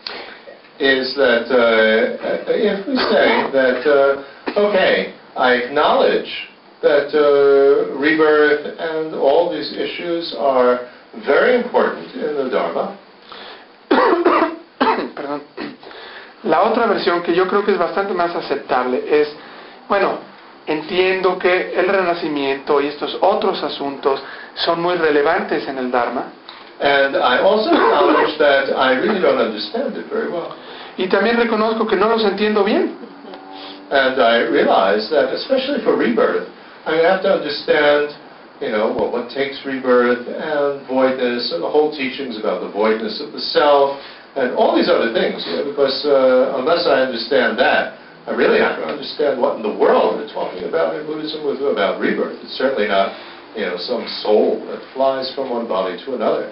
[0.80, 6.30] is that uh, if we say that, uh, okay, I acknowledge
[6.81, 10.91] that uh, rebirth and all these issues are
[11.26, 12.99] very important in the Dharma,
[15.15, 15.41] Perdón.
[16.43, 19.34] La otra versión que yo creo que es bastante más aceptable es,
[19.88, 20.19] bueno,
[20.68, 24.22] entiendo que el renacimiento y estos otros asuntos
[24.56, 26.34] son muy relevantes en el Dharma
[26.80, 30.56] and I also acknowledge that I really don't understand it very well.
[30.97, 32.95] y también reconozco que no los entiendo bien.
[33.91, 36.47] And I realize that, especially for rebirth,
[36.85, 38.15] I have to understand,
[38.60, 43.22] you know, what, what takes rebirth and voidness and the whole teachings about the voidness
[43.22, 43.99] of the self
[44.35, 45.45] and all these other things.
[45.45, 49.57] You know, because uh, unless I understand that, I really not going to understand what
[49.57, 52.41] in the world they're talking about in Buddhism with about rebirth.
[52.41, 53.14] It's certainly not,
[53.53, 56.49] you know, some soul that flies from one body to another.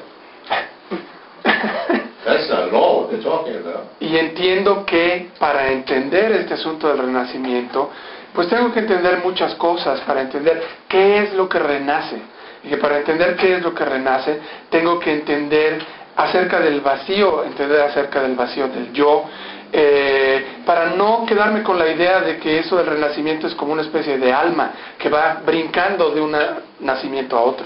[2.26, 3.92] That's not at all what they're talking about.
[4.00, 7.90] Y entiendo que para entender este asunto del renacimiento,
[8.34, 12.18] pues tengo que entender muchas cosas para entender qué es lo que renace.
[12.64, 14.40] Y que para entender qué es lo que renace,
[14.70, 15.82] tengo que entender
[16.16, 19.26] acerca del vacío, entender acerca del vacío del yo,
[19.72, 23.82] eh, para no quedarme con la idea de que eso del renacimiento es como una
[23.82, 26.36] especie de alma que va brincando de un
[26.80, 27.66] nacimiento a otro.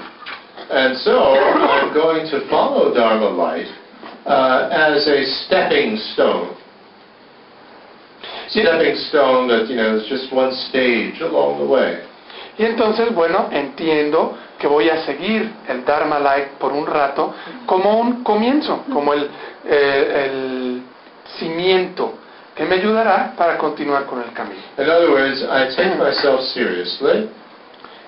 [0.69, 3.67] And so I'm going to follow Dharma light
[4.25, 6.55] uh, as a stepping stone.
[8.49, 12.03] Stepping stone that, you know, is just one stage along the way.
[12.57, 17.33] Y entonces, bueno, entiendo que voy a seguir el Dharma Light por un rato
[17.65, 19.29] como un comienzo, como el,
[19.63, 20.81] eh, el
[21.37, 22.13] cimiento
[22.55, 24.59] que me ayudará para continuar con el camino.
[24.79, 27.29] In other words, I take myself seriously,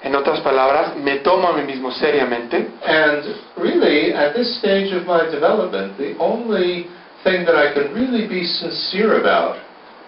[0.01, 5.05] En otras palabras, me tomo a mí mismo seriamente and really, at this stage of
[5.05, 6.87] my development, the only
[7.23, 9.57] thing that I can really be sincere about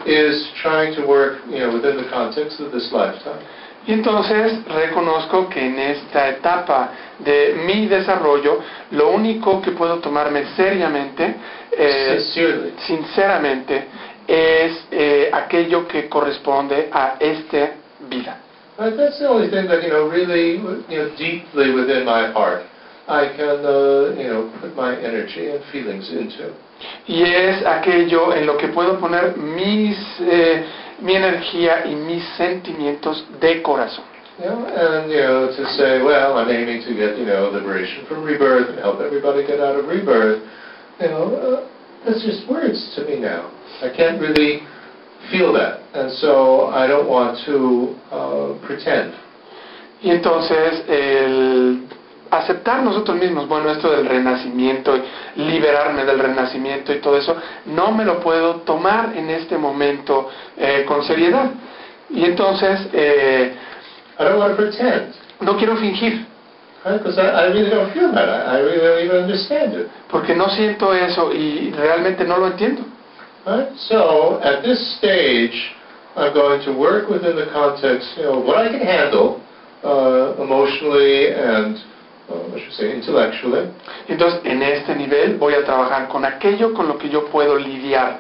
[0.06, 3.44] is trying to work, you know, within the context of this lifetime.
[3.88, 8.60] y entonces reconozco que en esta etapa de mi desarrollo,
[8.92, 11.36] lo único que puedo tomarme seriamente,
[11.72, 13.88] eh, sinceramente,
[14.28, 17.72] es eh, aquello que corresponde a esta
[18.08, 18.38] vida.
[18.90, 20.58] That's the only thing that, you know, really,
[20.90, 22.66] you know, deeply within my heart,
[23.08, 26.54] I can, uh, you know, put my energy and feelings into.
[27.08, 30.66] Y es aquello en lo que puedo poner mis, eh,
[31.00, 34.06] mi energía y mis sentimientos de corazón.
[34.40, 38.08] You know, and, you know, to say, well, I'm aiming to get, you know, liberation
[38.08, 40.42] from rebirth and help everybody get out of rebirth,
[41.00, 41.68] you know, uh,
[42.04, 43.52] that's just words to me now.
[43.84, 44.62] I can't really
[45.30, 45.80] feel that.
[45.94, 49.14] And so I don't want to uh, pretend.
[50.02, 51.84] Y entonces el
[52.32, 54.98] aceptar nosotros mismos, bueno, esto del renacimiento,
[55.36, 57.36] liberarme del renacimiento y todo eso,
[57.66, 61.52] no me lo puedo tomar en este momento eh, con seriedad.
[62.10, 63.54] Y entonces eh,
[64.20, 65.14] I don't want to pretend.
[65.42, 66.26] no quiero fingir,
[66.84, 68.28] Because I, I really don't feel that.
[68.28, 69.88] I, I really don't even understand it.
[70.10, 72.82] porque no siento eso y realmente no lo entiendo.
[73.46, 73.70] Right?
[73.90, 75.74] So, at this stage
[76.16, 79.42] I'm going to work within the context, you know, what I can handle
[79.84, 81.78] uh, emotionally and,
[82.30, 83.72] uh, I should say, intellectually.
[84.10, 88.20] Entonces, en este nivel voy a trabajar con aquello con lo que yo puedo lidiar,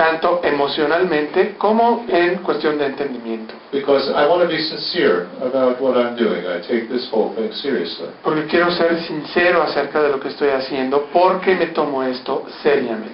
[0.00, 3.52] tanto emocionalmente como en cuestión de entendimiento.
[3.70, 6.46] Because I want to be sincere about what I'm doing.
[6.46, 8.08] I take this whole thing seriously.
[8.24, 13.10] Porque quiero ser sincero acerca de lo que estoy haciendo, porque me tomo esto seriamente.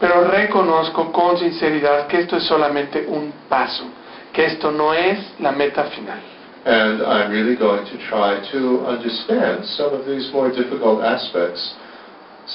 [0.00, 3.84] Pero reconozco con sinceridad que esto es solamente un paso,
[4.32, 6.29] que esto no es la meta final.
[6.64, 11.74] And I'm really going to try to understand some of these more difficult aspects,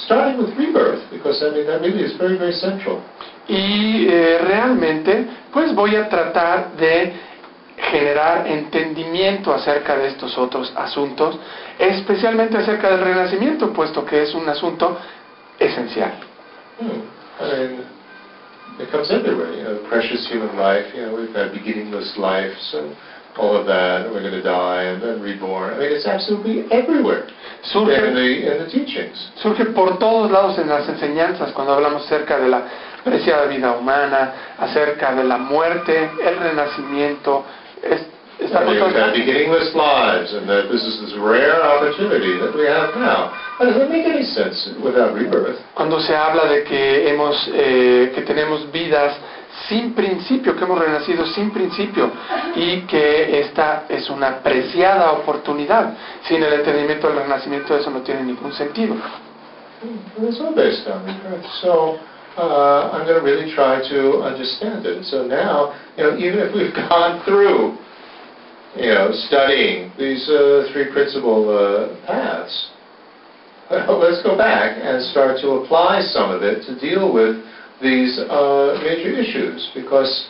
[0.05, 3.01] starting with rebirth, because I mean, that really is very, very central.
[3.47, 7.13] Y eh, realmente, pues voy a tratar de
[7.91, 11.37] generar entendimiento acerca de estos otros asuntos,
[11.79, 14.97] especialmente acerca del renacimiento, puesto que es un asunto
[15.59, 16.13] esencial.
[16.79, 17.15] Hmm.
[17.39, 17.83] I mean,
[18.79, 22.95] it comes everywhere, you know, precious human life, you know, we've had beginningless lives and
[23.37, 25.73] all of that, we're going to die and then reborn.
[25.73, 27.33] I mean, it's absolutely everywhere in
[27.63, 29.17] Surge, the, in the teachings.
[29.41, 32.61] surge por todos lados en las enseñanzas cuando hablamos acerca de la
[33.03, 37.43] preciada vida humana, acerca de la muerte, el renacimiento.
[37.83, 38.07] es-
[38.39, 42.53] está I mean, we've had beginningless lives, and that this is this rare opportunity that
[42.55, 43.31] we have now.
[43.59, 45.57] That doesn't make any sense without rebirth.
[45.73, 49.13] Cuando se habla de que hemos, eh, que tenemos vidas
[49.67, 52.11] sin principio, que hemos renacido sin principio
[52.55, 55.93] y que esta es una preciada oportunidad.
[56.27, 58.95] Sin el entendimiento del renacimiento eso no tiene ningún sentido.
[62.37, 65.05] Uh, I'm going to really try to understand it.
[65.05, 67.77] So now, you know, even if we've gone through,
[68.75, 72.71] you know, studying these uh, three principal uh, paths,
[73.71, 77.39] let's go back and start to apply some of it to deal with
[77.81, 79.71] these uh, major issues.
[79.73, 80.29] Because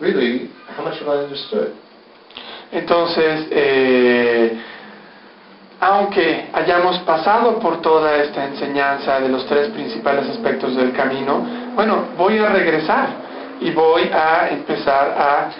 [0.00, 1.74] really, how much have I understood?
[2.72, 4.58] Entonces, eh,
[5.80, 12.08] aunque hayamos pasado por toda esta enseñanza de los tres principales aspectos del camino, bueno,
[12.16, 13.08] voy a regresar
[13.60, 15.50] y voy a empezar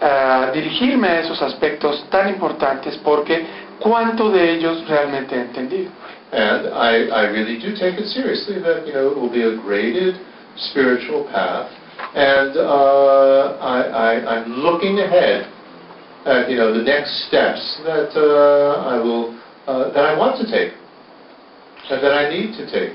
[0.00, 3.46] a, a dirigirme a esos aspectos tan importantes porque
[3.78, 5.90] cuánto de ellos realmente he entendido.
[6.32, 9.56] And I, I really do take it seriously that, you know, it will be a
[9.56, 10.16] graded
[10.56, 11.70] spiritual path.
[12.14, 15.52] And uh, I, I, I'm looking ahead
[16.24, 20.50] at, you know, the next steps that uh, I will, uh, that I want to
[20.50, 20.72] take,
[21.90, 22.94] and that I need to take.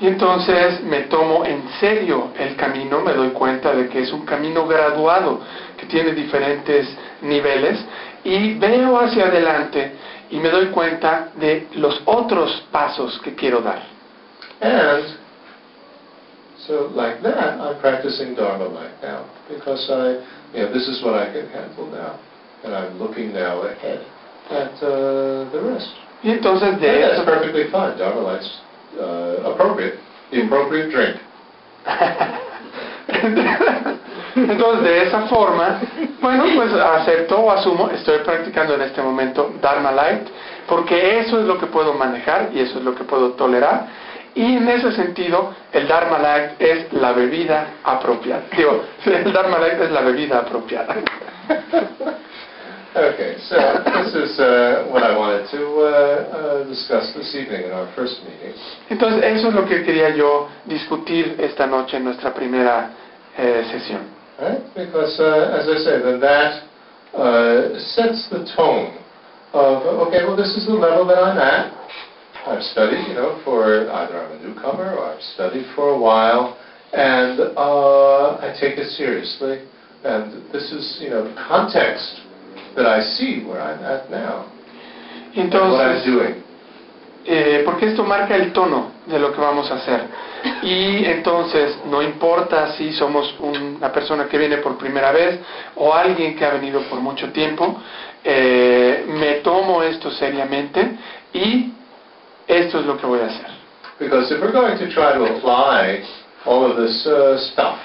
[0.00, 4.24] Y entonces me tomo en serio el camino, me doy cuenta de que es un
[4.24, 5.40] camino graduado,
[5.76, 6.88] que tiene diferentes
[7.20, 7.78] niveles,
[8.24, 9.92] y veo hacia adelante
[10.30, 13.82] y me doy cuenta de los otros pasos que quiero dar.
[14.62, 15.19] And
[16.66, 20.20] so like that, I'm practicing Dharma like now, because I,
[20.54, 22.18] you know, this is what I can handle now.
[22.62, 24.04] And I'm looking now ahead
[24.50, 25.88] at uh, the rest.
[26.22, 27.96] Y entonces de Yeah, that's eso, perfectly fine.
[27.96, 28.60] Dharma light's
[28.98, 29.98] uh, appropriate,
[30.30, 31.16] the appropriate drink.
[34.36, 35.80] entonces de esa forma,
[36.20, 40.28] bueno, pues acepto o asumo, estoy practicando en este momento Dharma Light,
[40.68, 43.86] porque eso es lo que puedo manejar y eso es lo que puedo tolerar.
[44.40, 48.44] Y en ese sentido, el Dharma Light es la bebida apropiada.
[48.56, 50.96] Digo, el Dharma Light es la bebida apropiada.
[52.92, 57.70] Okay, so this is uh, what I wanted to uh, uh, discuss this evening in
[57.70, 58.52] our first meeting.
[58.88, 62.90] Entonces, eso es lo que quería yo discutir esta noche en nuestra primera
[63.38, 64.08] eh, sesión.
[64.40, 64.58] Right?
[64.74, 66.62] Because, uh, as I say, then that
[67.14, 68.98] uh, sets the tone
[69.52, 71.72] of, okay, well, this is the level that I'm at.
[72.50, 76.56] I've studied, you know, for either I'm a newcomer or I've studied for a while,
[76.92, 79.60] and uh, I take it seriously.
[80.02, 82.06] And this is, you know, the context
[82.74, 84.46] that I see where I'm at now,
[85.36, 86.34] and what I'm entonces, doing.
[87.26, 90.00] eh, porque esto marca el tono de lo que vamos a hacer.
[90.62, 95.38] Y entonces, no importa si somos una persona que viene por primera vez
[95.76, 97.78] o alguien que ha venido por mucho tiempo,
[98.24, 100.96] eh, me tomo esto seriamente
[101.34, 101.74] y
[102.50, 103.46] esto es lo que voy a hacer.
[103.98, 106.02] Because if we're going to try to apply
[106.46, 107.78] all of this uh, stuff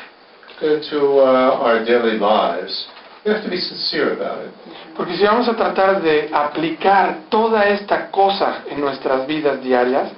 [0.62, 2.88] into uh, our daily lives,
[3.26, 4.52] we have to be sincere about it.
[4.96, 10.10] Porque si vamos a tratar de aplicar toda esta cosa en nuestras vidas diarias,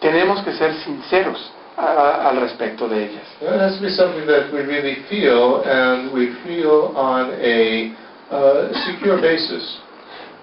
[0.00, 3.24] tenemos que ser sinceros a- al respecto de ellas.
[3.40, 7.92] It has to be something that we really feel, and we feel on a
[8.30, 9.78] uh, secure basis.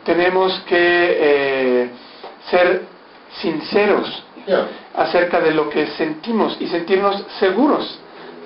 [0.06, 1.90] Tenemos que eh,
[2.50, 2.82] ser
[3.42, 4.24] sinceros
[4.94, 8.00] acerca de lo que sentimos y sentirnos seguros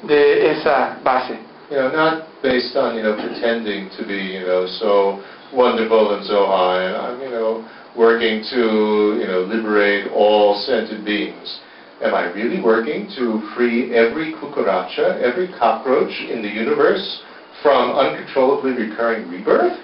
[0.03, 1.39] de esa base.
[1.69, 5.21] You know, not based on, you know, pretending to be, you know, so
[5.53, 11.03] wonderful and so high, and I'm, you know, working to, you know, liberate all sentient
[11.03, 11.59] beings.
[12.01, 17.21] Am I really working to free every cucaracha, every cockroach in the universe
[17.61, 19.77] from uncontrollably recurring rebirth?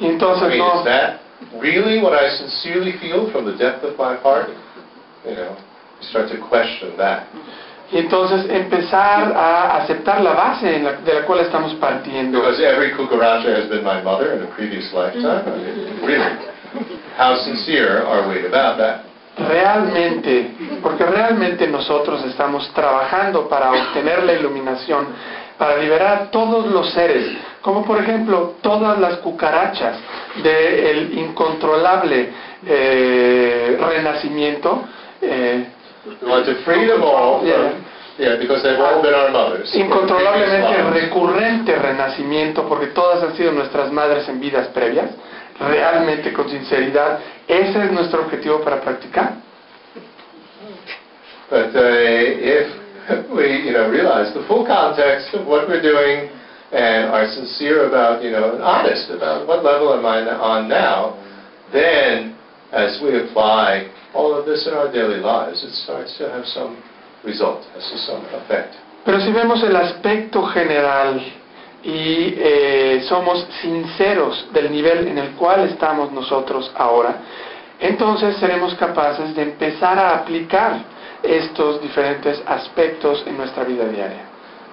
[0.00, 1.20] Y I entonces mean, no, is that
[1.60, 4.48] really what I sincerely feel from the depth of my heart?
[5.24, 5.56] You know,
[6.00, 7.26] you start to question that.
[7.92, 12.38] y entonces empezar a aceptar la base en la- de la cual estamos partiendo.
[12.40, 15.42] Because every cucaracha has been my mother in a previous lifetime.
[15.44, 16.36] I mean, really,
[17.18, 19.02] how sincere are we about that?
[19.36, 20.52] Realmente,
[20.82, 25.06] porque realmente nosotros estamos trabajando para obtener la iluminación,
[25.60, 29.94] para liberar a todos los seres, como por ejemplo todas las cucarachas
[30.42, 32.30] del incontrolable
[32.66, 34.84] eh, renacimiento,
[35.20, 35.66] eh,
[36.06, 37.84] We want to free them all from,
[38.16, 39.74] yeah, because they've all been our mothers.
[39.74, 45.10] in incontrolablemente recurrente renacimiento, porque todas han sido nuestras madres en vidas previas,
[45.58, 49.34] realmente con sinceridad, ese es nuestro objetivo para practicar.
[51.50, 52.79] But uh, if
[53.34, 56.30] we, you know, realize the full context of what we're doing
[56.72, 61.18] and are sincere about, you know, and honest about what level am I on now,
[61.72, 62.36] then
[62.72, 66.82] as we apply all of this in our daily lives, it starts to have some
[67.24, 68.74] result, has some effect.
[69.04, 71.20] Pero si vemos el aspecto general
[71.82, 77.16] y eh, somos sinceros del nivel en el cual estamos nosotros ahora,
[77.80, 80.84] entonces seremos capaces de empezar a aplicar
[81.22, 84.24] estos diferentes aspectos en nuestra vida diaria.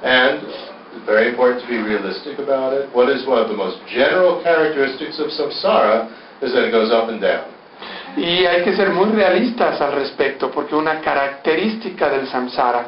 [0.04, 2.90] And it's very important to be realistic about it.
[2.94, 6.10] What is one of the most general characteristics of samsara
[6.42, 7.46] is that it goes up and down.
[8.16, 12.88] Y hay que ser muy realistas al respecto, porque una característica del samsara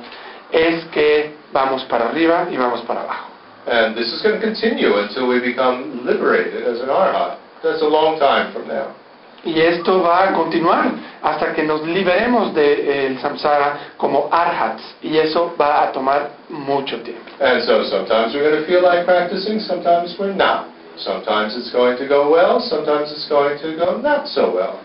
[0.51, 3.27] es que vamos para arriba y vamos para abajo.
[3.67, 7.37] And this is going to continue until we become liberated as an arhat.
[7.61, 8.95] That's a long time from now.
[9.45, 10.91] Y esto va a continuar
[11.21, 17.31] hasta que nos liberemos del samsara como arhats, y eso va a tomar mucho tiempo.
[17.39, 20.67] And so sometimes we're going to feel like practicing, sometimes we're not.
[20.97, 24.81] Sometimes it's going to go well, sometimes it's going to go not so well.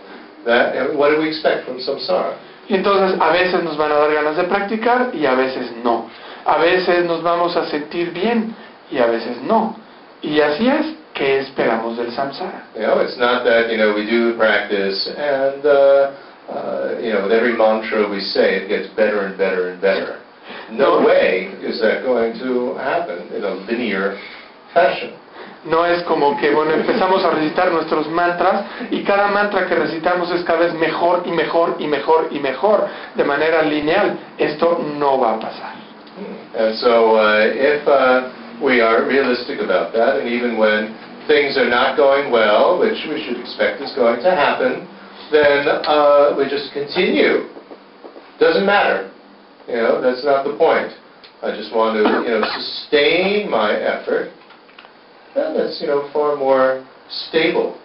[0.46, 2.36] That, and what do we expect from samsara?
[2.68, 6.08] Y entonces a veces nos van a dar ganas de practicar y a veces no.
[6.46, 8.54] A veces nos vamos a sentir bien
[8.90, 9.76] y a veces no.
[10.22, 12.64] Y así es que esperamos del samsara.
[12.74, 16.10] You know, it's not that, you know, we do practice and, uh,
[16.50, 20.18] uh, you know, with every mantra we say, it gets better and better and better.
[20.70, 21.06] No No.
[21.06, 24.18] way is that going to happen in a linear
[24.74, 25.12] fashion.
[25.64, 30.30] No es como que, bueno, empezamos a recitar nuestros mantras y cada mantra que recitamos
[30.30, 34.18] es cada vez mejor y mejor y mejor y mejor de manera lineal.
[34.36, 35.72] Esto no va a pasar.
[36.58, 38.28] And so uh, if uh,
[38.62, 40.94] we are realistic about that, and even when
[41.26, 44.86] things are not going well, which we should expect is going to happen,
[45.32, 47.48] then uh, we just continue.
[48.38, 49.10] Doesn't matter.
[49.68, 50.92] You know, that's not the point.
[51.42, 54.32] I just want to, you know, sustain my effort.
[55.36, 56.86] And that's, you know, far more
[57.28, 57.80] stable.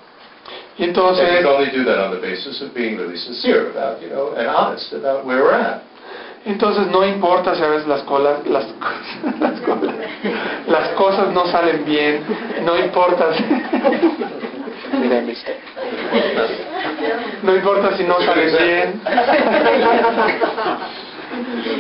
[0.80, 3.72] Y And entonces, you can only do that on the basis of being really sincere
[3.72, 5.84] about, you know, and honest about where we're at.
[6.50, 8.40] Entonces no importa si a veces las colas,
[10.68, 12.24] las cosas, no salen bien,
[12.64, 13.44] no importa si,
[17.44, 19.02] no importa si no salen bien,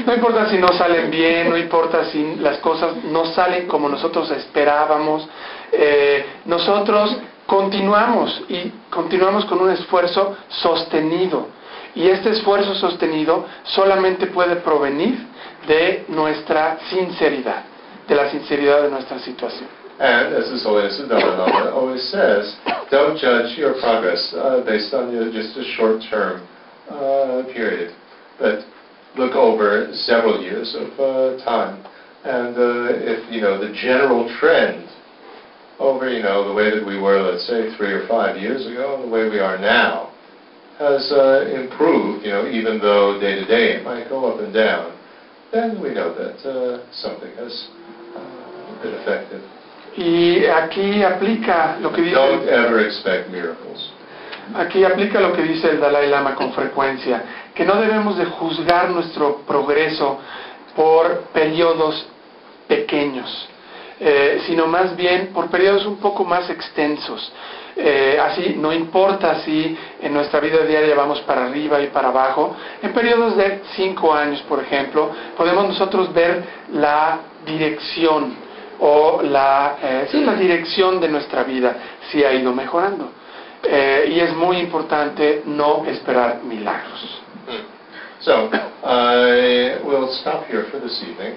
[0.06, 4.30] no importa si no salen bien, no importa si las cosas no salen como nosotros
[4.30, 5.28] esperábamos,
[5.72, 7.18] eh, nosotros
[7.48, 11.59] continuamos y continuamos con un esfuerzo sostenido.
[11.95, 15.18] Y este esfuerzo sostenido solamente puede provenir
[15.68, 17.64] de nuestra sinceridad,
[18.07, 19.68] de la sinceridad de nuestra situación.
[19.99, 22.56] And as His Holiness the Dalai Lama always says,
[22.90, 26.48] don't judge your progress uh, based on your, just a short-term
[26.90, 27.94] uh, period,
[28.40, 28.64] but
[29.18, 31.84] look over several years of uh, time.
[32.24, 34.88] And uh, if you know the general trend
[35.80, 38.95] over you know the way that we were, let's say, three or five years ago,
[38.95, 40.09] and the way we are now,
[40.80, 42.26] has uh, improved.
[42.26, 44.97] You know, even though day to day it might go up and down,
[45.51, 47.68] then we know that uh, something has
[48.15, 49.43] uh, been effective.
[49.97, 53.91] Y aquí aplica lo que dice Don't ever expect miracles.
[54.56, 58.89] Aquí aplica lo que dice el Dalai Lama con frecuencia, que no debemos de juzgar
[58.89, 60.19] nuestro progreso
[60.76, 62.07] por periodos
[62.68, 63.47] pequeños,
[63.99, 67.31] eh, sino más bien por periodos un poco más extensos.
[67.81, 72.53] Eh, así, no importa si en nuestra vida diaria vamos para arriba y para abajo,
[72.81, 76.43] en periodos de cinco años, por ejemplo, podemos nosotros ver
[76.73, 78.35] la dirección
[78.81, 81.73] o la, eh, sí, la dirección de nuestra vida,
[82.11, 83.11] si ha ido mejorando.
[83.64, 87.22] Eh, y es muy importante no esperar milagros.
[88.19, 88.49] So,
[88.84, 91.35] I will stop here for this evening.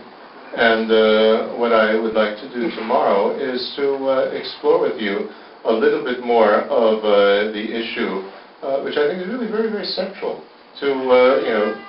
[0.56, 5.30] And uh, what I would like to do tomorrow is to uh, explore with you
[5.64, 8.22] a little bit more of uh, the issue,
[8.62, 10.42] uh, which I think is really very, very central
[10.80, 11.84] to uh, you know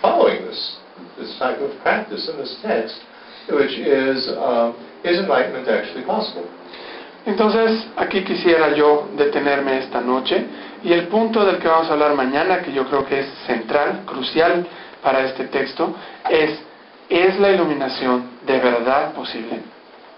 [0.00, 0.78] following this
[1.18, 2.96] this type of practice in this text,
[3.50, 6.48] which is um, is enlightenment actually possible?
[7.26, 10.46] Entonces, aquí quisiera yo detenerme esta noche
[10.82, 14.04] y el punto del que vamos a hablar mañana, que yo creo que es central,
[14.06, 14.66] crucial
[15.02, 15.94] para este texto,
[16.30, 16.58] es
[17.08, 19.60] ¿es la iluminación de verdad posible?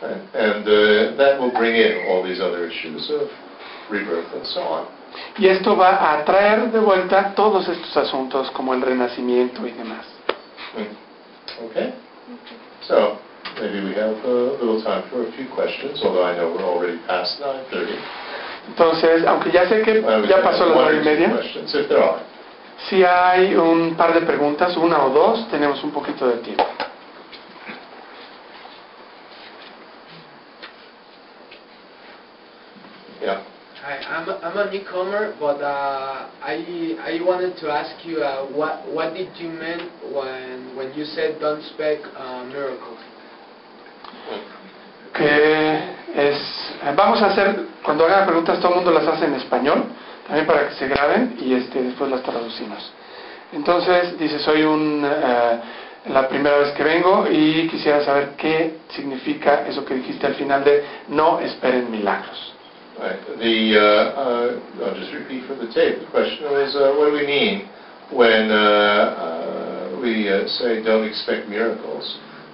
[0.02, 0.22] Right?
[0.34, 3.28] And uh, that will bring in all these other issues of
[3.90, 4.86] rebirth and so on.
[5.38, 10.06] Y esto va a traer de vuelta todos estos asuntos como el renacimiento y demás.
[10.76, 11.66] Mm.
[11.66, 11.92] Okay?
[12.82, 13.18] So,
[13.60, 16.98] maybe we have a little time for a few questions, although I know we're already
[17.06, 17.98] past 9.30.
[18.68, 21.88] Entonces, aunque ya sé que Uh, we ya pasó or nueve y media, questions, if
[21.88, 22.20] there are.
[22.88, 26.64] si hay un par de preguntas, una o dos, tenemos un poquito de tiempo.
[33.20, 33.42] Yeah.
[33.84, 38.46] Hi, I'm a, I'm a newcomer, but uh, I I wanted to ask you uh,
[38.50, 42.98] what what did you mean when when you said don't expect uh, miracles?
[45.12, 45.76] que
[46.14, 46.36] es
[46.82, 49.84] eh, vamos a hacer cuando hagan preguntas todo el mundo las hace en español
[50.26, 52.92] también para que se graben y este después las traducimos
[53.52, 55.60] entonces dice soy un eh,
[56.06, 60.64] la primera vez que vengo y quisiera saber qué significa eso que dijiste al final
[60.64, 62.54] de no esperen milagros
[63.00, 66.04] The, uh, uh, I'll just repeat for the tape.
[66.04, 67.64] The question was, uh, what do we mean
[68.12, 72.04] when uh, uh, we uh, say don't expect miracles?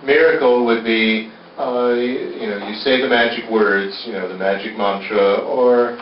[0.04, 5.42] Miracle would be, you know, you say the magic words, you know, the magic mantra,
[5.42, 5.98] or,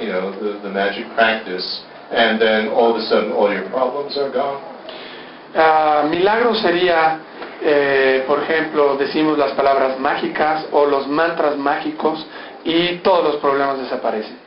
[0.00, 4.16] you know, the, the magic practice, and then all of a sudden all your problems
[4.16, 4.72] are gone.
[6.08, 7.20] Milagro sería
[7.62, 12.26] eh, por ejemplo decimos las palabras mágicas o los mantras mágicos
[12.64, 14.44] y todos los problemas desaparecen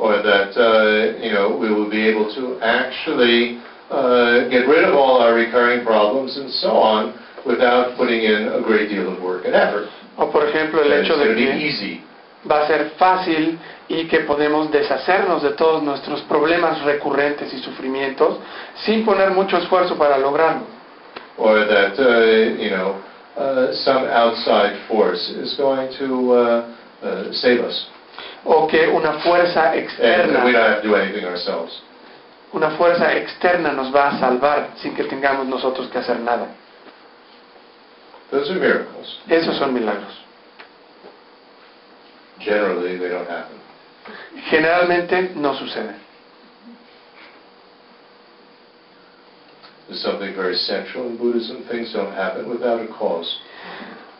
[0.00, 3.60] or that uh, you know we will be able to actually
[3.90, 7.12] uh, get rid of all our recurring problems and so on
[7.46, 9.88] without putting in a great deal of work and effort.
[10.16, 12.02] o por ejemplo el hecho de que easy.
[12.50, 13.58] va a ser fácil
[13.88, 18.38] y que podemos deshacernos de todos nuestros problemas recurrentes y sufrimientos
[18.84, 20.64] sin poner mucho esfuerzo para lograrlo.
[21.36, 22.96] or that uh, you know
[23.36, 26.64] uh, some outside force is going to
[27.02, 27.86] uh, uh, save us,
[28.44, 31.82] O que una fuerza and we don't externa, have to do anything ourselves.
[32.52, 36.48] una fuerza externa nos va a salvar sin que tengamos nosotros que hacer nada.
[38.30, 39.18] Those are miracles.
[39.28, 40.16] Esos son milagros.
[42.38, 43.58] Generally, they don't happen.
[44.50, 45.96] Generalmente no suceden.
[49.88, 51.64] There's something very central in Buddhism.
[51.68, 53.28] Things don't happen without a cause.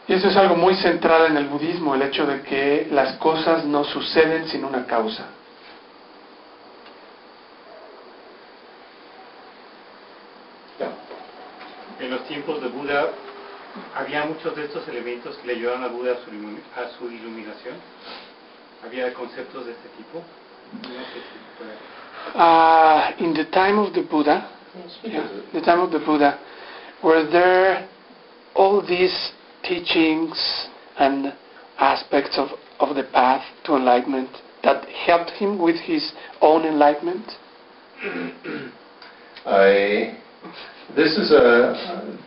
[0.09, 3.65] Y eso es algo muy central en el budismo, el hecho de que las cosas
[3.65, 5.27] no suceden sin una causa.
[12.01, 13.11] En los tiempos de Buda
[13.95, 17.11] había muchos de estos elementos que le ayudaron a Buda a su, ilumi- a su
[17.11, 17.75] iluminación.
[18.85, 20.23] Había conceptos de este tipo.
[22.35, 24.49] Uh, in the time of Buddha,
[25.03, 25.23] yeah,
[25.53, 26.39] the time of the Buddha,
[27.03, 27.89] were there
[28.55, 30.69] all these teachings
[30.99, 31.33] and
[31.79, 34.31] aspects of, of the path to enlightenment
[34.63, 37.25] that helped him with his own enlightenment?
[39.47, 40.19] I,
[40.95, 42.19] this is a,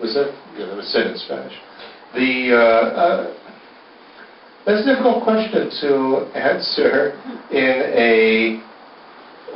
[0.00, 1.54] was that, yeah, that was said in Spanish.
[2.14, 3.36] The, uh, uh,
[4.66, 7.12] that's a difficult question to answer
[7.50, 8.60] in a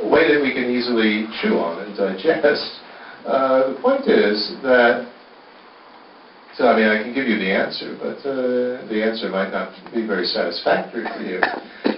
[0.09, 2.79] way that we can easily chew on and digest.
[3.25, 5.11] Uh, the point is that,
[6.57, 9.75] so I mean, I can give you the answer, but uh, the answer might not
[9.93, 11.43] be very satisfactory for you,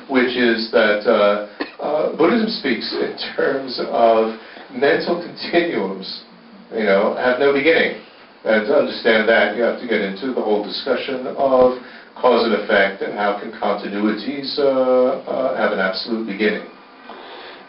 [0.10, 1.46] which is that uh,
[1.82, 4.34] uh, Buddhism speaks in terms of
[4.74, 6.24] mental continuums,
[6.74, 8.02] you know, have no beginning.
[8.46, 11.78] And to understand that, you have to get into the whole discussion of
[12.18, 16.66] cause and effect and how can continuities uh, uh, have an absolute beginning.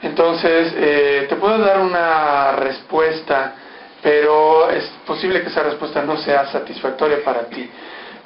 [0.00, 3.54] Entonces, eh, te puedo dar una respuesta,
[4.02, 7.68] pero es posible que esa respuesta no sea satisfactoria para ti.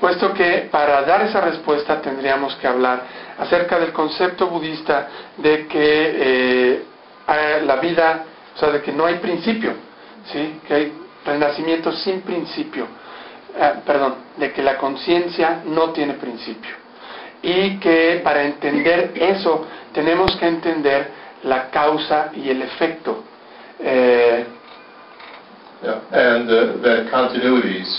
[0.01, 3.03] puesto que para dar esa respuesta tendríamos que hablar
[3.39, 6.83] acerca del concepto budista de que eh,
[7.65, 8.25] la vida,
[8.55, 9.75] o sea, de que no hay principio,
[10.33, 10.61] ¿sí?
[10.67, 10.93] que hay
[11.25, 12.87] renacimiento sin principio,
[13.57, 16.75] eh, perdón, de que la conciencia no tiene principio.
[17.43, 21.11] Y que para entender eso tenemos que entender
[21.45, 23.25] la causa y el efecto.
[23.81, 24.47] Eh,
[25.83, 27.91] Yeah, and uh, that continuities,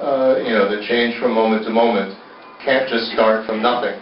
[0.00, 2.16] uh, you know, that change from moment to moment,
[2.64, 3.98] can't just start from nothing.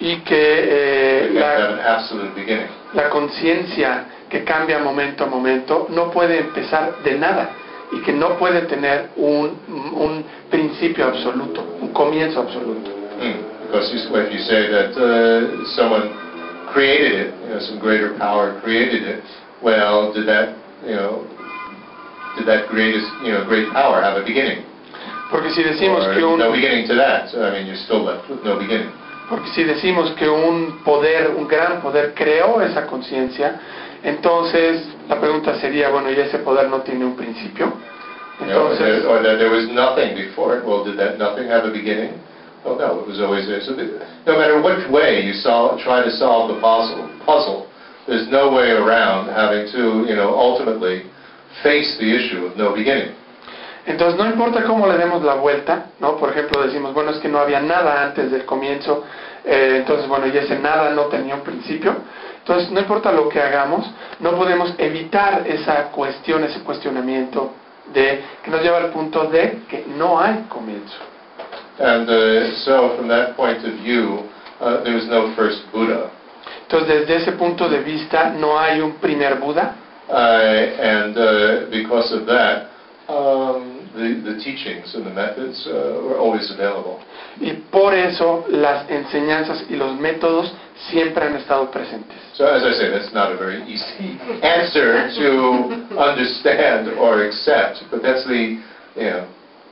[0.00, 2.68] y que eh, have la, an absolute beginning.
[2.94, 7.50] la conciencia que cambia momento a momento no puede empezar de nada
[7.90, 12.90] y que no puede tener un, un principio absoluto, un comienzo absoluto.
[13.20, 13.48] Mm.
[13.66, 16.08] Because you, if you say that uh, someone
[16.72, 19.24] created it, you know, some greater power created it,
[19.62, 20.54] well, did that,
[20.86, 21.26] you know,
[22.36, 24.64] did that greatest, you know, great power have a beginning?
[25.30, 27.30] Porque si decimos Or que un, no beginning to that.
[27.30, 28.92] So, I mean, you're still left with no beginning.
[29.28, 33.60] porque si decimos que un poder, un gran poder creó esa conciencia,
[34.02, 37.74] entonces la pregunta sería, bueno, ¿y ese poder no tiene un principio?
[38.40, 40.64] You know, or, that, or that there was nothing before it.
[40.64, 42.14] Well, did that nothing have a beginning?
[42.64, 43.60] Oh no, it was always there.
[43.60, 47.66] So the, no matter which way you solve, try to solve the puzzle, puzzle,
[48.06, 51.02] there's no way around having to, you know, ultimately
[51.62, 53.14] face the issue of no beginning.
[53.86, 56.16] Entonces, no importa cómo le demos la vuelta, ¿no?
[56.16, 59.04] Por ejemplo, decimos, bueno, es que no había nada antes del comienzo,
[59.44, 61.96] eh, entonces, bueno, y ese nada no tenía un principio.
[62.40, 63.90] Entonces, no importa lo que hagamos,
[64.20, 67.52] no podemos evitar esa cuestión, ese cuestionamiento
[67.92, 70.98] de que nos lleva al punto de que no hay comienzo.
[71.78, 74.24] And uh, so, from that point of view,
[74.60, 76.10] uh, there was no first Buddha.
[76.62, 79.76] Entonces, desde ese punto de vista, no hay un primer Buda,
[80.10, 82.70] and uh, because of that,
[83.08, 87.00] um, the, the teachings and the methods uh, were always available.
[87.40, 90.52] y por eso las enseñanzas y los métodos
[90.90, 92.16] siempre han estado presentes.
[92.34, 98.02] So as I say, that's not a very easy answer to understand or accept, but
[98.02, 98.60] that's the,
[98.96, 99.26] you know,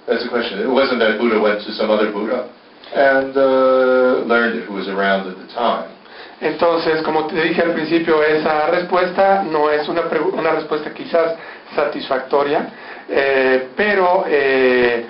[0.07, 0.61] that's the question.
[0.61, 2.53] It wasn't that Buddha went to some other Buddha
[2.95, 5.96] and uh, learned it, who was around at the time.
[6.41, 10.03] Entonces, como te dije al principio, esa respuesta no es una,
[10.33, 11.35] una respuesta quizás
[11.75, 12.69] satisfactoria,
[13.09, 15.07] eh, pero eh,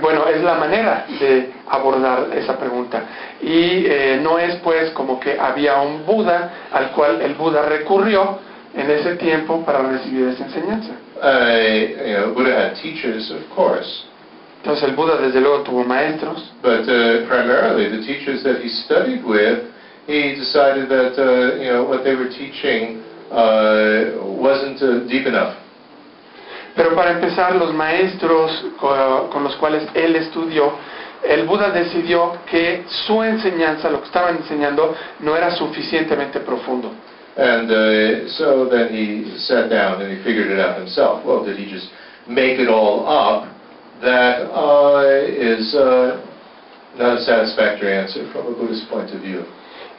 [0.00, 3.02] bueno, es la manera de abordar esa pregunta.
[3.40, 8.40] Y eh, no es pues como que había un Buda al cual el Buda recurrió
[8.74, 10.92] en ese tiempo para recibir esa enseñanza.
[11.16, 14.04] Uh, you know, Buddha had teachers, of course,
[14.62, 19.24] Entonces el Buda desde luego tuvo maestros, but uh, primarily the teachers that he studied
[19.24, 19.60] with,
[20.06, 25.56] he decided that uh, you know what they were teaching uh, wasn't uh, deep enough.
[26.74, 30.72] Pero para empezar, los maestros co- con los cuales él estudió,
[31.24, 36.92] el Buda decidió que su enseñanza, lo que estaban enseñando, no era suficientemente profundo.
[37.38, 41.24] And uh, so then he sat down and he figured it out himself.
[41.24, 41.88] Well, did he just
[42.26, 43.48] make it all up?
[44.02, 46.20] That uh, is uh,
[46.98, 49.44] not a satisfactory answer from a Buddhist point of view.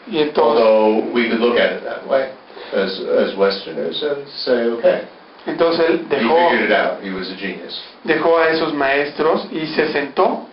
[0.09, 2.29] Y entonces, Although we could look at it that way
[2.73, 5.01] as, as Westerners and say, okay,
[5.45, 7.03] entonces él he dejó, figured it out.
[7.03, 7.81] He was a genius.
[8.03, 10.47] dejó a esos maestros y se sentó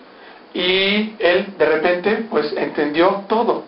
[0.52, 3.64] y él de repente pues entendió todo.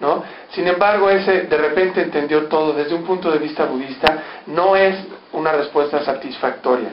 [0.00, 0.24] ¿no?
[0.50, 4.96] Sin embargo, ese de repente entendió todo desde un punto de vista budista no es
[5.32, 6.90] una respuesta satisfactoria.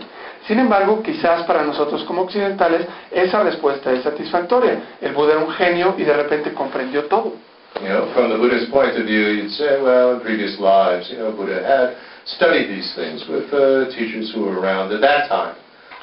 [0.48, 4.98] Sin embargo, quizás para nosotros como occidentales esa respuesta es satisfactoria.
[5.02, 7.34] El Buda era un genio y de repente comprendió todo.
[7.80, 11.18] You know, from the Buddhist point of view, you'd say, well, in previous lives, you
[11.18, 11.96] know, Buddha had
[12.26, 15.56] studied these things with uh, teachers who were around at that time.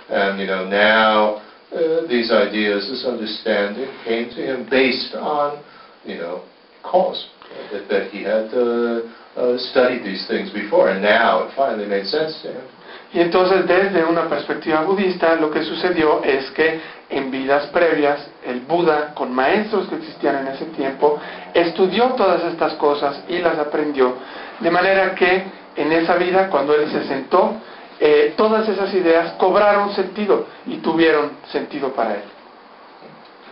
[0.08, 5.62] And, you know, now uh, these ideas, this understanding came to him based on,
[6.04, 6.44] you know,
[6.82, 7.28] cause.
[7.72, 12.04] That, that he had uh, uh, studied these things before, and now it finally made
[12.06, 12.68] sense to him.
[13.12, 18.60] Y entonces desde una perspectiva budista lo que sucedió es que en vidas previas el
[18.60, 21.18] Buda con maestros que existían en ese tiempo
[21.54, 24.14] estudió todas estas cosas y las aprendió
[24.60, 25.42] de manera que
[25.74, 27.54] en esa vida cuando él se sentó
[28.00, 32.22] eh, todas esas ideas cobraron sentido y tuvieron sentido para él.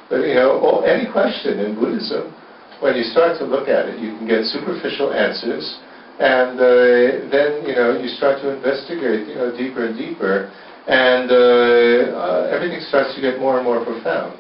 [0.09, 2.33] But, you know, any question in Buddhism,
[2.81, 5.81] when you start to look at it, you can get superficial answers,
[6.19, 10.51] and uh, then, you know, you start to investigate, you know, deeper and deeper,
[10.87, 14.35] and uh, uh, everything starts to get more and more profound.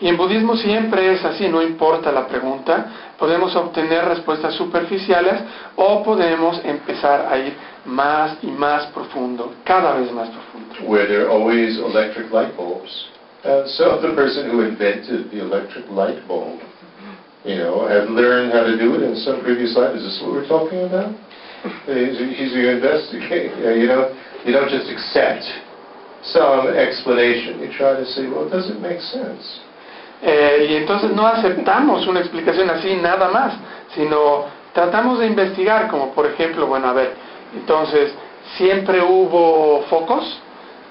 [0.00, 2.86] Y en budismo siempre es así, no importa la pregunta,
[3.16, 5.34] podemos obtener respuestas superficiales
[5.76, 7.54] o podemos empezar a ir
[7.84, 10.90] más y más profundo, cada vez más profundo.
[10.90, 13.10] Where there are always electric light bulbs.
[13.44, 16.58] And so the person who invented the electric light bulb,
[17.44, 19.96] you know, had learned how to do it in some previous life.
[19.96, 21.10] Is this what we're talking about?
[21.86, 23.56] He's, you investigate.
[23.58, 24.10] You, know, you don't
[24.46, 25.46] you don't just accept
[26.22, 27.60] some explanation.
[27.60, 29.60] You try to see, well, does it make sense?
[30.22, 33.54] Eh, y entonces no aceptamos una explicación así nada más,
[33.94, 37.14] sino tratamos de investigar, como por ejemplo, bueno, a ver,
[37.54, 38.12] entonces,
[38.56, 40.40] siempre hubo focos,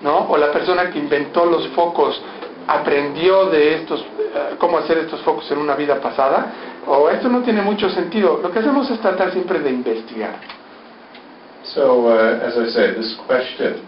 [0.02, 0.28] ¿no?
[0.30, 2.22] O la persona que inventó los focos
[2.68, 6.54] aprendió de estos, eh, cómo hacer estos focos en una vida pasada,
[6.88, 8.40] o esto no tiene mucho sentido.
[8.42, 10.36] Lo que hacemos es tratar siempre de investigar.
[11.64, 13.88] So, uh, as I say, this question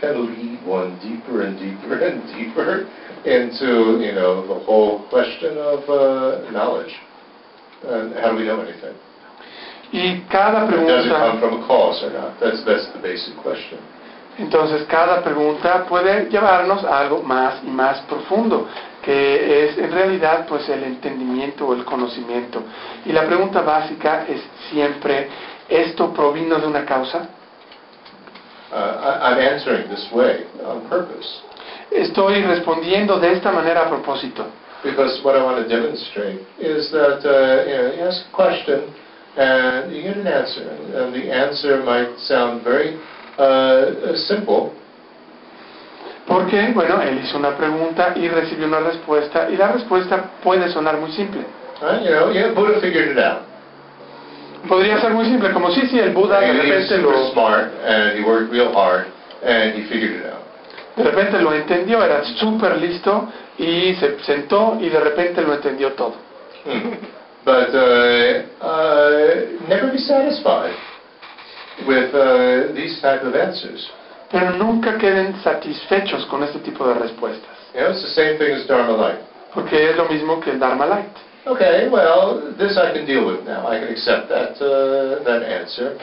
[0.00, 2.86] can lead one deeper and deeper and deeper
[3.24, 6.92] into, you know, the whole question of uh, knowledge.
[7.86, 8.96] And how do we know anything?
[9.92, 12.40] Y cada Does it come pregunta, from a cause or not?
[12.40, 13.78] That's, that's the basic question.
[14.38, 18.68] Entonces cada pregunta puede llevarnos a algo más y más profundo,
[19.02, 22.62] que es en realidad pues el entendimiento o el conocimiento.
[23.04, 24.40] Y la pregunta básica es
[24.70, 25.28] siempre,
[25.68, 27.28] ¿esto provino de una causa?
[28.72, 28.76] Uh,
[29.22, 31.42] I'm answering this way on purpose
[31.92, 34.46] Estoy respondiendo de esta manera a propósito,
[34.82, 38.92] because what I want to demonstrate is that uh, you, know, you ask a question
[39.36, 42.98] and you get an answer, and the answer might sound very
[43.38, 44.70] uh, simple,
[46.26, 50.96] porque, bueno, él hizo una pregunta y recibió una respuesta, y la respuesta puede sonar
[50.96, 51.42] muy simple.
[51.82, 52.02] right?
[52.02, 53.42] You know, yeah, Buddha figured it out.
[54.68, 58.24] Podría ser muy simple, como sí, sí, el Buda de repente lo, smart, and he
[58.24, 59.06] worked real hard,
[59.42, 60.40] and he figured it out.
[60.96, 63.28] de repente lo entendió, era súper listo
[63.58, 66.14] y se sentó y de repente lo entendió todo.
[66.64, 66.94] Hmm.
[67.44, 70.72] But uh, uh, never be satisfied
[71.86, 73.90] with uh, these type of answers.
[74.30, 78.66] Pero nunca queden satisfechos con este tipo de respuestas, know, it's the same thing as
[78.66, 79.20] Dharma Light.
[79.52, 81.14] porque es lo mismo que el Dharma Light.
[81.46, 83.66] Okay, well, this I can deal with now.
[83.68, 85.98] I can accept that uh, that answer.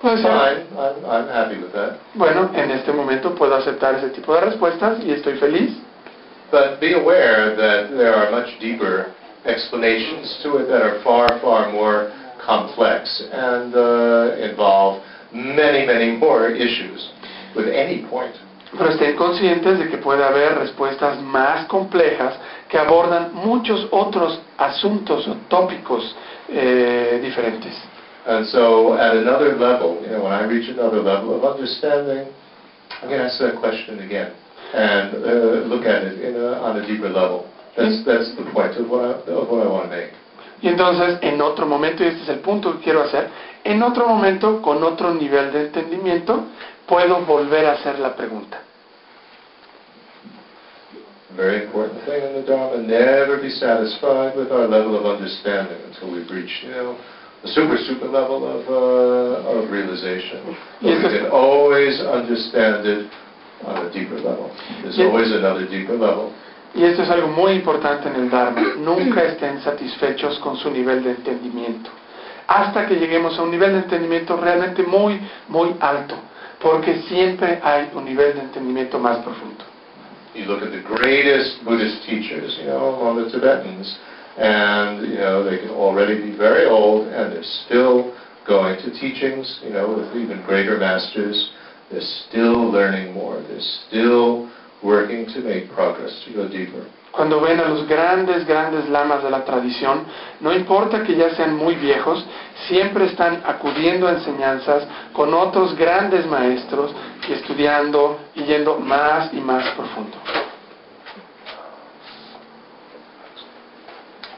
[0.00, 1.98] Puede ser, Fine, I'm, I'm happy with that.
[2.14, 5.72] bueno, en este momento puedo aceptar ese tipo de respuestas y estoy feliz,
[6.50, 9.12] But be aware that there are much deeper
[9.44, 12.12] explanations to it that are far, far more
[12.44, 17.10] complex and uh, involve many, many more issues
[17.54, 18.34] with any point.
[18.76, 22.34] pero estén conscientes de que puede haber respuestas más complejas
[22.68, 26.14] que abordan muchos otros asuntos o tópicos
[26.48, 27.74] eh, diferentes.
[28.26, 32.26] And so at another level, you know, when I reach another level of understanding,
[33.00, 34.32] I'm going to ask that question again
[34.74, 35.28] and uh,
[35.68, 37.46] look at it in a, on a deeper level.
[37.76, 40.10] That's, that's the point of what I, of what I want to make.
[40.62, 43.28] Y entonces, en otro momento, y este es el punto que quiero hacer,
[43.66, 46.44] en otro momento, con otro nivel de entendimiento,
[46.86, 48.62] puedo volver a hacer la pregunta.
[51.36, 56.10] Very important thing in the Dharma, never be satisfied with our level of understanding until
[56.10, 56.96] we've reached, you know,
[57.42, 60.56] the super, super level of, uh, of realization.
[60.80, 63.10] But we can always understand it
[63.66, 64.50] on a deeper level.
[64.82, 66.32] There's always another deeper level.
[66.74, 68.60] Y esto es algo muy importante en el Dharma.
[68.78, 71.90] Nunca estén satisfechos con su nivel de entendimiento.
[72.46, 76.14] Hasta que lleguemos a un nivel de entendimiento realmente muy, muy alto.
[76.60, 79.64] Porque siempre hay un nivel de entendimiento más profundo.
[80.34, 83.98] You look at the greatest Buddhist teachers, you know, among the Tibetans,
[84.36, 88.12] and, you know, they can already be very old, and they're still
[88.46, 91.52] going to teachings, you know, with even greater masters.
[91.90, 93.42] They're still learning more.
[93.48, 94.50] They're still
[94.82, 96.84] working to make progress, to go deeper.
[97.16, 100.04] Cuando ven a los grandes, grandes lamas de la tradición,
[100.40, 102.22] no importa que ya sean muy viejos,
[102.68, 106.94] siempre están acudiendo a enseñanzas con otros grandes maestros
[107.26, 110.18] y estudiando y yendo más y más profundo.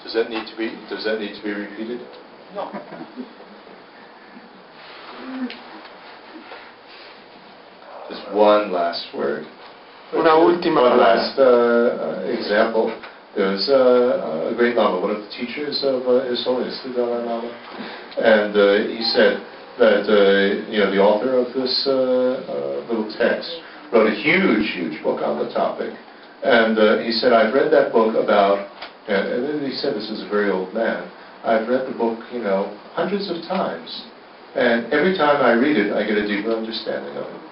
[0.04, 2.00] Does that need to be, does that need to be repeated?
[2.54, 2.70] No.
[8.08, 9.46] Just one last word.
[10.14, 11.14] Una última One palabra.
[11.14, 12.92] last uh, example.
[13.36, 16.94] There was uh, a great Lama, one of the teachers of uh, His Holiness, the
[16.96, 17.52] Dalai Lama,
[18.16, 19.44] and uh, he said
[19.78, 23.52] that uh, you know the author of this uh, uh, little text
[23.92, 25.92] wrote a huge, huge book on the topic,
[26.42, 28.64] and uh, he said I've read that book about,
[29.08, 31.04] and, and then he said this is a very old man.
[31.44, 33.92] I've read the book, you know, hundreds of times,
[34.56, 37.47] and every time I read it, I get a deeper understanding of it.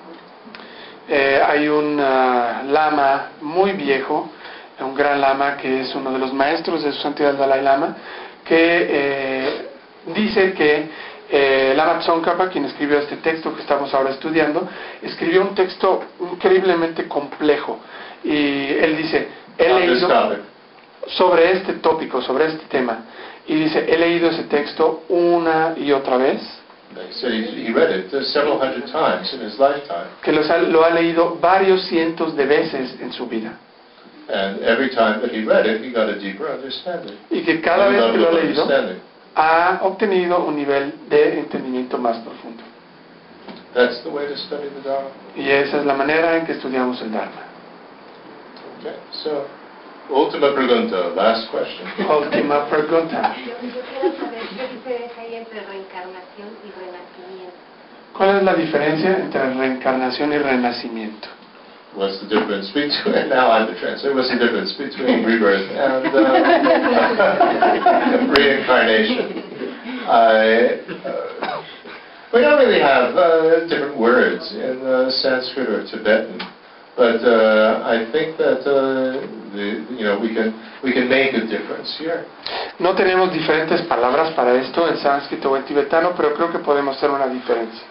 [1.09, 4.31] Eh, hay un ah, lama muy viejo,
[4.81, 7.97] un gran lama que es uno de los maestros de su santidad Dalai Lama,
[8.45, 9.69] que eh,
[10.15, 10.89] dice que
[11.28, 14.69] eh, Lama Tsongkhapa, quien escribió este texto que estamos ahora estudiando,
[15.03, 17.78] escribió un texto increíblemente complejo.
[18.23, 20.09] Y él dice, this leído
[21.09, 23.05] sobre este tópico, sobre este tema.
[23.47, 26.43] Y dice, he leído ese texto una y otra vez,
[27.09, 30.59] He said he, he read it several hundred times in his lifetime, que los ha-
[30.59, 33.59] lo ha leído varios cientos de veces en su vida.
[34.28, 37.16] and every time that he read it, he got a deeper understanding.
[37.31, 38.68] Y que cada vez que lo ha leído,
[39.36, 42.62] ha obtenido un nivel de entendimiento más profundo.
[43.74, 45.10] That's the way to study the Dharma.
[45.36, 47.43] Y esa es la manera en que estudiamos el Dharma.
[48.81, 49.44] Okay, so,
[50.11, 51.87] ultima pregunta, last question.
[52.09, 53.35] Última pregunta.
[53.37, 57.57] Yo, yo quiero saber qué diferencia hay entre reencarnación y renacimiento.
[58.16, 61.28] ¿Cuál es la diferencia entre reencarnación y renacimiento?
[61.97, 66.20] What's the difference between, now I'm the translator, what's the difference between rebirth and uh,
[68.37, 69.43] reincarnation?
[70.05, 71.65] I, uh,
[72.35, 76.39] we don't really have uh, different words in uh, Sanskrit or Tibetan,
[76.97, 79.24] but uh, I think that uh,
[79.57, 80.53] the, you know we can
[80.85, 82.24] we can make a difference here.
[82.78, 86.97] No tenemos diferentes palabras para esto en sánscrito o en tibetano, pero creo que podemos
[86.97, 87.83] hacer una diferencia.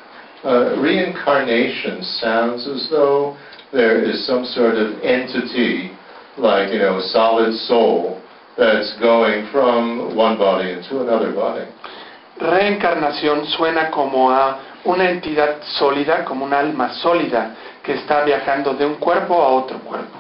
[0.43, 3.35] Uh, reincarnation sounds as though
[3.71, 5.91] there is some sort of entity,
[6.37, 8.21] like you know, a solid soul
[8.55, 11.65] that's going from one body into another body.
[12.39, 18.85] Reencarnación suena como a una entidad sólida, como un alma sólida que está viajando de
[18.85, 20.14] un cuerpo a otro cuerpo.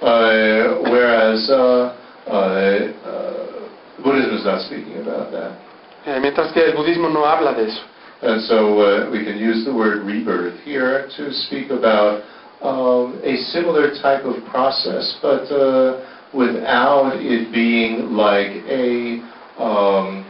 [0.00, 1.94] Uh, whereas uh,
[2.26, 5.58] uh, uh, Buddhism is not speaking about that.
[6.06, 7.82] Eh, mientras que el budismo no habla de eso.
[8.22, 12.22] And so uh, we can use the word rebirth here to speak about
[12.62, 16.04] um, a similar type of process, but uh,
[16.34, 19.20] without it being like a,
[19.56, 20.24] um,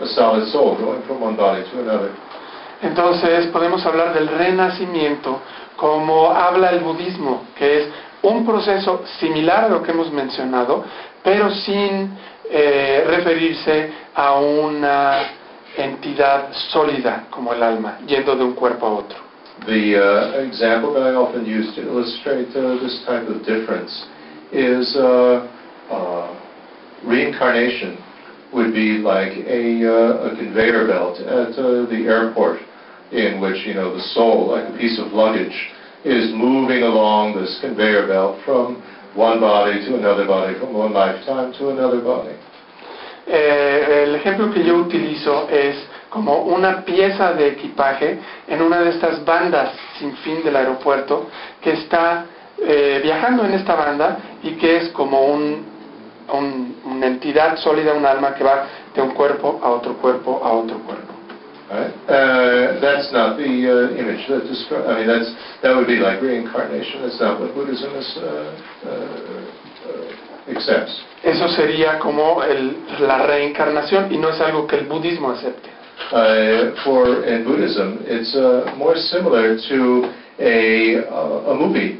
[0.00, 2.14] a solid soul going from one body to another.
[2.82, 5.40] Entonces podemos hablar del renacimiento
[5.76, 7.88] como habla el budismo, que es
[8.22, 10.84] un proceso similar a lo que hemos mencionado,
[11.22, 12.10] pero sin
[12.50, 15.18] eh, referirse a una
[15.76, 19.18] entidad sólida como el alma, yendo de un cuerpo a otro.
[19.66, 24.06] The uh, example that I often use to illustrate uh, this type of difference
[24.52, 25.48] is uh,
[25.90, 26.34] uh,
[27.04, 27.96] reincarnation
[28.52, 32.60] would be like a, uh, a conveyor belt at uh, the airport
[33.14, 35.54] in which, you know, the soul, like a piece of luggage,
[36.04, 38.82] is moving along this conveyor belt from
[39.14, 42.34] one body to another body, from one lifetime to another body.
[43.26, 45.76] Eh, el ejemplo que yo utilizo es
[46.10, 48.18] como una pieza de equipaje
[48.48, 51.28] en una de estas bandas sin fin del aeropuerto
[51.62, 52.26] que está
[52.58, 55.64] eh, viajando en esta banda y que es como un,
[56.32, 60.52] un- una entidad sólida, un alma que va de un cuerpo a otro cuerpo a
[60.52, 61.13] otro cuerpo.
[61.74, 61.90] Right?
[62.06, 66.22] Uh, that's not the uh, image that descri- I mean, that's that would be like
[66.22, 67.02] reincarnation.
[67.02, 68.90] That's not what Buddhism is, uh, uh,
[69.90, 70.94] uh, accepts.
[71.24, 75.68] Eso sería como el- la reencarnación y no es algo que el budismo acepte.
[76.12, 81.98] Uh, for in Buddhism, it's uh, more similar to a uh, a movie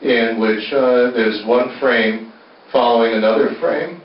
[0.00, 2.32] in which uh, there's one frame
[2.72, 4.00] following another frame.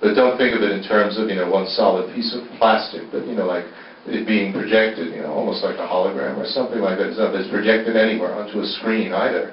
[0.00, 3.10] But don't think of it in terms of you know one solid piece of plastic,
[3.10, 3.64] but you know like
[4.06, 7.10] it being projected, you know, almost like a hologram or something like that.
[7.10, 9.52] It's not that it's projected anywhere onto a screen either.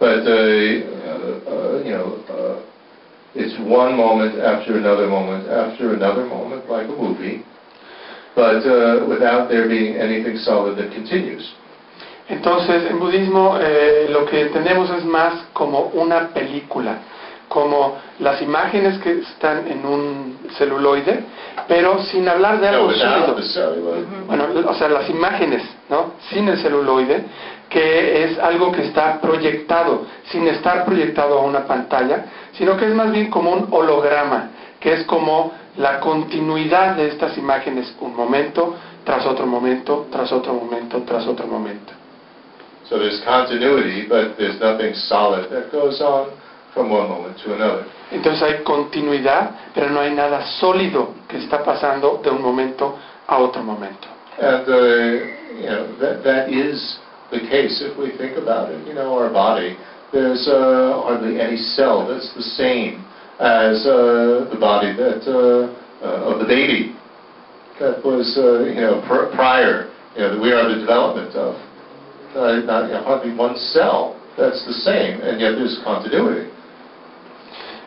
[0.00, 2.66] But uh, uh, you know, uh,
[3.34, 7.44] it's one moment after another moment after another moment, like a movie,
[8.34, 11.54] but uh, without there being anything solid that continues.
[12.28, 16.98] Entonces, en budismo eh, lo que entendemos es más como una película,
[17.52, 21.22] como las imágenes que están en un celuloide,
[21.68, 23.34] pero sin hablar de algo without sólido.
[23.34, 24.04] the celluloid.
[24.26, 26.14] Bueno, o sea, las imágenes, ¿no?
[26.30, 27.26] Sin el celuloide,
[27.68, 32.24] que es algo que está proyectado, sin estar proyectado a una pantalla,
[32.54, 34.48] sino que es más bien como un holograma,
[34.80, 40.54] que es como la continuidad de estas imágenes, un momento tras otro momento, tras otro
[40.54, 41.92] momento, tras otro momento.
[42.88, 46.41] So there's continuity, but there's nothing solid that goes on
[46.74, 47.84] from one moment to another.
[48.10, 52.96] Entonces hay continuidad, pero no hay nada sólido que está pasando de un momento
[53.26, 54.08] a otro momento.
[54.38, 54.72] And uh,
[55.60, 56.98] you know that that is
[57.30, 58.86] the case if we think about it.
[58.86, 59.76] You know, our body.
[60.12, 63.02] There's uh, hardly any cell that's the same
[63.40, 65.72] as uh, the body that uh,
[66.04, 66.94] uh, of the baby
[67.80, 69.90] that was uh, you know pr- prior.
[70.16, 71.56] You know that we are the development of.
[72.36, 76.51] Uh, not you know, hardly one cell that's the same, and yet there's continuity.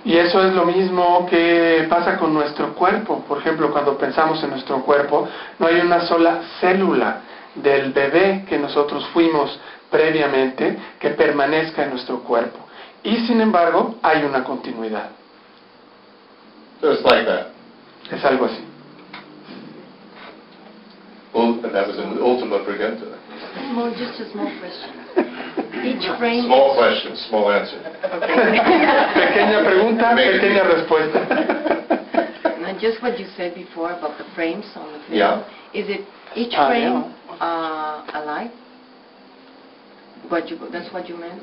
[0.06, 3.26] Y eso es lo mismo que pasa con nuestro cuerpo.
[3.28, 5.28] Por ejemplo, cuando pensamos en nuestro cuerpo,
[5.58, 7.22] no hay una sola célula
[7.56, 9.60] del bebé que nosotros fuimos
[9.90, 12.60] previamente que permanezca en nuestro cuerpo.
[13.02, 15.10] Y sin embargo, hay una continuidad.
[16.82, 17.48] So it's like that.
[18.12, 18.64] Es algo así.
[21.34, 23.06] And that was an ultima pregunta.
[23.72, 25.05] Small, just a small question.
[25.86, 26.46] Each frame.
[26.46, 27.78] Small question, small answer.
[29.16, 31.20] Pequeña pregunta, Make pequeña respuesta.
[32.66, 35.14] And just what you said before about the frames on the film.
[35.20, 35.44] Yeah.
[35.74, 36.02] Is it
[36.36, 38.52] each Ah, frame uh, alive?
[40.30, 41.42] What you, that's what you meant?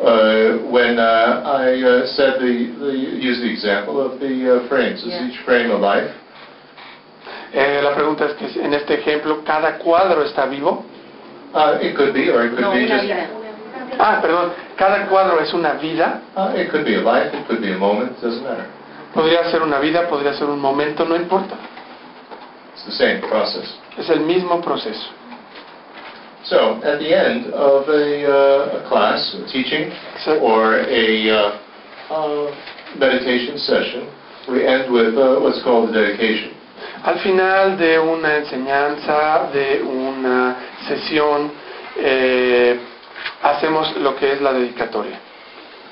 [0.00, 2.90] Uh, When uh, I uh, said the, the,
[3.22, 5.28] use the example of the uh, frames, is Yeah.
[5.28, 6.10] each frame alive?
[7.52, 10.84] Eh, la pregunta es que en este ejemplo, ¿cada cuadro está vivo?
[11.54, 13.06] Uh, It could be, or it could No, be just...
[13.98, 16.20] Ah, perdón, ¿cada cuadro es una vida?
[16.36, 18.66] Uh, It could be a life, it could be a moment, doesn't matter.
[19.14, 21.54] Podría ser una vida, podría ser un momento, no importa.
[22.74, 23.72] It's the same process.
[23.96, 25.10] Es el mismo proceso.
[26.42, 29.92] So, at the end of a, uh, a class, a teaching,
[30.24, 31.52] So- or a uh,
[32.10, 32.50] uh,
[32.98, 34.08] meditation session,
[34.50, 36.50] we end with uh, what's called the dedication.
[37.04, 40.56] Al final de una enseñanza, de una
[40.88, 41.52] sesión,
[41.96, 42.78] eh,
[43.42, 45.20] hacemos lo que es la dedicatoria.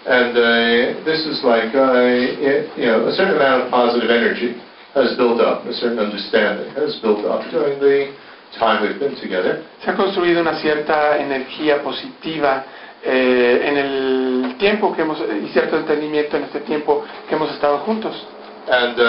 [0.05, 4.60] And uh, this is like, uh, you know, a certain amount of positive energy
[4.94, 8.12] has built up, a certain understanding has built up during the
[8.59, 9.62] time we've been together.
[9.85, 12.64] Se ha construido una cierta energía positiva
[13.05, 17.78] eh, en el tiempo que hemos, y cierto entendimiento en este tiempo que hemos estado
[17.78, 18.27] juntos.
[18.69, 19.05] And uh,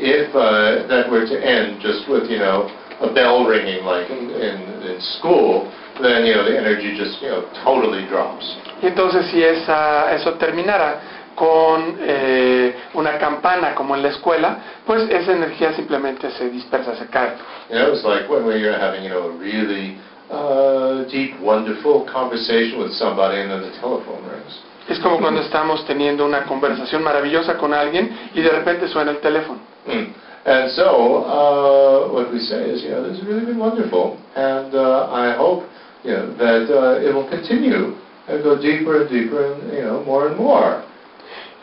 [0.00, 2.70] if uh, that were to end just with, you know,
[3.00, 5.70] a bell ringing like in, in, in school,
[6.02, 8.56] then, you know, the energy just, you know, totally drops.
[8.82, 11.00] Y entonces si esa, eso terminara
[11.34, 17.06] con eh, una campana como en la escuela, pues esa energía simplemente se dispersa, se
[17.06, 17.34] cae.
[17.70, 19.98] You know, it's like when we're having, you know, a really
[20.30, 24.62] uh, deep, wonderful conversation with somebody and then the telephone rings.
[24.88, 29.18] Es como cuando estamos teniendo una conversación maravillosa con alguien y de repente suena el
[29.18, 29.58] teléfono.
[29.86, 30.25] Mm.
[30.46, 34.72] And so, uh, what we say is, you know, this has really been wonderful, and
[34.74, 35.66] uh, I hope,
[36.04, 37.98] you know, that uh, it will continue
[38.28, 40.86] and go deeper and deeper and, you know, more and more.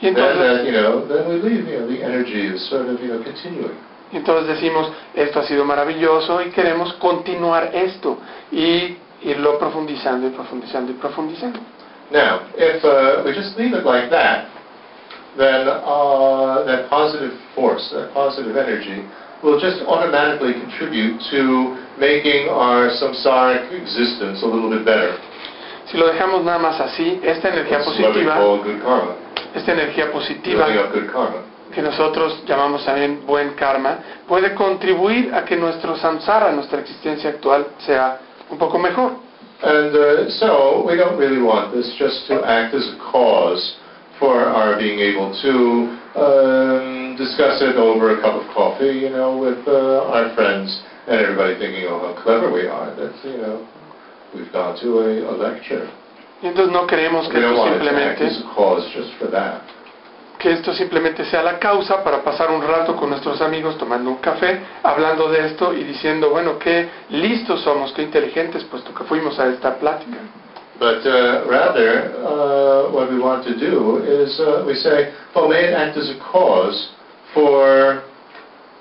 [0.01, 0.11] Then,
[0.67, 3.79] you know, then we leave, you know, the energy is sort of, you know, continuing.
[4.11, 8.17] entonces decimos, esto ha sido maravilloso y queremos continuar esto
[8.51, 11.59] y irlo profundizando y profundizando y profundizando.
[12.11, 14.47] Now, if uh, we just leave it like that,
[15.37, 19.05] then uh, that positive force, that positive energy,
[19.43, 25.17] will just automatically contribute to making our samsaric existence a little bit better.
[25.91, 29.15] Si lo dejamos nada más así, esta energía That's positiva, call good karma,
[29.53, 31.43] esta energía positiva building up good karma.
[31.73, 37.67] que nosotros llamamos también buen karma, puede contribuir a que nuestro samsara, nuestra existencia actual,
[37.79, 38.19] sea
[38.49, 39.17] un poco mejor.
[39.61, 43.75] And uh, so we don't really want this just to act as a cause
[44.19, 45.53] for our being able to
[46.19, 51.19] um, discuss it over a cup of coffee, you know, with uh, our friends and
[51.19, 52.95] everybody thinking, oh, how clever we are.
[52.95, 53.67] That, you know,
[54.35, 55.89] we've gone to a, a lecture.
[56.41, 59.61] Y entonces no queremos que esto simplemente, as a cause just for that.
[60.43, 64.17] que esto simplemente sea la causa para pasar un rato con nuestros amigos tomando un
[64.17, 69.39] café, hablando de esto y diciendo, bueno, qué listos somos, qué inteligentes, puesto que fuimos
[69.39, 70.17] a esta plática.
[70.79, 75.69] But uh, rather, uh, what we want to do is uh, we say, well, may
[75.69, 76.93] it act as a cause
[77.33, 78.03] for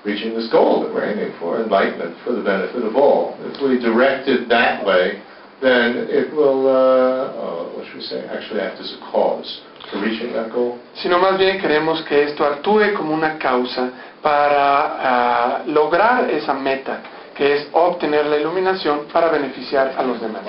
[0.03, 3.37] reaching this goal that we're aiming for, enlightenment for the benefit of all.
[3.39, 5.21] If we direct it that way,
[5.61, 9.61] then it will, uh, uh, what should we say, actually act as a cause
[9.91, 10.79] for reaching that goal.
[10.95, 13.91] sino más bien queremos que esto actúe como una causa
[14.21, 17.01] para ah, lograr esa meta,
[17.35, 20.43] que es obtener la iluminación para beneficiar a los demás.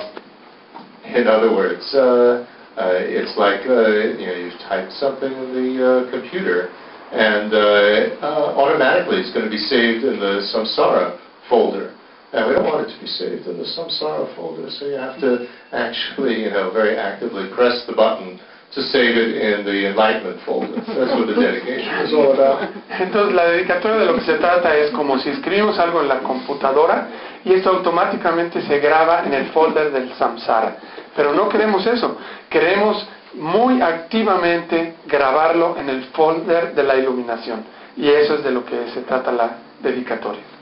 [1.13, 2.45] In other words, uh,
[2.77, 6.67] uh, it's like uh, you know you've typed something in the uh, computer,
[7.13, 11.93] and uh, uh, automatically it's going to be saved in the samsara folder.
[12.33, 15.21] And we don't want it to be saved in the samsara folder, so you have
[15.21, 18.41] to actually, you know, very actively press the button
[18.75, 20.75] to save it in the enlightenment folder.
[20.75, 22.69] That's what the dedication is all about.
[22.99, 26.19] Entonces la dedicatoria de lo que se trata es como si escribimos algo en la
[26.19, 27.07] computadora
[27.45, 30.75] y esto automáticamente se graba en el folder del samsara.
[31.15, 32.17] Pero no queremos eso,
[32.49, 37.63] queremos muy activamente grabarlo en el folder de la iluminación.
[37.95, 40.54] Y eso es de lo que se trata la dedicatoria.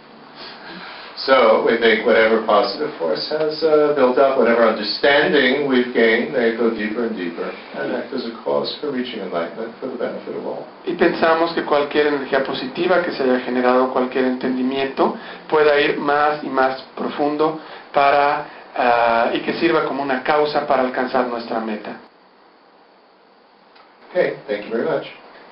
[1.26, 6.58] So we think whatever positive force has uh, built up, whatever understanding we've gained, they
[6.58, 10.36] go deeper and deeper and act as a cause for reaching enlightenment for the benefit
[10.36, 10.68] of all.
[10.86, 15.16] Y pensamos que cualquier energía positiva que se haya generado, cualquier entendimiento,
[15.48, 17.62] pueda ir más y más profundo
[17.94, 18.46] para
[18.76, 22.00] ah, y que sirva como una causa para alcanzar nuestra meta.
[24.12, 25.08] Okay, thank you very much.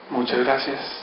[0.09, 1.00] Muchas gracias.